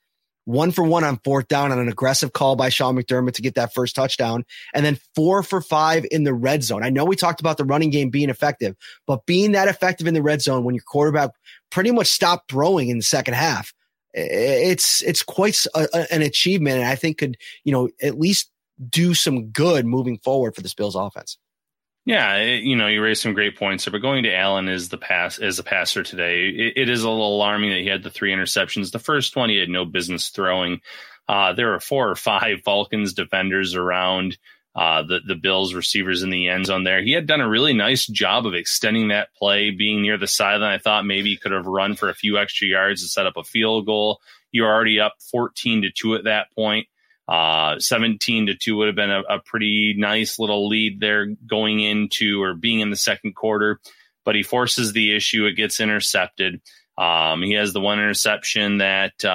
one 0.49 0.71
for 0.71 0.83
one 0.83 1.05
on 1.05 1.19
fourth 1.25 1.47
down 1.47 1.73
on 1.73 1.79
an 1.79 1.91
aggressive 1.91 2.33
call 2.33 2.57
by 2.57 2.71
Sean 2.71 2.97
McDermott 2.97 3.35
to 3.35 3.43
get 3.43 3.55
that 3.57 3.75
first 3.75 3.95
touchdown, 3.95 4.47
and 4.73 4.83
then 4.83 4.99
four 5.15 5.43
for 5.43 5.61
five 5.61 6.07
in 6.11 6.25
the 6.25 6.33
red 6.33 6.65
zone. 6.65 6.83
I 6.83 6.89
know 6.89 7.05
we 7.05 7.17
talked 7.17 7.41
about 7.41 7.59
the 7.59 7.67
running 7.67 7.91
game 7.91 8.09
being 8.09 8.31
effective, 8.31 8.75
but 9.07 9.27
being 9.27 9.53
that 9.53 9.69
effective 9.69 10.07
in 10.07 10.15
the 10.15 10.23
red 10.23 10.41
zone 10.41 10.65
when 10.65 10.75
your 10.75 10.85
quarterback 10.87 11.33
pretty 11.71 11.91
much 11.91 12.07
stopped 12.07 12.51
throwing 12.51 12.89
in 12.89 12.97
the 12.97 13.03
second 13.03 13.35
half, 13.35 13.75
it's 14.15 15.03
it's 15.03 15.23
quite 15.23 15.67
a, 15.75 16.07
an 16.11 16.23
achievement, 16.23 16.79
and 16.79 16.87
I 16.87 16.95
think 16.95 17.19
could 17.19 17.37
you 17.65 17.73
know 17.73 17.91
at 18.01 18.19
least 18.19 18.51
do 18.89 19.13
some 19.13 19.49
good 19.49 19.85
moving 19.85 20.17
forward 20.17 20.55
for 20.55 20.63
this 20.63 20.73
Bills 20.73 20.97
offense. 20.97 21.37
Yeah, 22.09 22.37
it, 22.37 22.63
you 22.63 22.75
know, 22.75 22.87
you 22.87 23.03
raised 23.03 23.21
some 23.21 23.35
great 23.35 23.59
points 23.59 23.85
there, 23.85 23.93
but 23.93 24.01
going 24.01 24.23
to 24.23 24.35
Allen 24.35 24.67
is 24.67 24.89
the 24.89 24.97
pass 24.97 25.39
as 25.39 25.59
a 25.59 25.63
passer 25.63 26.03
today, 26.03 26.49
it, 26.49 26.73
it 26.77 26.89
is 26.89 27.03
a 27.03 27.11
little 27.11 27.37
alarming 27.37 27.69
that 27.69 27.81
he 27.81 27.87
had 27.87 28.03
the 28.03 28.09
three 28.09 28.33
interceptions. 28.33 28.91
The 28.93 28.99
first 28.99 29.37
one 29.37 29.51
he 29.51 29.59
had 29.59 29.69
no 29.69 29.85
business 29.85 30.31
throwing. 30.31 30.81
Uh, 31.29 31.53
there 31.53 31.69
were 31.69 31.81
four 31.81 32.09
or 32.09 32.15
five 32.15 32.63
Falcons 32.65 33.13
defenders 33.13 33.75
around 33.75 34.39
uh, 34.75 35.03
the 35.03 35.21
the 35.27 35.35
Bills 35.35 35.75
receivers 35.75 36.23
in 36.23 36.31
the 36.31 36.49
end 36.49 36.65
zone. 36.65 36.83
There, 36.83 37.03
he 37.03 37.13
had 37.13 37.27
done 37.27 37.43
a 37.43 37.49
really 37.49 37.75
nice 37.75 38.07
job 38.07 38.47
of 38.47 38.55
extending 38.55 39.09
that 39.09 39.35
play, 39.35 39.71
being 39.71 40.01
near 40.01 40.17
the 40.17 40.27
sideline. 40.27 40.73
I 40.73 40.79
thought 40.79 41.05
maybe 41.05 41.29
he 41.29 41.37
could 41.37 41.53
have 41.53 41.67
run 41.67 41.95
for 41.95 42.09
a 42.09 42.15
few 42.15 42.39
extra 42.39 42.69
yards 42.69 43.03
to 43.03 43.09
set 43.09 43.27
up 43.27 43.37
a 43.37 43.45
field 43.45 43.85
goal. 43.85 44.23
You're 44.51 44.73
already 44.73 44.99
up 44.99 45.17
fourteen 45.31 45.83
to 45.83 45.91
two 45.91 46.15
at 46.15 46.25
that 46.25 46.47
point. 46.55 46.87
Uh, 47.29 47.79
17 47.79 48.47
to 48.47 48.55
2 48.55 48.77
would 48.77 48.87
have 48.87 48.97
been 48.97 49.11
a, 49.11 49.21
a, 49.29 49.39
pretty 49.39 49.95
nice 49.99 50.39
little 50.39 50.67
lead 50.67 50.99
there 50.99 51.27
going 51.27 51.79
into 51.79 52.43
or 52.43 52.55
being 52.55 52.81
in 52.81 52.89
the 52.89 52.97
second 52.97 53.35
quarter, 53.35 53.81
but 54.25 54.35
he 54.35 54.43
forces 54.43 54.95
the 54.95 55.15
issue. 55.15 55.45
It 55.45 55.53
gets 55.53 55.79
intercepted. 55.79 56.63
Um, 56.97 57.43
he 57.43 57.53
has 57.53 57.75
the 57.75 57.81
one 57.81 57.99
interception 57.99 58.79
that 58.79 59.13
uh, 59.25 59.29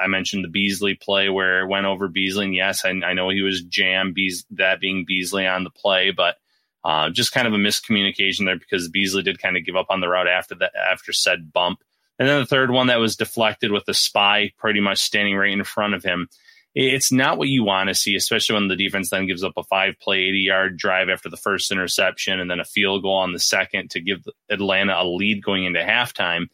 I 0.00 0.06
mentioned 0.06 0.44
the 0.44 0.48
Beasley 0.48 0.94
play 0.94 1.28
where 1.28 1.62
it 1.62 1.68
went 1.68 1.86
over 1.86 2.06
Beasley. 2.06 2.44
And 2.44 2.54
yes, 2.54 2.84
I, 2.84 2.90
I 2.90 3.14
know 3.14 3.30
he 3.30 3.42
was 3.42 3.62
jammed, 3.62 4.14
Beas- 4.14 4.46
that 4.52 4.80
being 4.80 5.04
Beasley 5.04 5.44
on 5.44 5.64
the 5.64 5.70
play, 5.70 6.12
but 6.12 6.36
uh, 6.84 7.10
just 7.10 7.32
kind 7.32 7.48
of 7.48 7.52
a 7.52 7.56
miscommunication 7.56 8.44
there 8.44 8.58
because 8.58 8.88
Beasley 8.88 9.22
did 9.22 9.42
kind 9.42 9.56
of 9.56 9.66
give 9.66 9.74
up 9.74 9.86
on 9.90 10.00
the 10.00 10.08
route 10.08 10.28
after 10.28 10.54
that 10.54 10.72
after 10.76 11.12
said 11.12 11.52
bump. 11.52 11.80
And 12.18 12.28
then 12.28 12.38
the 12.40 12.46
third 12.46 12.70
one 12.70 12.86
that 12.86 13.00
was 13.00 13.16
deflected 13.16 13.72
with 13.72 13.86
the 13.86 13.94
spy 13.94 14.52
pretty 14.56 14.80
much 14.80 14.98
standing 14.98 15.34
right 15.34 15.50
in 15.50 15.64
front 15.64 15.94
of 15.94 16.04
him 16.04 16.28
it's 16.74 17.12
not 17.12 17.38
what 17.38 17.48
you 17.48 17.62
want 17.62 17.88
to 17.88 17.94
see, 17.94 18.16
especially 18.16 18.54
when 18.54 18.68
the 18.68 18.76
defense 18.76 19.10
then 19.10 19.26
gives 19.26 19.44
up 19.44 19.52
a 19.56 19.62
five 19.62 19.94
play, 20.00 20.18
80 20.18 20.38
yard 20.38 20.76
drive 20.76 21.08
after 21.08 21.28
the 21.28 21.36
first 21.36 21.70
interception 21.70 22.40
and 22.40 22.50
then 22.50 22.60
a 22.60 22.64
field 22.64 23.02
goal 23.02 23.16
on 23.16 23.32
the 23.32 23.38
second 23.38 23.90
to 23.90 24.00
give 24.00 24.26
Atlanta 24.50 24.94
a 25.00 25.06
lead 25.06 25.42
going 25.42 25.64
into 25.64 25.80
halftime. 25.80 26.48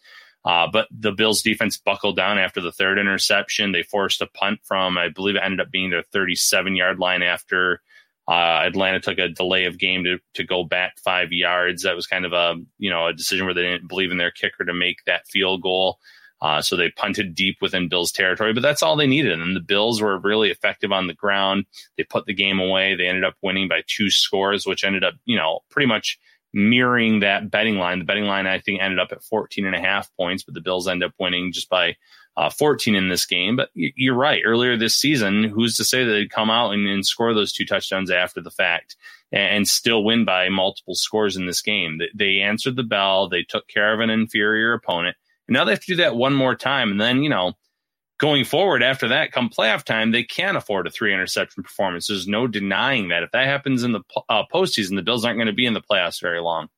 Uh, 0.45 0.67
but 0.71 0.89
the 0.91 1.13
Bills 1.13 1.43
defense 1.43 1.79
buckled 1.79 2.17
down 2.17 2.39
after 2.39 2.61
the 2.61 2.73
third 2.73 2.99
interception. 2.99 3.73
They 3.73 3.83
forced 3.83 4.23
a 4.23 4.27
punt 4.27 4.61
from, 4.65 4.97
I 4.97 5.09
believe 5.09 5.37
it 5.37 5.43
ended 5.43 5.61
up 5.61 5.71
being 5.71 5.91
their 5.91 6.03
37 6.03 6.77
yard 6.77 6.99
line 6.99 7.23
after 7.23 7.81
uh, 8.29 8.63
Atlanta 8.65 9.01
took 9.01 9.19
a 9.19 9.29
delay 9.29 9.65
of 9.65 9.79
game 9.79 10.05
to, 10.05 10.19
to 10.35 10.45
go 10.45 10.65
back 10.65 10.99
five 11.03 11.33
yards. 11.33 11.83
That 11.83 11.97
was 11.97 12.07
kind 12.07 12.25
of 12.25 12.33
a, 12.33 12.57
you 12.79 12.91
know, 12.91 13.07
a 13.07 13.13
decision 13.13 13.45
where 13.47 13.55
they 13.55 13.63
didn't 13.63 13.89
believe 13.89 14.13
in 14.13 14.19
their 14.19 14.31
kicker 14.31 14.65
to 14.65 14.75
make 14.75 14.99
that 15.07 15.27
field 15.27 15.63
goal. 15.63 15.99
Uh, 16.43 16.63
so 16.63 16.75
they 16.77 16.91
punted 16.91 17.35
deep 17.35 17.59
within 17.61 17.89
Bills 17.89 18.13
territory, 18.13 18.53
but 18.53 18.63
that's 18.63 18.83
all 18.83 18.97
they 18.97 19.07
needed. 19.07 19.39
And 19.39 19.55
the 19.55 19.61
Bills 19.61 20.01
were 20.01 20.19
really 20.19 20.51
effective 20.51 20.91
on 20.91 21.07
the 21.07 21.15
ground. 21.15 21.67
They 21.97 22.05
put 22.05 22.25
the 22.25 22.35
game 22.35 22.59
away. 22.59 22.95
They 22.95 23.07
ended 23.07 23.25
up 23.25 23.35
winning 23.43 23.69
by 23.69 23.83
two 23.87 24.11
scores, 24.11 24.67
which 24.67 24.85
ended 24.85 25.05
up, 25.05 25.15
you 25.27 25.37
know, 25.37 25.61
pretty 25.69 25.87
much 25.87 26.19
mirroring 26.53 27.21
that 27.21 27.51
betting 27.51 27.77
line. 27.77 27.99
The 27.99 28.05
betting 28.05 28.25
line, 28.25 28.47
I 28.47 28.59
think, 28.59 28.81
ended 28.81 28.99
up 28.99 29.13
at 29.13 29.23
14 29.23 29.67
and 29.67 29.77
a 29.77 29.81
half 29.81 30.11
points, 30.17 30.43
but 30.43 30.55
the 30.55 30.61
Bills 30.61 30.89
end 30.89 31.05
up 31.05 31.13
winning 31.19 31.53
just 31.53 31.69
by 31.69 31.97
uh, 32.37 32.51
14 32.51 32.95
in 32.95 33.09
this 33.09 33.27
game. 33.27 33.57
But 33.57 33.71
you're 33.75 34.15
right. 34.15 34.43
Earlier 34.45 34.77
this 34.77 34.97
season, 34.97 35.45
who's 35.45 35.77
to 35.77 35.85
say 35.85 36.05
that 36.05 36.11
they'd 36.11 36.31
come 36.31 36.51
out 36.51 36.73
and, 36.73 36.89
and 36.89 37.05
score 37.05 37.35
those 37.35 37.53
two 37.53 37.67
touchdowns 37.67 38.11
after 38.11 38.41
the 38.41 38.51
fact 38.51 38.97
and, 39.31 39.57
and, 39.57 39.69
still 39.69 40.05
win 40.05 40.25
by 40.25 40.49
multiple 40.49 40.95
scores 40.95 41.37
in 41.37 41.47
this 41.47 41.61
game? 41.61 41.99
They, 41.99 42.09
they 42.15 42.41
answered 42.41 42.77
the 42.77 42.83
bell. 42.83 43.29
They 43.29 43.43
took 43.43 43.69
care 43.69 43.93
of 43.93 44.01
an 44.01 44.11
inferior 44.11 44.73
opponent. 44.73 45.17
Now 45.51 45.65
they 45.65 45.73
have 45.73 45.81
to 45.81 45.93
do 45.93 45.97
that 45.97 46.17
one 46.17 46.35
more 46.35 46.55
time. 46.55 46.93
And 46.93 47.01
then, 47.01 47.23
you 47.23 47.29
know, 47.29 47.53
going 48.19 48.45
forward 48.45 48.83
after 48.83 49.09
that, 49.09 49.33
come 49.33 49.51
playoff 49.51 49.83
time, 49.83 50.13
they 50.13 50.23
can't 50.23 50.57
afford 50.57 50.87
a 50.87 50.91
three 50.91 51.13
interception 51.13 51.63
performance. 51.63 52.07
There's 52.07 52.29
no 52.29 52.47
denying 52.47 53.09
that. 53.09 53.23
If 53.23 53.33
that 53.33 53.47
happens 53.47 53.83
in 53.83 53.93
the 53.93 54.01
uh, 54.29 54.45
postseason, 54.53 54.97
the 54.97 55.03
Bills 55.03 55.25
aren't 55.25 55.39
going 55.39 55.47
to 55.49 55.53
be 55.53 55.67
in 55.67 55.75
the 55.75 55.83
playoffs 55.83 56.21
very 56.21 56.41
long. 56.41 56.69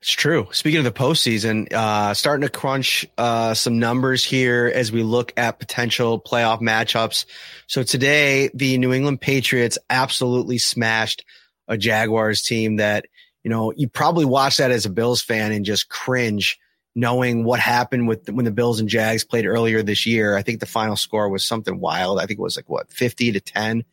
It's 0.00 0.12
true. 0.12 0.48
Speaking 0.52 0.78
of 0.78 0.84
the 0.84 0.92
postseason, 0.92 1.72
uh, 1.72 2.12
starting 2.12 2.46
to 2.46 2.50
crunch 2.50 3.06
uh, 3.16 3.54
some 3.54 3.78
numbers 3.78 4.22
here 4.22 4.70
as 4.74 4.92
we 4.92 5.02
look 5.02 5.32
at 5.38 5.58
potential 5.58 6.20
playoff 6.20 6.60
matchups. 6.60 7.24
So 7.68 7.82
today, 7.82 8.50
the 8.52 8.76
New 8.76 8.92
England 8.92 9.22
Patriots 9.22 9.78
absolutely 9.88 10.58
smashed 10.58 11.24
a 11.68 11.78
Jaguars 11.78 12.42
team 12.42 12.76
that, 12.76 13.06
you 13.42 13.50
know, 13.50 13.72
you 13.74 13.88
probably 13.88 14.26
watch 14.26 14.58
that 14.58 14.70
as 14.70 14.84
a 14.84 14.90
Bills 14.90 15.22
fan 15.22 15.52
and 15.52 15.64
just 15.64 15.88
cringe 15.88 16.58
knowing 16.94 17.44
what 17.44 17.60
happened 17.60 18.06
with 18.06 18.28
when 18.30 18.44
the 18.44 18.50
Bills 18.50 18.80
and 18.80 18.88
Jags 18.88 19.24
played 19.24 19.46
earlier 19.46 19.82
this 19.82 20.06
year. 20.06 20.36
I 20.36 20.42
think 20.42 20.60
the 20.60 20.66
final 20.66 20.96
score 20.96 21.28
was 21.28 21.46
something 21.46 21.80
wild. 21.80 22.18
I 22.18 22.26
think 22.26 22.38
it 22.38 22.42
was 22.42 22.56
like 22.56 22.68
what 22.68 22.92
50 22.92 23.32
to 23.32 23.40
10. 23.40 23.84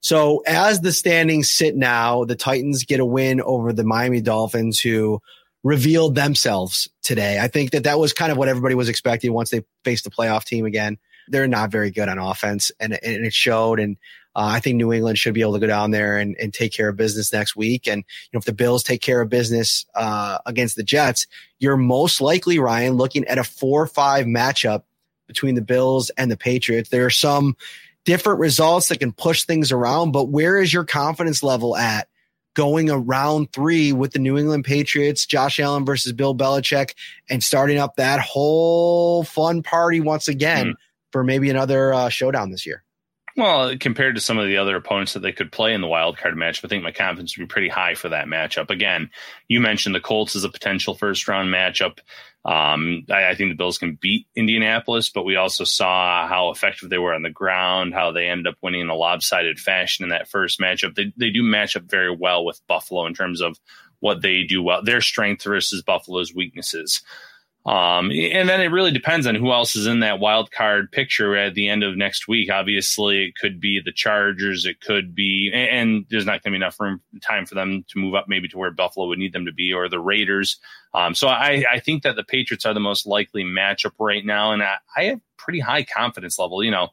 So 0.00 0.42
as 0.46 0.80
the 0.80 0.92
standings 0.92 1.50
sit 1.50 1.76
now, 1.76 2.24
the 2.24 2.36
Titans 2.36 2.84
get 2.84 3.00
a 3.00 3.04
win 3.04 3.40
over 3.40 3.72
the 3.72 3.84
Miami 3.84 4.20
Dolphins 4.20 4.80
who 4.80 5.20
revealed 5.64 6.14
themselves 6.14 6.88
today. 7.02 7.38
I 7.40 7.48
think 7.48 7.72
that 7.72 7.84
that 7.84 7.98
was 7.98 8.12
kind 8.12 8.30
of 8.30 8.38
what 8.38 8.48
everybody 8.48 8.74
was 8.74 8.88
expecting 8.88 9.32
once 9.32 9.50
they 9.50 9.64
faced 9.84 10.04
the 10.04 10.10
playoff 10.10 10.44
team 10.44 10.66
again. 10.66 10.98
They're 11.28 11.48
not 11.48 11.70
very 11.70 11.90
good 11.90 12.08
on 12.08 12.18
offense 12.18 12.70
and, 12.80 12.92
and 12.92 13.26
it 13.26 13.32
showed. 13.32 13.80
And 13.80 13.96
uh, 14.38 14.52
I 14.54 14.60
think 14.60 14.76
New 14.76 14.92
England 14.92 15.18
should 15.18 15.34
be 15.34 15.40
able 15.40 15.54
to 15.54 15.58
go 15.58 15.66
down 15.66 15.90
there 15.90 16.16
and, 16.16 16.36
and 16.40 16.54
take 16.54 16.72
care 16.72 16.88
of 16.88 16.96
business 16.96 17.32
next 17.32 17.56
week. 17.56 17.88
And 17.88 18.04
you 18.06 18.28
know, 18.32 18.38
if 18.38 18.44
the 18.44 18.52
Bills 18.52 18.84
take 18.84 19.02
care 19.02 19.20
of 19.20 19.28
business 19.28 19.84
uh, 19.96 20.38
against 20.46 20.76
the 20.76 20.84
Jets, 20.84 21.26
you're 21.58 21.76
most 21.76 22.20
likely 22.20 22.60
Ryan 22.60 22.94
looking 22.94 23.24
at 23.24 23.38
a 23.38 23.42
four-five 23.42 24.26
matchup 24.26 24.84
between 25.26 25.56
the 25.56 25.60
Bills 25.60 26.10
and 26.10 26.30
the 26.30 26.36
Patriots. 26.36 26.88
There 26.88 27.04
are 27.04 27.10
some 27.10 27.56
different 28.04 28.38
results 28.38 28.88
that 28.88 29.00
can 29.00 29.10
push 29.10 29.42
things 29.42 29.72
around, 29.72 30.12
but 30.12 30.26
where 30.28 30.56
is 30.56 30.72
your 30.72 30.84
confidence 30.84 31.42
level 31.42 31.76
at? 31.76 32.06
Going 32.54 32.90
around 32.90 33.52
three 33.52 33.92
with 33.92 34.12
the 34.12 34.20
New 34.20 34.38
England 34.38 34.64
Patriots, 34.64 35.26
Josh 35.26 35.58
Allen 35.58 35.84
versus 35.84 36.12
Bill 36.12 36.34
Belichick, 36.34 36.94
and 37.28 37.42
starting 37.42 37.78
up 37.78 37.96
that 37.96 38.20
whole 38.20 39.24
fun 39.24 39.64
party 39.64 40.00
once 40.00 40.28
again 40.28 40.68
mm. 40.68 40.74
for 41.10 41.24
maybe 41.24 41.50
another 41.50 41.92
uh, 41.92 42.08
showdown 42.08 42.52
this 42.52 42.64
year. 42.64 42.84
Well, 43.38 43.78
compared 43.78 44.16
to 44.16 44.20
some 44.20 44.38
of 44.38 44.48
the 44.48 44.56
other 44.56 44.74
opponents 44.74 45.12
that 45.12 45.20
they 45.20 45.30
could 45.30 45.52
play 45.52 45.72
in 45.72 45.80
the 45.80 45.86
wild 45.86 46.18
card 46.18 46.36
match, 46.36 46.64
I 46.64 46.66
think 46.66 46.82
my 46.82 46.90
confidence 46.90 47.38
would 47.38 47.44
be 47.44 47.52
pretty 47.52 47.68
high 47.68 47.94
for 47.94 48.08
that 48.08 48.26
matchup. 48.26 48.68
Again, 48.68 49.10
you 49.46 49.60
mentioned 49.60 49.94
the 49.94 50.00
Colts 50.00 50.34
as 50.34 50.42
a 50.42 50.48
potential 50.48 50.96
first 50.96 51.28
round 51.28 51.48
matchup. 51.48 52.00
Um, 52.44 53.04
I, 53.08 53.28
I, 53.28 53.34
think 53.36 53.52
the 53.52 53.56
Bills 53.56 53.78
can 53.78 53.96
beat 54.00 54.26
Indianapolis, 54.34 55.10
but 55.10 55.24
we 55.24 55.36
also 55.36 55.62
saw 55.62 56.26
how 56.26 56.50
effective 56.50 56.90
they 56.90 56.98
were 56.98 57.14
on 57.14 57.22
the 57.22 57.30
ground, 57.30 57.94
how 57.94 58.10
they 58.10 58.26
ended 58.26 58.48
up 58.48 58.58
winning 58.60 58.80
in 58.80 58.88
a 58.88 58.96
lopsided 58.96 59.60
fashion 59.60 60.02
in 60.02 60.10
that 60.10 60.26
first 60.26 60.58
matchup. 60.58 60.96
They, 60.96 61.12
they 61.16 61.30
do 61.30 61.44
match 61.44 61.76
up 61.76 61.84
very 61.84 62.12
well 62.12 62.44
with 62.44 62.60
Buffalo 62.66 63.06
in 63.06 63.14
terms 63.14 63.40
of 63.40 63.56
what 64.00 64.20
they 64.20 64.42
do 64.42 64.64
well, 64.64 64.82
their 64.82 65.00
strength 65.00 65.44
versus 65.44 65.82
Buffalo's 65.82 66.34
weaknesses. 66.34 67.02
Um, 67.68 68.10
and 68.10 68.48
then 68.48 68.62
it 68.62 68.72
really 68.72 68.92
depends 68.92 69.26
on 69.26 69.34
who 69.34 69.52
else 69.52 69.76
is 69.76 69.86
in 69.86 70.00
that 70.00 70.20
wild 70.20 70.50
card 70.50 70.90
picture 70.90 71.36
at 71.36 71.52
the 71.54 71.68
end 71.68 71.84
of 71.84 71.98
next 71.98 72.26
week. 72.26 72.50
Obviously, 72.50 73.26
it 73.26 73.34
could 73.38 73.60
be 73.60 73.78
the 73.84 73.92
Chargers. 73.92 74.64
It 74.64 74.80
could 74.80 75.14
be, 75.14 75.50
and 75.52 76.06
there's 76.08 76.24
not 76.24 76.42
going 76.42 76.52
to 76.52 76.58
be 76.58 76.64
enough 76.64 76.80
room 76.80 77.02
time 77.20 77.44
for 77.44 77.56
them 77.56 77.84
to 77.90 77.98
move 77.98 78.14
up 78.14 78.24
maybe 78.26 78.48
to 78.48 78.56
where 78.56 78.70
Buffalo 78.70 79.06
would 79.08 79.18
need 79.18 79.34
them 79.34 79.44
to 79.44 79.52
be, 79.52 79.70
or 79.74 79.86
the 79.90 80.00
Raiders. 80.00 80.58
Um, 80.94 81.14
so 81.14 81.28
I, 81.28 81.62
I 81.70 81.78
think 81.80 82.04
that 82.04 82.16
the 82.16 82.24
Patriots 82.24 82.64
are 82.64 82.72
the 82.72 82.80
most 82.80 83.06
likely 83.06 83.44
matchup 83.44 83.92
right 84.00 84.24
now, 84.24 84.52
and 84.52 84.62
I, 84.62 84.76
I 84.96 85.02
have 85.04 85.20
pretty 85.36 85.60
high 85.60 85.84
confidence 85.84 86.38
level. 86.38 86.64
You 86.64 86.70
know, 86.70 86.88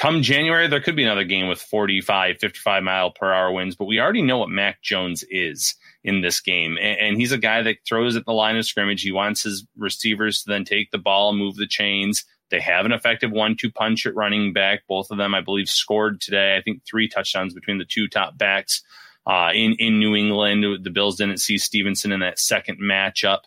come 0.00 0.22
January, 0.22 0.66
there 0.66 0.80
could 0.80 0.96
be 0.96 1.04
another 1.04 1.24
game 1.24 1.46
with 1.46 1.60
45, 1.60 2.38
55 2.38 2.82
mile 2.82 3.10
per 3.10 3.32
hour 3.32 3.52
winds, 3.52 3.76
but 3.76 3.84
we 3.84 4.00
already 4.00 4.22
know 4.22 4.38
what 4.38 4.48
Mac 4.48 4.80
Jones 4.80 5.22
is 5.28 5.76
in 6.02 6.22
this 6.22 6.40
game. 6.40 6.78
And, 6.80 6.98
and, 6.98 7.16
he's 7.18 7.32
a 7.32 7.38
guy 7.38 7.60
that 7.62 7.76
throws 7.86 8.16
at 8.16 8.24
the 8.24 8.32
line 8.32 8.56
of 8.56 8.64
scrimmage. 8.64 9.02
He 9.02 9.12
wants 9.12 9.42
his 9.42 9.66
receivers 9.76 10.42
to 10.42 10.50
then 10.50 10.64
take 10.64 10.90
the 10.90 10.98
ball, 10.98 11.34
move 11.34 11.56
the 11.56 11.66
chains. 11.66 12.24
They 12.50 12.60
have 12.60 12.86
an 12.86 12.92
effective 12.92 13.30
one 13.30 13.56
two 13.56 13.70
punch 13.70 14.06
at 14.06 14.16
running 14.16 14.54
back. 14.54 14.80
Both 14.88 15.10
of 15.10 15.18
them, 15.18 15.34
I 15.34 15.42
believe, 15.42 15.68
scored 15.68 16.22
today. 16.22 16.56
I 16.56 16.62
think 16.62 16.82
three 16.84 17.06
touchdowns 17.06 17.52
between 17.52 17.76
the 17.76 17.84
two 17.84 18.08
top 18.08 18.38
backs 18.38 18.82
uh, 19.26 19.50
in, 19.54 19.74
in 19.78 19.98
New 19.98 20.16
England. 20.16 20.64
The 20.82 20.90
Bills 20.90 21.16
didn't 21.16 21.38
see 21.38 21.58
Stevenson 21.58 22.10
in 22.10 22.20
that 22.20 22.38
second 22.38 22.78
matchup. 22.80 23.40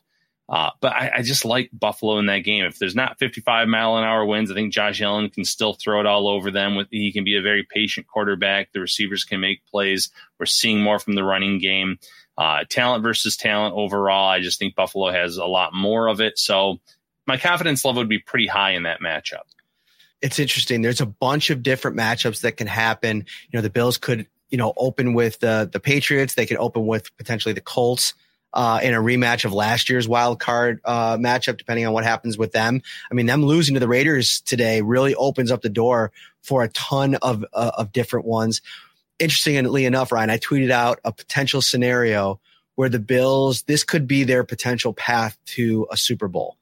Uh, 0.54 0.70
but 0.82 0.94
I, 0.94 1.12
I, 1.16 1.22
just 1.24 1.46
like 1.46 1.72
Buffalo 1.74 2.20
in 2.20 2.28
that 2.28 2.44
game. 2.44 2.63
If 2.63 2.78
there's 2.78 2.94
not 2.94 3.18
55 3.18 3.68
mile 3.68 3.98
an 3.98 4.04
hour 4.04 4.24
winds, 4.24 4.52
I 4.52 4.54
think 4.54 4.72
Josh 4.72 5.02
Allen 5.02 5.32
can 5.32 5.46
still 5.46 5.74
throw 5.74 6.00
it 6.00 6.06
all 6.06 6.28
over 6.28 6.52
them. 6.52 6.76
With 6.76 6.89
he 6.92 7.12
can 7.12 7.24
be 7.24 7.38
a 7.38 7.42
very 7.42 7.63
patient 7.68 8.06
quarterback. 8.06 8.72
The 8.72 8.80
receivers 8.80 9.24
can 9.24 9.39
make 9.39 9.66
plays. 9.66 10.12
We're 10.39 10.46
seeing 10.46 10.80
more 10.80 11.00
from 11.00 11.16
the 11.16 11.24
running 11.24 11.58
game. 11.58 11.98
Uh, 12.38 12.66
talent 12.70 13.02
versus 13.02 13.36
talent 13.36 13.74
overall, 13.76 14.30
I 14.30 14.42
just 14.42 14.60
think 14.60 14.76
Buffalo 14.76 15.12
has 15.12 15.38
a 15.38 15.46
lot 15.46 15.74
more 15.74 16.08
of 16.08 16.22
it. 16.22 16.38
So 16.38 16.80
my 17.26 17.38
confidence 17.38 17.84
level 17.84 18.02
would 18.02 18.10
be 18.10 18.20
pretty 18.20 18.46
high 18.46 18.74
in 18.74 18.84
that 18.84 19.00
matchup. 19.02 19.46
It's 20.22 20.38
interesting. 20.38 20.84
There's 20.84 21.02
a 21.02 21.08
bunch 21.08 21.50
of 21.50 21.63
different 21.63 21.98
matchups 21.98 22.42
that 22.42 22.58
can 22.58 22.68
happen. 22.68 23.26
You 23.50 23.58
know, 23.58 23.62
the 23.62 23.72
Bills 23.72 23.98
could, 23.98 24.28
you 24.52 24.60
know, 24.60 24.74
open 24.78 25.16
with 25.16 25.39
the 25.39 25.68
the 25.74 25.80
Patriots. 25.80 26.36
They 26.36 26.46
could 26.46 26.58
open 26.58 26.86
with 26.86 27.10
potentially 27.18 27.56
the 27.56 27.62
Colts. 27.62 28.13
Uh, 28.54 28.80
in 28.84 28.94
a 28.94 29.00
rematch 29.00 29.46
of 29.46 29.52
last 29.52 29.89
year's 29.89 30.08
wild 30.08 30.39
card 30.39 30.80
uh, 30.86 31.18
matchup, 31.18 31.58
depending 31.58 31.88
on 31.88 31.94
what 31.94 32.04
happens 32.04 32.38
with 32.38 32.52
them. 32.52 32.84
I 33.10 33.16
mean, 33.16 33.26
them 33.26 33.44
losing 33.44 33.74
to 33.74 33.80
the 33.80 33.88
Raiders 33.88 34.42
today 34.42 34.82
really 34.82 35.16
opens 35.16 35.50
up 35.50 35.63
the 35.63 35.70
door 35.70 36.12
for 36.44 36.62
a 36.62 36.70
ton 36.70 37.16
of 37.16 37.44
uh, 37.52 37.72
of 37.76 37.92
different 37.92 38.28
ones 38.28 38.62
interestingly 39.20 39.86
enough, 39.86 40.12
Ryan, 40.12 40.30
I 40.30 40.38
tweeted 40.38 40.72
out 40.72 41.00
a 41.04 41.12
potential 41.12 41.62
scenario 41.62 42.39
where 42.76 42.89
the 42.89 43.00
Bills, 43.00 43.63
this 43.63 43.84
could 43.84 44.08
be 44.08 44.24
their 44.24 44.44
potential 44.44 44.94
path 44.94 45.38
to 45.46 45.88
a 45.92 45.98
Super 45.98 46.28
Bowl. 46.28 46.58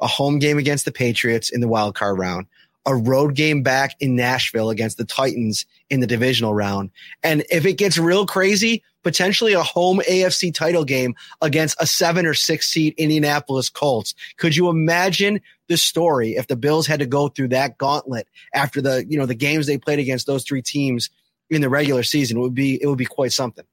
A 0.00 0.06
home 0.06 0.38
game 0.38 0.58
against 0.58 0.84
the 0.84 0.92
Patriots 0.92 1.50
in 1.50 1.60
the 1.60 1.68
wild 1.68 1.94
card 1.94 2.18
round, 2.18 2.46
a 2.88 2.96
road 2.96 3.34
game 3.34 3.62
back 3.62 3.94
in 4.00 4.16
Nashville 4.16 4.70
against 4.70 4.96
the 4.96 5.04
Titans 5.04 5.66
in 5.90 6.00
the 6.00 6.06
divisional 6.06 6.54
round. 6.54 6.90
And 7.22 7.44
if 7.50 7.66
it 7.66 7.74
gets 7.74 7.98
real 7.98 8.24
crazy, 8.24 8.82
potentially 9.04 9.52
a 9.52 9.62
home 9.62 10.00
AFC 10.08 10.54
title 10.54 10.86
game 10.86 11.14
against 11.42 11.76
a 11.80 11.86
seven 11.86 12.24
or 12.24 12.32
six 12.32 12.66
seed 12.66 12.94
Indianapolis 12.96 13.68
Colts. 13.68 14.14
Could 14.38 14.56
you 14.56 14.70
imagine 14.70 15.40
the 15.68 15.76
story 15.76 16.30
if 16.36 16.46
the 16.46 16.56
Bills 16.56 16.86
had 16.86 17.00
to 17.00 17.06
go 17.06 17.28
through 17.28 17.48
that 17.48 17.76
gauntlet 17.76 18.26
after 18.54 18.80
the, 18.80 19.04
you 19.06 19.18
know, 19.18 19.26
the 19.26 19.34
games 19.34 19.66
they 19.66 19.76
played 19.76 19.98
against 19.98 20.26
those 20.26 20.44
three 20.44 20.62
teams 20.62 21.10
in 21.50 21.60
the 21.60 21.68
regular 21.68 22.02
season. 22.02 22.38
It 22.38 22.40
would 22.40 22.54
be 22.54 22.82
it 22.82 22.86
would 22.86 22.98
be 22.98 23.04
quite 23.04 23.32
something. 23.32 23.64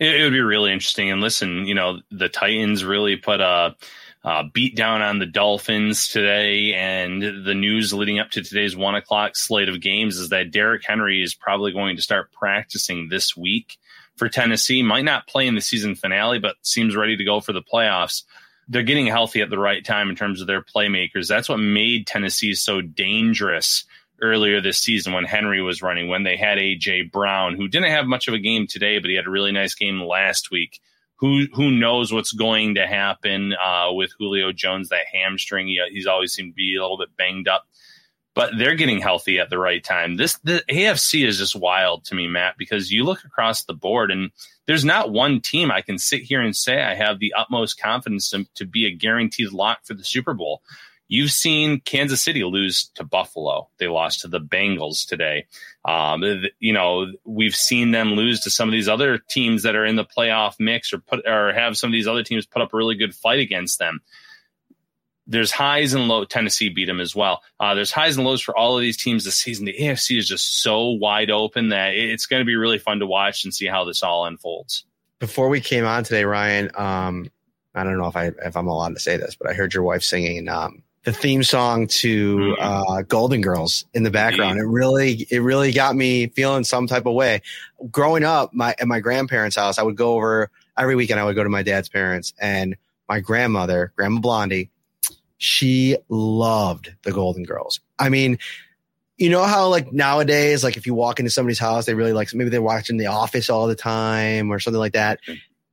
It, 0.00 0.24
would 0.24 0.32
be 0.32 0.40
really 0.40 0.72
interesting. 0.72 1.12
And 1.12 1.20
listen, 1.20 1.66
you 1.66 1.74
know, 1.74 2.00
the 2.10 2.28
Titans 2.28 2.82
really 2.82 3.16
put 3.16 3.40
a, 3.40 3.76
a 4.24 4.44
beat 4.44 4.74
down 4.74 5.02
on 5.02 5.18
the 5.18 5.26
Dolphins 5.26 6.08
today, 6.08 6.72
and 6.72 7.22
the 7.22 7.54
news 7.54 7.92
leading 7.92 8.18
up 8.18 8.30
to 8.30 8.42
today's 8.42 8.74
one 8.74 8.94
o'clock 8.94 9.36
slate 9.36 9.68
of 9.68 9.82
games 9.82 10.16
is 10.16 10.30
that 10.30 10.50
Derrick 10.50 10.82
Henry 10.86 11.22
is 11.22 11.34
probably 11.34 11.72
going 11.72 11.96
to 11.96 12.02
start 12.02 12.32
practicing 12.32 13.08
this 13.08 13.36
week 13.36 13.76
for 14.16 14.30
Tennessee. 14.30 14.82
Might 14.82 15.04
not 15.04 15.26
play 15.26 15.46
in 15.46 15.54
the 15.54 15.60
season 15.60 15.94
finale, 15.94 16.38
but 16.38 16.56
seems 16.62 16.96
ready 16.96 17.18
to 17.18 17.24
go 17.24 17.40
for 17.40 17.52
the 17.52 17.62
playoffs. 17.62 18.22
They're 18.66 18.82
getting 18.82 19.06
healthy 19.06 19.42
at 19.42 19.50
the 19.50 19.58
right 19.58 19.84
time 19.84 20.08
in 20.08 20.16
terms 20.16 20.40
of 20.40 20.46
their 20.46 20.62
playmakers. 20.62 21.28
That's 21.28 21.50
what 21.50 21.58
made 21.58 22.06
Tennessee 22.06 22.54
so 22.54 22.80
dangerous 22.80 23.84
earlier 24.22 24.62
this 24.62 24.78
season 24.78 25.12
when 25.12 25.24
Henry 25.24 25.60
was 25.60 25.82
running, 25.82 26.08
when 26.08 26.22
they 26.22 26.38
had 26.38 26.56
AJ 26.56 27.12
Brown, 27.12 27.56
who 27.56 27.68
didn't 27.68 27.90
have 27.90 28.06
much 28.06 28.26
of 28.26 28.32
a 28.32 28.38
game 28.38 28.66
today, 28.66 28.98
but 28.98 29.10
he 29.10 29.16
had 29.16 29.26
a 29.26 29.30
really 29.30 29.52
nice 29.52 29.74
game 29.74 30.00
last 30.00 30.50
week. 30.50 30.80
Who 31.16 31.46
who 31.52 31.70
knows 31.70 32.12
what's 32.12 32.32
going 32.32 32.74
to 32.74 32.86
happen 32.86 33.54
uh, 33.54 33.92
with 33.92 34.10
Julio 34.18 34.52
Jones? 34.52 34.88
That 34.88 35.06
hamstring, 35.12 35.68
he, 35.68 35.80
he's 35.90 36.06
always 36.06 36.32
seemed 36.32 36.52
to 36.52 36.56
be 36.56 36.76
a 36.76 36.82
little 36.82 36.98
bit 36.98 37.16
banged 37.16 37.48
up, 37.48 37.66
but 38.34 38.52
they're 38.58 38.74
getting 38.74 39.00
healthy 39.00 39.38
at 39.38 39.48
the 39.48 39.58
right 39.58 39.82
time. 39.82 40.16
This 40.16 40.38
the 40.38 40.62
AFC 40.68 41.26
is 41.26 41.38
just 41.38 41.54
wild 41.56 42.04
to 42.06 42.14
me, 42.14 42.26
Matt, 42.26 42.56
because 42.58 42.90
you 42.90 43.04
look 43.04 43.24
across 43.24 43.64
the 43.64 43.74
board 43.74 44.10
and 44.10 44.30
there's 44.66 44.84
not 44.84 45.12
one 45.12 45.40
team 45.40 45.70
I 45.70 45.82
can 45.82 45.98
sit 45.98 46.22
here 46.22 46.40
and 46.40 46.56
say 46.56 46.82
I 46.82 46.94
have 46.94 47.20
the 47.20 47.34
utmost 47.36 47.80
confidence 47.80 48.30
to, 48.30 48.46
to 48.56 48.66
be 48.66 48.86
a 48.86 48.90
guaranteed 48.90 49.52
lock 49.52 49.80
for 49.84 49.94
the 49.94 50.04
Super 50.04 50.34
Bowl 50.34 50.62
You've 51.08 51.30
seen 51.30 51.80
Kansas 51.80 52.22
City 52.22 52.44
lose 52.44 52.90
to 52.94 53.04
Buffalo. 53.04 53.68
They 53.78 53.88
lost 53.88 54.20
to 54.20 54.28
the 54.28 54.40
Bengals 54.40 55.06
today. 55.06 55.46
Um, 55.84 56.24
you 56.58 56.72
know, 56.72 57.06
we've 57.24 57.54
seen 57.54 57.90
them 57.90 58.12
lose 58.12 58.40
to 58.40 58.50
some 58.50 58.68
of 58.68 58.72
these 58.72 58.88
other 58.88 59.18
teams 59.18 59.64
that 59.64 59.76
are 59.76 59.84
in 59.84 59.96
the 59.96 60.04
playoff 60.04 60.54
mix 60.58 60.92
or 60.92 60.98
put 60.98 61.26
or 61.26 61.52
have 61.52 61.76
some 61.76 61.88
of 61.88 61.92
these 61.92 62.06
other 62.06 62.22
teams 62.22 62.46
put 62.46 62.62
up 62.62 62.72
a 62.72 62.76
really 62.76 62.94
good 62.94 63.14
fight 63.14 63.38
against 63.38 63.78
them. 63.78 64.00
There's 65.26 65.50
highs 65.50 65.94
and 65.94 66.08
low. 66.08 66.24
Tennessee 66.24 66.68
beat 66.68 66.86
them 66.86 67.00
as 67.00 67.14
well. 67.14 67.42
Uh, 67.60 67.74
there's 67.74 67.92
highs 67.92 68.16
and 68.16 68.26
lows 68.26 68.42
for 68.42 68.56
all 68.56 68.76
of 68.76 68.82
these 68.82 68.96
teams 68.96 69.24
this 69.24 69.36
season. 69.36 69.64
The 69.66 69.76
AFC 69.78 70.18
is 70.18 70.28
just 70.28 70.62
so 70.62 70.90
wide 70.90 71.30
open 71.30 71.70
that 71.70 71.94
it's 71.94 72.26
going 72.26 72.40
to 72.40 72.46
be 72.46 72.56
really 72.56 72.78
fun 72.78 72.98
to 73.00 73.06
watch 73.06 73.44
and 73.44 73.54
see 73.54 73.66
how 73.66 73.84
this 73.84 74.02
all 74.02 74.26
unfolds. 74.26 74.84
Before 75.20 75.48
we 75.48 75.60
came 75.60 75.86
on 75.86 76.04
today, 76.04 76.24
Ryan, 76.24 76.70
um, 76.74 77.30
I 77.74 77.84
don't 77.84 77.98
know 77.98 78.06
if 78.06 78.16
I 78.16 78.32
if 78.44 78.56
I'm 78.56 78.68
allowed 78.68 78.94
to 78.94 79.00
say 79.00 79.16
this, 79.16 79.34
but 79.34 79.50
I 79.50 79.54
heard 79.54 79.74
your 79.74 79.82
wife 79.82 80.02
singing 80.02 80.48
um, 80.48 80.82
the 81.04 81.12
theme 81.12 81.42
song 81.42 81.86
to 81.86 82.36
mm-hmm. 82.36 82.62
uh, 82.62 83.02
Golden 83.02 83.42
Girls 83.42 83.84
in 83.94 84.02
the 84.02 84.10
background. 84.10 84.58
It 84.58 84.64
really, 84.64 85.26
it 85.30 85.38
really 85.38 85.72
got 85.72 85.94
me 85.94 86.28
feeling 86.28 86.64
some 86.64 86.86
type 86.86 87.06
of 87.06 87.14
way. 87.14 87.42
Growing 87.90 88.24
up, 88.24 88.52
my 88.52 88.74
at 88.78 88.88
my 88.88 89.00
grandparents' 89.00 89.56
house, 89.56 89.78
I 89.78 89.82
would 89.82 89.96
go 89.96 90.14
over 90.14 90.50
every 90.76 90.96
weekend. 90.96 91.20
I 91.20 91.24
would 91.24 91.36
go 91.36 91.44
to 91.44 91.50
my 91.50 91.62
dad's 91.62 91.88
parents, 91.88 92.32
and 92.40 92.76
my 93.08 93.20
grandmother, 93.20 93.92
Grandma 93.96 94.20
Blondie, 94.20 94.70
she 95.36 95.96
loved 96.08 96.94
the 97.02 97.12
Golden 97.12 97.44
Girls. 97.44 97.80
I 97.98 98.08
mean, 98.08 98.38
you 99.18 99.28
know 99.28 99.44
how 99.44 99.68
like 99.68 99.92
nowadays, 99.92 100.64
like 100.64 100.78
if 100.78 100.86
you 100.86 100.94
walk 100.94 101.18
into 101.20 101.30
somebody's 101.30 101.58
house, 101.58 101.84
they 101.84 101.94
really 101.94 102.14
like 102.14 102.32
maybe 102.32 102.48
they're 102.48 102.62
watching 102.62 102.96
The 102.96 103.06
Office 103.06 103.50
all 103.50 103.66
the 103.66 103.74
time 103.74 104.50
or 104.50 104.58
something 104.58 104.80
like 104.80 104.94
that. 104.94 105.20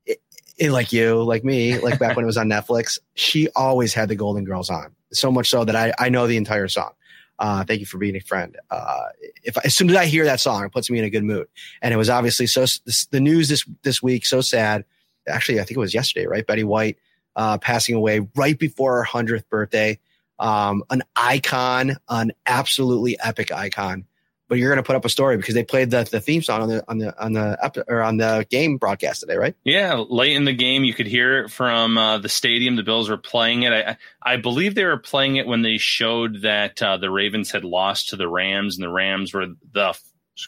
It, 0.06 0.22
it, 0.58 0.72
like 0.72 0.92
you, 0.92 1.24
like 1.24 1.46
me, 1.46 1.80
like 1.80 2.00
back 2.00 2.18
when 2.18 2.24
it 2.24 2.28
was 2.28 2.38
on 2.38 2.50
Netflix, 2.50 3.00
she 3.16 3.48
always 3.56 3.94
had 3.94 4.10
the 4.10 4.16
Golden 4.16 4.44
Girls 4.44 4.70
on 4.70 4.94
so 5.14 5.32
much 5.32 5.50
so 5.50 5.66
that 5.66 5.76
I, 5.76 5.94
I 6.00 6.10
know 6.10 6.28
the 6.28 6.38
entire 6.38 6.68
song. 6.68 6.92
Uh, 7.40 7.64
thank 7.64 7.80
you 7.80 7.86
for 7.88 7.98
being 7.98 8.16
a 8.16 8.20
friend. 8.20 8.56
Uh, 8.70 9.06
if 9.44 9.58
as 9.66 9.76
soon 9.76 9.90
as 9.90 9.96
I 9.96 10.06
hear 10.06 10.26
that 10.26 10.40
song, 10.40 10.64
it 10.64 10.72
puts 10.72 10.92
me 10.92 11.00
in 11.00 11.06
a 11.06 11.10
good 11.10 11.24
mood. 11.24 11.48
And 11.82 11.94
it 11.94 11.98
was 11.98 12.10
obviously 12.10 12.46
so 12.46 12.62
this, 12.62 13.08
the 13.08 13.20
news 13.20 13.50
this 13.50 13.66
this 13.82 14.02
week 14.02 14.26
so 14.26 14.42
sad. 14.42 14.86
Actually, 15.28 15.60
I 15.60 15.64
think 15.64 15.78
it 15.78 15.80
was 15.80 15.94
yesterday, 15.94 16.28
right? 16.28 16.46
Betty 16.46 16.64
White 16.64 16.98
uh, 17.36 17.58
passing 17.58 17.96
away 17.96 18.28
right 18.36 18.58
before 18.58 18.98
her 18.98 19.04
hundredth 19.04 19.50
birthday. 19.50 19.98
Um, 20.38 20.84
an 20.90 21.04
icon, 21.16 21.98
an 22.10 22.32
absolutely 22.46 23.20
epic 23.20 23.52
icon 23.52 24.06
but 24.52 24.60
you're 24.60 24.70
going 24.70 24.84
to 24.84 24.86
put 24.86 24.98
up 24.98 25.06
a 25.06 25.10
story 25.10 25.38
because 25.38 25.56
they 25.56 25.64
played 25.64 25.92
the, 25.92 26.04
the 26.04 26.20
theme 26.20 26.42
song 26.42 26.64
on 26.64 26.68
the 26.68 26.84
on 26.90 26.98
the 26.98 27.24
on 27.24 27.32
the 27.32 27.86
or 27.88 28.02
on 28.02 28.18
the 28.18 28.46
game 28.50 28.76
broadcast 28.76 29.22
today, 29.22 29.38
right? 29.38 29.56
Yeah, 29.64 30.04
late 30.10 30.36
in 30.36 30.44
the 30.44 30.52
game, 30.52 30.84
you 30.84 30.94
could 30.94 31.08
hear 31.08 31.46
it 31.46 31.52
from 31.52 31.98
uh, 31.98 32.18
the 32.18 32.28
stadium. 32.28 32.76
The 32.76 32.84
Bills 32.84 33.10
were 33.10 33.16
playing 33.16 33.64
it. 33.64 33.72
I, 33.72 33.96
I 34.22 34.36
believe 34.36 34.76
they 34.76 34.84
were 34.84 34.98
playing 34.98 35.38
it 35.38 35.48
when 35.48 35.62
they 35.62 35.78
showed 35.78 36.42
that 36.42 36.84
uh, 36.84 36.98
the 36.98 37.10
Ravens 37.10 37.50
had 37.50 37.64
lost 37.64 38.10
to 38.10 38.18
the 38.18 38.28
Rams, 38.28 38.76
and 38.76 38.84
the 38.84 38.92
Rams 38.92 39.34
were 39.34 39.48
the 39.72 39.98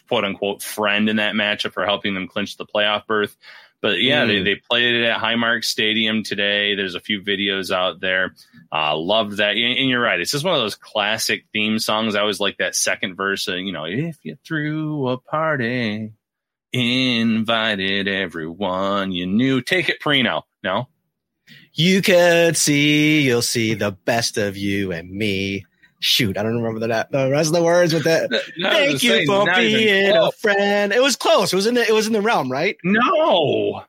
quote 0.06 0.24
unquote 0.24 0.62
friend 0.62 1.08
in 1.08 1.16
that 1.16 1.34
matchup 1.34 1.72
for 1.72 1.86
helping 1.86 2.12
them 2.12 2.28
clinch 2.28 2.58
the 2.58 2.66
playoff 2.66 3.06
berth. 3.06 3.34
But 3.84 4.00
yeah, 4.00 4.24
mm. 4.24 4.28
they, 4.28 4.42
they 4.42 4.54
played 4.54 4.94
it 4.94 5.04
at 5.04 5.20
Highmark 5.20 5.62
Stadium 5.62 6.22
today. 6.22 6.74
There's 6.74 6.94
a 6.94 7.00
few 7.00 7.20
videos 7.20 7.70
out 7.70 8.00
there. 8.00 8.34
Uh, 8.72 8.96
loved 8.96 9.36
that. 9.36 9.56
And 9.56 9.90
you're 9.90 10.00
right. 10.00 10.18
It's 10.18 10.30
just 10.30 10.42
one 10.42 10.54
of 10.54 10.60
those 10.62 10.74
classic 10.74 11.44
theme 11.52 11.78
songs. 11.78 12.14
I 12.14 12.20
always 12.20 12.40
like 12.40 12.56
that 12.56 12.74
second 12.74 13.14
verse. 13.14 13.46
Of, 13.46 13.58
you 13.58 13.72
know, 13.72 13.84
if 13.84 14.16
you 14.22 14.38
threw 14.42 15.08
a 15.08 15.18
party, 15.18 16.14
invited 16.72 18.08
everyone 18.08 19.12
you 19.12 19.26
knew. 19.26 19.60
Take 19.60 19.90
it, 19.90 20.00
Parrino. 20.00 20.46
No? 20.62 20.88
You 21.74 22.00
could 22.00 22.56
see, 22.56 23.20
you'll 23.20 23.42
see 23.42 23.74
the 23.74 23.92
best 23.92 24.38
of 24.38 24.56
you 24.56 24.92
and 24.92 25.10
me 25.10 25.66
shoot, 26.04 26.36
I 26.36 26.42
don't 26.42 26.62
remember 26.62 26.80
the 26.80 27.08
the 27.10 27.30
rest 27.30 27.48
of 27.48 27.54
the 27.54 27.62
words 27.62 27.94
with 27.94 28.04
that. 28.04 28.30
No, 28.58 28.70
Thank 28.70 29.02
you 29.02 29.26
for 29.26 29.46
being 29.56 30.16
a 30.16 30.30
friend. 30.32 30.92
It 30.92 31.02
was 31.02 31.16
close. 31.16 31.52
It 31.52 31.56
was 31.56 31.66
in 31.66 31.74
the 31.74 31.86
it 31.86 31.92
was 31.92 32.06
in 32.06 32.12
the 32.12 32.20
realm, 32.20 32.52
right? 32.52 32.76
No. 32.84 33.82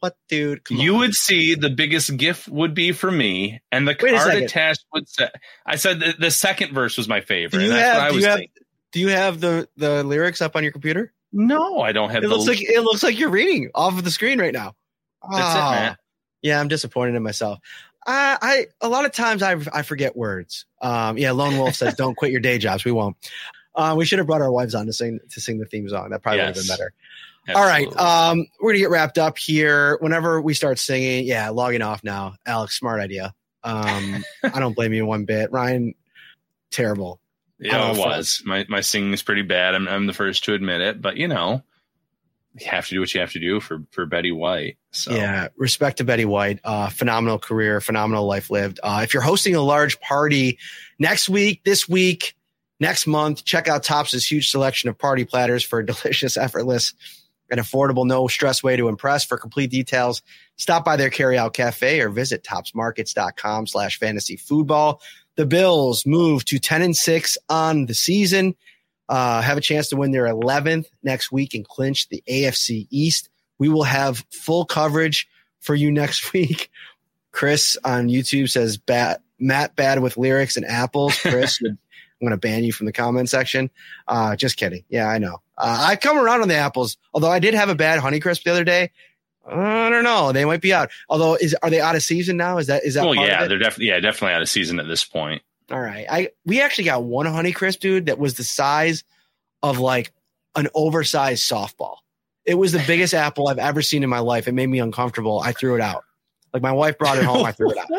What, 0.00 0.16
dude? 0.28 0.60
you 0.68 0.94
on. 0.94 0.98
would 1.00 1.14
see 1.14 1.54
the 1.54 1.70
biggest 1.70 2.16
gift 2.16 2.48
would 2.48 2.74
be 2.74 2.92
for 2.92 3.10
me, 3.10 3.60
and 3.72 3.88
the 3.88 3.94
card 3.94 4.34
attached 4.34 4.84
would 4.92 5.08
say. 5.08 5.30
I 5.64 5.76
said 5.76 6.00
the, 6.00 6.14
the, 6.18 6.30
second 6.30 6.74
verse 6.74 6.98
was 6.98 7.08
my 7.08 7.22
favorite. 7.22 7.60
Do 7.60 7.64
you 7.64 7.72
have? 7.72 8.12
Do 8.12 8.18
you 8.18 8.26
have, 8.26 8.40
do 8.92 9.00
you 9.00 9.08
have 9.08 9.40
the 9.40 9.68
the 9.76 10.04
lyrics 10.04 10.42
up 10.42 10.54
on 10.54 10.62
your 10.62 10.72
computer? 10.72 11.12
No, 11.32 11.80
I 11.80 11.92
don't 11.92 12.10
have. 12.10 12.22
It 12.22 12.28
looks 12.28 12.46
like 12.46 12.60
it 12.60 12.82
looks 12.82 13.02
like 13.02 13.18
you're 13.18 13.30
reading 13.30 13.70
off 13.74 13.96
of 13.96 14.04
the 14.04 14.10
screen 14.10 14.38
right 14.38 14.52
now. 14.52 14.74
That's 15.22 15.42
oh, 15.42 15.58
it, 15.58 15.62
ah. 15.62 15.70
man. 15.70 15.96
Yeah, 16.42 16.60
I'm 16.60 16.68
disappointed 16.68 17.14
in 17.14 17.22
myself. 17.22 17.58
I, 18.06 18.38
I 18.40 18.66
a 18.80 18.88
lot 18.88 19.04
of 19.04 19.12
times 19.12 19.42
I 19.42 19.56
I 19.72 19.82
forget 19.82 20.16
words. 20.16 20.64
Um, 20.80 21.18
yeah, 21.18 21.32
Lone 21.32 21.58
Wolf 21.58 21.74
says, 21.74 21.94
"Don't 21.94 22.16
quit 22.16 22.30
your 22.30 22.40
day 22.40 22.58
jobs." 22.58 22.84
We 22.84 22.92
won't. 22.92 23.16
Uh, 23.74 23.94
we 23.96 24.06
should 24.06 24.18
have 24.18 24.26
brought 24.26 24.40
our 24.40 24.50
wives 24.50 24.74
on 24.74 24.86
to 24.86 24.92
sing 24.92 25.18
to 25.30 25.40
sing 25.40 25.58
the 25.58 25.66
theme 25.66 25.88
song. 25.88 26.10
That 26.10 26.22
probably 26.22 26.38
yes. 26.38 26.48
would 26.48 26.56
have 26.56 26.66
been 26.66 26.72
better. 26.76 26.92
Absolutely. 27.48 27.62
All 27.62 27.68
right, 27.68 28.30
um, 28.30 28.46
we're 28.60 28.72
gonna 28.72 28.80
get 28.80 28.90
wrapped 28.90 29.18
up 29.18 29.38
here. 29.38 29.98
Whenever 30.00 30.40
we 30.40 30.54
start 30.54 30.78
singing, 30.78 31.24
yeah, 31.24 31.50
logging 31.50 31.82
off 31.82 32.02
now. 32.02 32.34
Alex, 32.44 32.78
smart 32.78 33.00
idea. 33.00 33.34
Um, 33.62 34.24
I 34.42 34.60
don't 34.60 34.74
blame 34.74 34.92
you 34.92 35.06
one 35.06 35.24
bit. 35.24 35.52
Ryan, 35.52 35.94
terrible. 36.70 37.20
Yeah, 37.58 37.92
it 37.92 37.98
was. 37.98 38.42
My 38.44 38.66
my 38.68 38.80
singing 38.80 39.12
is 39.12 39.22
pretty 39.22 39.42
bad. 39.42 39.74
I'm 39.74 39.88
I'm 39.88 40.06
the 40.06 40.12
first 40.12 40.44
to 40.44 40.54
admit 40.54 40.80
it, 40.80 41.00
but 41.00 41.16
you 41.16 41.28
know, 41.28 41.62
you 42.58 42.66
have 42.68 42.86
to 42.86 42.94
do 42.94 43.00
what 43.00 43.12
you 43.12 43.20
have 43.20 43.32
to 43.32 43.40
do 43.40 43.60
for 43.60 43.82
for 43.90 44.06
Betty 44.06 44.32
White. 44.32 44.78
So 44.92 45.14
yeah, 45.14 45.48
respect 45.56 45.98
to 45.98 46.04
Betty 46.04 46.24
White. 46.24 46.60
Uh, 46.64 46.88
phenomenal 46.88 47.38
career, 47.38 47.80
phenomenal 47.80 48.26
life 48.26 48.50
lived. 48.50 48.80
Uh, 48.82 49.00
if 49.02 49.12
you're 49.12 49.22
hosting 49.22 49.54
a 49.54 49.60
large 49.60 50.00
party 50.00 50.58
next 50.98 51.28
week, 51.28 51.64
this 51.64 51.88
week, 51.88 52.34
next 52.80 53.06
month, 53.06 53.44
check 53.44 53.68
out 53.68 53.82
Tops' 53.82 54.30
huge 54.30 54.50
selection 54.50 54.88
of 54.88 54.98
party 54.98 55.24
platters 55.24 55.62
for 55.64 55.80
a 55.80 55.86
delicious, 55.92 56.36
effortless, 56.36 56.94
and 57.50 57.60
affordable, 57.60 58.06
no 58.06 58.26
stress 58.26 58.62
way 58.62 58.76
to 58.76 58.88
impress. 58.88 59.24
For 59.24 59.36
complete 59.36 59.70
details, 59.70 60.22
stop 60.56 60.84
by 60.84 60.96
their 60.96 61.10
carryout 61.10 61.52
cafe 61.52 62.00
or 62.00 62.08
visit 62.08 62.42
topsmarkets.com 62.42 63.66
slash 63.66 63.98
fantasy 63.98 64.36
football. 64.36 65.02
The 65.36 65.46
Bills 65.46 66.06
move 66.06 66.44
to 66.46 66.58
10 66.58 66.80
and 66.82 66.96
6 66.96 67.38
on 67.50 67.86
the 67.86 67.94
season 67.94 68.54
uh, 69.08 69.40
have 69.40 69.58
a 69.58 69.60
chance 69.60 69.88
to 69.88 69.96
win 69.96 70.10
their 70.10 70.26
11th 70.26 70.86
next 71.02 71.30
week 71.30 71.54
and 71.54 71.66
clinch 71.66 72.08
the 72.08 72.22
AFC 72.28 72.86
East. 72.90 73.28
We 73.58 73.68
will 73.68 73.84
have 73.84 74.24
full 74.30 74.64
coverage 74.64 75.28
for 75.60 75.74
you 75.74 75.90
next 75.92 76.32
week. 76.32 76.70
Chris 77.32 77.76
on 77.84 78.08
YouTube 78.08 78.48
says, 78.48 78.78
"Bad 78.78 79.18
Matt 79.38 79.76
bad 79.76 80.00
with 80.00 80.16
lyrics 80.16 80.56
and 80.56 80.64
apples." 80.64 81.18
Chris, 81.20 81.60
I'm 81.62 81.78
going 82.20 82.30
to 82.30 82.38
ban 82.38 82.64
you 82.64 82.72
from 82.72 82.86
the 82.86 82.92
comment 82.92 83.28
section. 83.28 83.70
Uh, 84.08 84.36
just 84.36 84.56
kidding. 84.56 84.84
Yeah, 84.88 85.06
I 85.06 85.18
know. 85.18 85.42
Uh, 85.58 85.84
I 85.88 85.96
come 85.96 86.18
around 86.18 86.40
on 86.40 86.48
the 86.48 86.54
apples, 86.54 86.96
although 87.12 87.30
I 87.30 87.38
did 87.38 87.52
have 87.52 87.68
a 87.68 87.74
bad 87.74 88.00
Honeycrisp 88.00 88.42
the 88.42 88.52
other 88.52 88.64
day. 88.64 88.90
I 89.46 89.90
don't 89.90 90.02
know. 90.02 90.32
They 90.32 90.44
might 90.44 90.60
be 90.60 90.72
out. 90.72 90.90
Although, 91.08 91.34
is 91.34 91.54
are 91.62 91.70
they 91.70 91.80
out 91.80 91.94
of 91.94 92.02
season 92.02 92.36
now? 92.36 92.58
Is 92.58 92.66
that 92.66 92.84
is 92.84 92.94
that? 92.94 93.04
Well, 93.04 93.14
yeah, 93.14 93.46
they're 93.46 93.58
definitely 93.58 93.88
yeah, 93.88 94.00
definitely 94.00 94.34
out 94.34 94.42
of 94.42 94.48
season 94.48 94.80
at 94.80 94.88
this 94.88 95.04
point. 95.04 95.42
All 95.70 95.80
right. 95.80 96.06
I 96.08 96.30
we 96.44 96.60
actually 96.60 96.84
got 96.84 97.04
one 97.04 97.26
Honeycrisp, 97.26 97.80
dude, 97.80 98.06
that 98.06 98.18
was 98.18 98.34
the 98.34 98.44
size 98.44 99.04
of 99.62 99.78
like 99.78 100.12
an 100.54 100.68
oversized 100.74 101.48
softball. 101.48 101.96
It 102.44 102.54
was 102.54 102.72
the 102.72 102.82
biggest 102.86 103.14
apple 103.14 103.48
I've 103.48 103.58
ever 103.58 103.82
seen 103.82 104.02
in 104.02 104.10
my 104.10 104.20
life. 104.20 104.46
It 104.48 104.52
made 104.52 104.68
me 104.68 104.78
uncomfortable. 104.78 105.40
I 105.40 105.52
threw 105.52 105.74
it 105.74 105.80
out. 105.80 106.04
Like 106.52 106.62
my 106.62 106.72
wife 106.72 106.98
brought 106.98 107.18
it 107.18 107.24
home. 107.24 107.44
I 107.44 107.52
threw 107.52 107.70
it 107.70 107.78
out. 107.78 107.90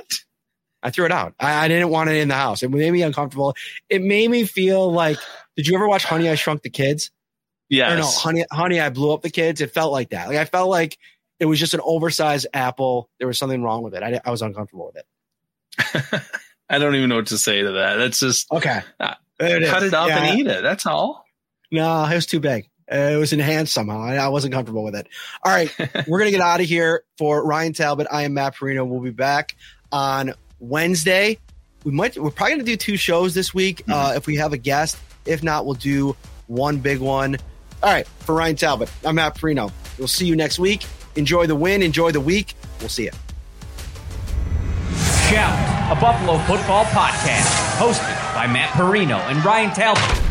I 0.82 0.90
threw 0.90 1.06
it 1.06 1.12
out. 1.12 1.34
I, 1.40 1.66
I, 1.66 1.68
didn't 1.68 1.90
want 1.90 2.10
it 2.10 2.18
in 2.18 2.28
the 2.28 2.36
house. 2.36 2.64
It 2.64 2.70
made 2.70 2.92
me 2.92 3.02
uncomfortable. 3.02 3.56
It 3.90 4.02
made 4.02 4.30
me 4.30 4.46
feel 4.46 4.92
like. 4.92 5.18
Did 5.56 5.68
you 5.68 5.76
ever 5.76 5.88
watch 5.88 6.06
Honey 6.06 6.30
I 6.30 6.36
Shrunk 6.36 6.62
the 6.62 6.70
Kids? 6.70 7.12
Yeah. 7.68 7.94
No, 7.96 8.06
Honey, 8.06 8.46
Honey 8.52 8.80
I 8.80 8.90
Blew 8.90 9.12
Up 9.12 9.22
the 9.22 9.30
Kids. 9.30 9.60
It 9.60 9.74
felt 9.74 9.92
like 9.92 10.12
that. 10.12 10.28
Like 10.30 10.38
I 10.38 10.46
felt 10.46 10.70
like 10.70 10.98
it 11.40 11.46
was 11.46 11.60
just 11.60 11.74
an 11.74 11.82
oversized 11.84 12.48
apple. 12.54 13.10
There 13.20 13.28
was 13.28 13.38
something 13.38 13.62
wrong 13.62 13.84
with 13.84 13.96
it. 13.96 14.04
I, 14.04 14.22
I 14.24 14.32
was 14.32 14.42
uncomfortable 14.42 14.92
with 14.94 15.04
it. 15.04 16.22
I 16.70 16.80
don't 16.80 16.96
even 16.96 17.10
know 17.10 17.18
what 17.18 17.28
to 17.28 17.38
say 17.38 17.62
to 17.62 17.72
that. 17.74 17.96
That's 17.96 18.20
just 18.20 18.52
okay. 18.52 18.82
Uh, 19.00 19.14
it 19.40 19.70
cut 19.70 19.84
is. 19.84 19.90
it 19.90 19.94
up 19.94 20.08
yeah. 20.10 20.24
and 20.24 20.40
eat 20.40 20.48
it. 20.48 20.64
That's 20.64 20.86
all. 20.86 21.26
No, 21.72 22.06
it 22.06 22.16
was 22.16 22.26
too 22.26 22.40
big. 22.40 22.70
Uh, 22.92 22.96
it 22.96 23.18
was 23.18 23.34
enhanced 23.34 23.74
somehow. 23.74 24.02
I, 24.02 24.16
I 24.16 24.28
wasn't 24.30 24.54
comfortable 24.54 24.84
with 24.84 24.96
it. 24.96 25.08
All 25.44 25.52
right, 25.52 25.74
we're 26.08 26.20
gonna 26.20 26.32
get 26.32 26.42
out 26.42 26.60
of 26.60 26.66
here. 26.66 27.04
For 27.18 27.46
Ryan 27.46 27.74
Talbot, 27.74 28.08
I 28.12 28.24
am 28.24 28.34
Matt 28.34 28.56
Parrino. 28.56 28.86
We'll 28.86 29.02
be 29.02 29.12
back 29.12 29.56
on 29.92 30.34
Wednesday. 30.60 31.40
We 31.84 31.92
might. 31.92 32.18
We're 32.18 32.32
probably 32.32 32.56
gonna 32.56 32.64
do 32.64 32.78
two 32.78 32.98
shows 32.98 33.34
this 33.34 33.54
week 33.54 33.80
mm-hmm. 33.82 33.94
uh, 33.94 34.14
if 34.16 34.28
we 34.28 34.36
have 34.36 34.54
a 34.54 34.58
guest. 34.58 34.98
If 35.26 35.44
not, 35.44 35.66
we'll 35.66 35.76
do 35.76 36.16
one 36.48 36.78
big 36.80 37.00
one. 37.00 37.38
All 37.84 37.92
right, 37.92 38.08
for 38.08 38.36
Ryan 38.36 38.56
Talbot, 38.56 38.90
I'm 39.06 39.16
Matt 39.16 39.36
Parrino. 39.36 39.72
We'll 39.98 40.08
see 40.08 40.26
you 40.26 40.36
next 40.36 40.58
week. 40.60 40.86
Enjoy 41.16 41.46
the 41.46 41.56
win. 41.56 41.82
Enjoy 41.82 42.12
the 42.12 42.22
week. 42.22 42.56
We'll 42.80 42.90
see 42.90 43.06
you. 43.06 43.12
Shout, 45.30 45.92
a 45.92 46.00
Buffalo 46.00 46.38
football 46.38 46.86
podcast, 46.86 47.52
hosted 47.78 48.16
by 48.34 48.48
Matt 48.48 48.70
Parrino 48.70 49.18
and 49.28 49.44
Ryan 49.44 49.72
Talbot 49.72 50.27